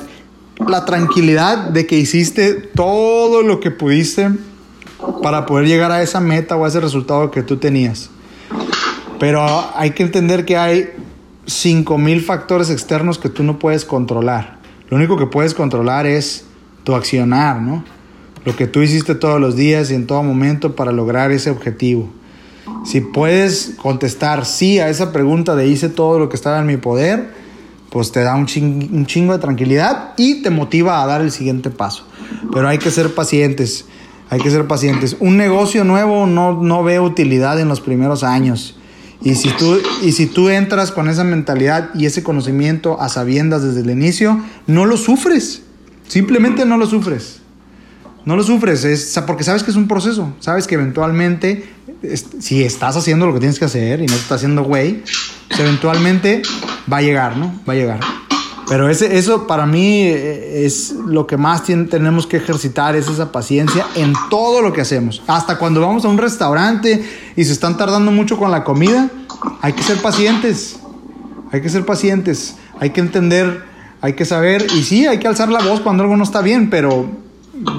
la 0.69 0.85
tranquilidad 0.85 1.69
de 1.71 1.87
que 1.87 1.97
hiciste 1.97 2.55
todo 2.55 3.43
lo 3.43 3.61
que 3.61 3.71
pudiste 3.71 4.31
para 5.23 5.47
poder 5.47 5.67
llegar 5.67 5.93
a 5.93 6.03
esa 6.03 6.21
meta 6.21 6.57
o 6.57 6.65
a 6.65 6.69
ese 6.69 6.81
resultado 6.81 7.31
que 7.31 7.43
tú 7.43 7.57
tenías. 7.57 8.11
Pero 9.19 9.45
hay 9.75 9.91
que 9.91 10.03
entender 10.03 10.45
que 10.45 10.57
hay 10.57 10.91
5000 11.47 12.23
factores 12.23 12.71
externos 12.71 13.19
que 13.19 13.29
tú 13.29 13.43
no 13.43 13.59
puedes 13.59 13.85
controlar. 13.85 14.59
Lo 14.89 14.97
único 14.97 15.17
que 15.17 15.27
puedes 15.27 15.55
controlar 15.55 16.07
es 16.07 16.45
tu 16.85 16.95
accionar, 16.95 17.61
¿no? 17.61 17.85
Lo 18.45 18.57
que 18.57 18.67
tú 18.67 18.83
hiciste 18.83 19.15
todos 19.15 19.41
los 19.41 19.55
días 19.55 19.91
y 19.91 19.95
en 19.95 20.07
todo 20.07 20.23
momento 20.23 20.75
para 20.75 20.93
lograr 20.93 21.31
ese 21.31 21.51
objetivo. 21.51 22.11
Si 22.85 23.01
puedes 23.01 23.75
contestar 23.81 24.45
sí 24.45 24.81
a 24.81 24.89
esa 24.89 25.13
pregunta 25.13 25.55
de 25.55 25.69
hice 25.69 25.89
todo 25.89 26.19
lo 26.19 26.29
que 26.29 26.37
estaba 26.37 26.59
en 26.59 26.67
mi 26.67 26.77
poder, 26.77 27.42
pues 27.93 28.11
te 28.11 28.21
da 28.21 28.35
un, 28.35 28.47
chingo 28.47 29.35
de 29.35 29.39
tranquilidad 29.39 30.15
y 30.17 30.43
te 30.43 30.49
motiva 30.49 31.03
a 31.03 31.07
dar 31.07 31.21
el 31.21 31.31
siguiente 31.31 31.69
paso. 31.69 32.07
Pero 32.51 32.67
hay 32.67 32.79
que 32.79 32.91
ser 32.91 33.15
pacientes, 33.15 33.85
hay 34.31 34.41
que 34.41 34.51
ser 34.51 34.67
pacientes. 34.67 35.15
Un 35.21 35.37
negocio 35.37 35.85
nuevo 35.85 36.27
no, 36.27 36.63
no 36.63 36.83
ve 36.83 37.01
utilidad 37.01 37.61
en 37.61 37.69
los 37.69 37.83
primeros 37.83 38.25
años. 38.25 38.79
Y 39.23 39.35
si, 39.35 39.51
tú, 39.51 39.79
y 40.03 40.13
si 40.13 40.27
tú 40.27 40.49
entras 40.49 40.91
con 40.91 41.09
esa 41.09 41.23
mentalidad 41.23 41.91
y 41.95 42.07
ese 42.07 42.23
conocimiento 42.23 42.99
a 42.99 43.11
sabiendas 43.11 43.63
desde 43.63 43.83
el 43.83 43.91
inicio, 43.91 44.41
no 44.67 44.87
lo 44.87 44.97
sufres. 44.97 45.63
Simplemente 46.09 46.65
no 46.65 46.79
lo 46.79 46.87
sufres. 46.87 47.43
No 48.25 48.37
lo 48.37 48.43
sufres, 48.43 48.85
es, 48.85 49.21
porque 49.27 49.45
sabes 49.45 49.63
que 49.65 49.71
es 49.71 49.77
un 49.77 49.87
proceso. 49.87 50.33
Sabes 50.41 50.67
que 50.67 50.77
eventualmente, 50.77 51.69
si 52.41 52.63
estás 52.63 52.97
haciendo 52.97 53.27
lo 53.27 53.35
que 53.35 53.41
tienes 53.41 53.59
que 53.59 53.67
hacer 53.67 54.01
y 54.01 54.07
no 54.07 54.15
estás 54.15 54.33
haciendo 54.33 54.63
güey, 54.63 55.03
pues 55.49 55.61
eventualmente 55.61 56.43
va 56.91 56.99
a 56.99 57.03
llegar, 57.03 57.37
¿no? 57.37 57.53
Va 57.69 57.73
a 57.73 57.77
llegar. 57.77 58.01
Pero 58.69 58.89
ese, 58.89 59.19
eso 59.19 59.47
para 59.47 59.67
mí 59.67 60.03
eh, 60.03 60.65
es 60.65 60.93
lo 60.93 61.27
que 61.27 61.37
más 61.37 61.65
tenemos 61.65 62.27
que 62.27 62.39
ejercitar, 62.39 62.97
es 62.97 63.09
esa 63.09 63.31
paciencia 63.31 63.87
en 63.97 64.15
todo 64.31 64.63
lo 64.63 64.73
que 64.73 64.81
hacemos. 64.81 65.23
Hasta 65.27 65.59
cuando 65.59 65.81
vamos 65.81 66.05
a 66.05 66.09
un 66.09 66.19
restaurante 66.19 67.05
y 67.37 67.45
se 67.45 67.53
están 67.53 67.77
tardando 67.77 68.11
mucho 68.11 68.39
con 68.39 68.51
la 68.51 68.65
comida, 68.65 69.11
hay 69.61 69.73
que 69.73 69.83
ser 69.83 69.99
pacientes. 70.01 70.77
Hay 71.51 71.61
que 71.61 71.69
ser 71.69 71.85
pacientes. 71.85 72.57
Hay 72.81 72.91
que 72.91 73.01
entender, 73.01 73.63
hay 74.01 74.15
que 74.15 74.25
saber. 74.25 74.67
Y 74.75 74.85
sí, 74.85 75.07
hay 75.07 75.19
que 75.19 75.29
alzar 75.29 75.51
la 75.51 75.61
voz 75.61 75.81
cuando 75.81 76.05
algo 76.05 76.17
no 76.17 76.25
está 76.25 76.41
bien, 76.41 76.71
pero 76.71 77.11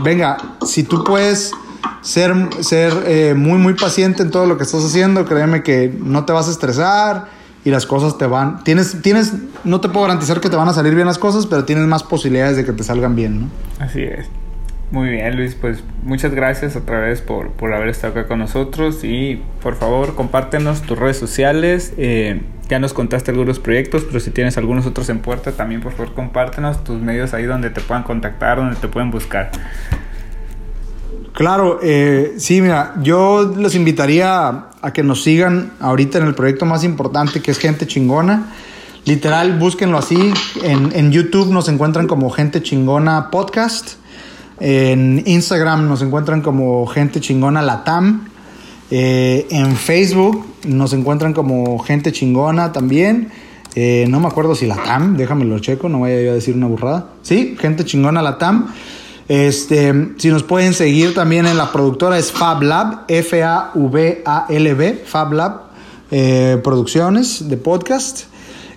venga, 0.03 0.37
si 0.65 0.83
tú 0.83 1.03
puedes 1.03 1.53
ser, 2.01 2.35
ser 2.59 2.93
eh, 3.07 3.33
muy, 3.35 3.57
muy 3.57 3.73
paciente 3.73 4.21
en 4.21 4.29
todo 4.29 4.45
lo 4.45 4.57
que 4.57 4.63
estás 4.63 4.83
haciendo, 4.83 5.25
créeme 5.25 5.63
que 5.63 5.91
no 5.97 6.25
te 6.25 6.33
vas 6.33 6.47
a 6.49 6.51
estresar 6.51 7.42
y 7.65 7.69
las 7.69 7.85
cosas 7.85 8.17
te 8.17 8.25
van. 8.25 8.63
Tienes, 8.63 9.01
tienes, 9.01 9.33
no 9.63 9.81
te 9.81 9.89
puedo 9.89 10.05
garantizar 10.05 10.41
que 10.41 10.49
te 10.49 10.55
van 10.55 10.67
a 10.67 10.73
salir 10.73 10.95
bien 10.95 11.07
las 11.07 11.17
cosas, 11.17 11.47
pero 11.47 11.65
tienes 11.65 11.85
más 11.85 12.03
posibilidades 12.03 12.57
de 12.57 12.65
que 12.65 12.73
te 12.73 12.83
salgan 12.83 13.15
bien, 13.15 13.41
¿no? 13.41 13.49
Así 13.79 14.01
es. 14.01 14.27
Muy 14.91 15.09
bien, 15.09 15.35
Luis, 15.35 15.55
pues 15.55 15.83
muchas 16.03 16.35
gracias 16.35 16.75
otra 16.75 16.99
vez 16.99 17.19
por, 17.21 17.49
por 17.53 17.73
haber 17.73 17.89
estado 17.89 18.13
acá 18.13 18.27
con 18.27 18.37
nosotros 18.37 19.03
y 19.03 19.41
por 19.63 19.75
favor 19.75 20.13
compártenos 20.13 20.83
tus 20.83 20.99
redes 20.99 21.17
sociales. 21.17 21.93
Eh, 21.97 22.41
ya 22.69 22.77
nos 22.77 22.93
contaste 22.93 23.31
algunos 23.31 23.59
proyectos, 23.59 24.03
pero 24.03 24.19
si 24.19 24.29
tienes 24.29 24.57
algunos 24.57 24.85
otros 24.85 25.09
en 25.09 25.19
puerta, 25.19 25.51
también 25.53 25.81
por 25.81 25.93
favor 25.93 26.13
compártenos 26.13 26.83
tus 26.83 27.01
medios 27.01 27.33
ahí 27.33 27.45
donde 27.45 27.71
te 27.71 27.81
puedan 27.81 28.03
contactar, 28.03 28.57
donde 28.57 28.75
te 28.75 28.87
pueden 28.87 29.09
buscar. 29.09 29.49
Claro, 31.33 31.79
eh, 31.81 32.35
sí, 32.37 32.61
mira, 32.61 32.93
yo 33.01 33.55
les 33.57 33.73
invitaría 33.73 34.67
a, 34.81 34.93
que 34.93 35.01
nos 35.01 35.23
sigan 35.23 35.71
ahorita 35.79 36.19
en 36.19 36.25
el 36.25 36.35
proyecto 36.35 36.67
más 36.67 36.83
importante 36.83 37.41
que 37.41 37.49
es 37.49 37.57
Gente 37.57 37.87
Chingona. 37.87 38.53
Literal, 39.05 39.57
búsquenlo 39.57 39.97
así. 39.97 40.31
En, 40.61 41.11
YouTube 41.11 41.51
nos 41.51 41.67
encuentran 41.69 42.05
como 42.05 42.29
Gente 42.29 42.61
Chingona 42.61 43.31
Podcast. 43.31 43.93
En 44.59 45.23
Instagram 45.25 45.87
nos 45.87 46.03
encuentran 46.03 46.41
como 46.41 46.85
Gente 46.85 47.19
Chingona 47.19 47.63
Latam. 47.63 48.27
Eh, 48.91 49.47
en 49.49 49.75
Facebook 49.75 50.45
nos 50.67 50.93
encuentran 50.93 51.33
como 51.33 51.79
Gente 51.79 52.11
Chingona 52.11 52.71
también. 52.71 53.31
Eh, 53.73 54.05
no 54.07 54.19
me 54.19 54.27
acuerdo 54.27 54.53
si 54.53 54.67
Latam, 54.67 55.17
déjame 55.17 55.45
lo 55.45 55.57
checo, 55.57 55.89
no 55.89 56.01
vaya 56.01 56.15
a 56.15 56.35
decir 56.35 56.55
una 56.55 56.67
burrada. 56.67 57.09
Sí, 57.23 57.57
Gente 57.59 57.85
Chingona 57.85 58.21
Latam. 58.21 58.71
Este, 59.27 60.11
si 60.17 60.29
nos 60.29 60.43
pueden 60.43 60.73
seguir 60.73 61.13
también 61.13 61.45
en 61.45 61.57
la 61.57 61.71
productora 61.71 62.17
es 62.17 62.31
FabLab, 62.31 63.05
F-A-V-A-L-B, 63.07 65.03
FabLab 65.05 65.61
eh, 66.11 66.59
Producciones 66.63 67.49
de 67.49 67.57
podcast. 67.57 68.25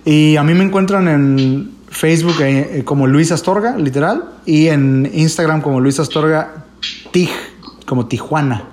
Y 0.05 0.37
a 0.37 0.43
mí 0.43 0.53
me 0.53 0.63
encuentran 0.63 1.07
en 1.07 1.71
Facebook 1.89 2.35
eh, 2.39 2.83
como 2.85 3.07
Luis 3.07 3.31
Astorga, 3.31 3.77
literal, 3.77 4.23
y 4.45 4.67
en 4.67 5.09
Instagram 5.13 5.61
como 5.61 5.81
Luis 5.81 5.99
Astorga 5.99 6.65
Tij, 7.11 7.29
como 7.85 8.07
Tijuana. 8.07 8.63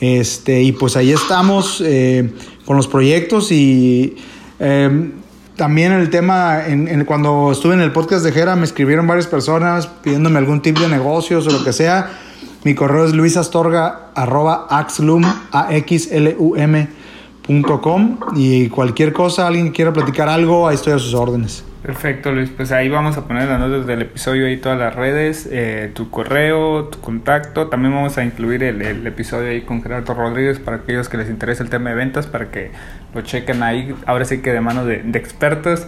Este, 0.00 0.62
y 0.62 0.70
pues 0.72 0.96
ahí 0.96 1.10
estamos 1.10 1.82
eh, 1.84 2.32
con 2.64 2.76
los 2.76 2.86
proyectos 2.86 3.50
y 3.50 4.16
también 5.58 5.92
el 5.92 6.08
tema, 6.08 6.66
en, 6.66 7.04
cuando 7.04 7.50
estuve 7.52 7.74
en 7.74 7.80
el 7.80 7.92
podcast 7.92 8.24
de 8.24 8.32
Jera, 8.32 8.56
me 8.56 8.64
escribieron 8.64 9.06
varias 9.06 9.26
personas 9.26 9.88
pidiéndome 9.88 10.38
algún 10.38 10.62
tip 10.62 10.78
de 10.78 10.88
negocios 10.88 11.46
o 11.46 11.50
lo 11.50 11.62
que 11.64 11.72
sea. 11.74 12.12
Mi 12.64 12.74
correo 12.74 13.04
es 13.04 13.12
luisastorga 13.12 14.12
y 18.36 18.68
cualquier 18.68 19.12
cosa, 19.12 19.46
alguien 19.46 19.70
quiera 19.70 19.92
platicar 19.92 20.28
algo, 20.28 20.68
ahí 20.68 20.76
estoy 20.76 20.92
a 20.92 20.98
sus 20.98 21.14
órdenes. 21.14 21.64
Perfecto, 21.88 22.32
Luis. 22.32 22.50
Pues 22.54 22.70
ahí 22.70 22.90
vamos 22.90 23.16
a 23.16 23.26
poner 23.26 23.48
las 23.48 23.58
notas 23.58 23.86
del 23.86 24.02
episodio 24.02 24.46
ahí 24.46 24.58
todas 24.58 24.78
las 24.78 24.94
redes, 24.94 25.48
eh, 25.50 25.90
tu 25.94 26.10
correo, 26.10 26.84
tu 26.88 27.00
contacto. 27.00 27.68
También 27.68 27.94
vamos 27.94 28.18
a 28.18 28.24
incluir 28.24 28.62
el, 28.62 29.06
episodio 29.06 29.48
ahí 29.48 29.62
con 29.62 29.82
Gerardo 29.82 30.12
Rodríguez 30.12 30.58
para 30.58 30.76
aquellos 30.76 31.08
que 31.08 31.16
les 31.16 31.30
interese 31.30 31.62
el 31.62 31.70
tema 31.70 31.88
de 31.88 31.96
ventas, 31.96 32.26
para 32.26 32.50
que 32.50 32.72
lo 33.14 33.22
chequen 33.22 33.62
ahí. 33.62 33.94
Ahora 34.04 34.26
sí 34.26 34.42
que 34.42 34.52
de 34.52 34.60
mano 34.60 34.84
de, 34.84 34.98
de 35.02 35.18
expertos. 35.18 35.86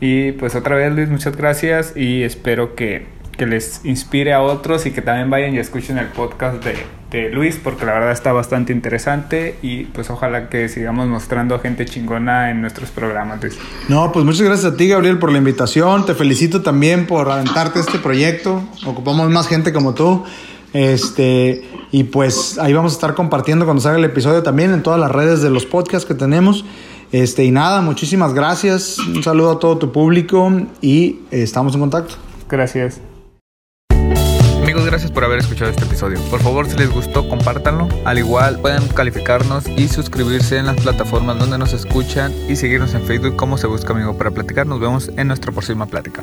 Y 0.00 0.32
pues 0.32 0.54
otra 0.54 0.74
vez, 0.74 0.90
Luis, 0.94 1.10
muchas 1.10 1.36
gracias 1.36 1.94
y 1.98 2.22
espero 2.22 2.74
que, 2.74 3.04
que 3.42 3.46
les 3.46 3.80
inspire 3.84 4.32
a 4.32 4.40
otros 4.40 4.86
y 4.86 4.92
que 4.92 5.02
también 5.02 5.28
vayan 5.28 5.52
y 5.52 5.58
escuchen 5.58 5.98
el 5.98 6.06
podcast 6.06 6.62
de, 6.62 6.76
de, 7.10 7.28
Luis 7.30 7.58
porque 7.60 7.84
la 7.84 7.94
verdad 7.94 8.12
está 8.12 8.32
bastante 8.32 8.72
interesante 8.72 9.58
y 9.62 9.82
pues 9.86 10.10
ojalá 10.10 10.48
que 10.48 10.68
sigamos 10.68 11.08
mostrando 11.08 11.56
a 11.56 11.58
gente 11.58 11.84
chingona 11.84 12.52
en 12.52 12.60
nuestros 12.60 12.92
programas. 12.92 13.42
Luis. 13.42 13.58
No, 13.88 14.12
pues 14.12 14.24
muchas 14.24 14.42
gracias 14.42 14.72
a 14.72 14.76
ti 14.76 14.86
Gabriel 14.86 15.18
por 15.18 15.32
la 15.32 15.38
invitación, 15.38 16.06
te 16.06 16.14
felicito 16.14 16.62
también 16.62 17.08
por 17.08 17.28
aventarte 17.28 17.80
este 17.80 17.98
proyecto, 17.98 18.62
ocupamos 18.86 19.28
más 19.28 19.48
gente 19.48 19.72
como 19.72 19.92
tú. 19.92 20.22
Este, 20.72 21.68
y 21.90 22.04
pues 22.04 22.60
ahí 22.60 22.72
vamos 22.72 22.92
a 22.92 22.94
estar 22.94 23.14
compartiendo 23.14 23.64
cuando 23.64 23.82
salga 23.82 23.98
el 23.98 24.04
episodio 24.04 24.44
también 24.44 24.72
en 24.72 24.84
todas 24.84 25.00
las 25.00 25.10
redes 25.10 25.42
de 25.42 25.50
los 25.50 25.66
podcasts 25.66 26.06
que 26.06 26.14
tenemos. 26.14 26.64
Este, 27.10 27.44
y 27.44 27.50
nada, 27.50 27.80
muchísimas 27.80 28.34
gracias. 28.34 28.98
Un 29.00 29.24
saludo 29.24 29.50
a 29.50 29.58
todo 29.58 29.78
tu 29.78 29.90
público 29.90 30.48
y 30.80 31.18
eh, 31.32 31.42
estamos 31.42 31.74
en 31.74 31.80
contacto. 31.80 32.14
Gracias. 32.48 33.00
Gracias 34.92 35.10
por 35.10 35.24
haber 35.24 35.38
escuchado 35.38 35.70
este 35.70 35.86
episodio. 35.86 36.20
Por 36.28 36.42
favor, 36.42 36.68
si 36.68 36.76
les 36.76 36.90
gustó, 36.90 37.26
compártanlo. 37.26 37.88
Al 38.04 38.18
igual, 38.18 38.58
pueden 38.58 38.86
calificarnos 38.88 39.66
y 39.66 39.88
suscribirse 39.88 40.58
en 40.58 40.66
las 40.66 40.76
plataformas 40.76 41.38
donde 41.38 41.56
nos 41.56 41.72
escuchan 41.72 42.30
y 42.46 42.56
seguirnos 42.56 42.92
en 42.92 43.00
Facebook 43.00 43.34
como 43.36 43.56
Se 43.56 43.66
Busca 43.66 43.94
Amigo 43.94 44.18
para 44.18 44.32
platicar. 44.32 44.66
Nos 44.66 44.80
vemos 44.80 45.10
en 45.16 45.28
nuestra 45.28 45.50
próxima 45.50 45.86
plática. 45.86 46.22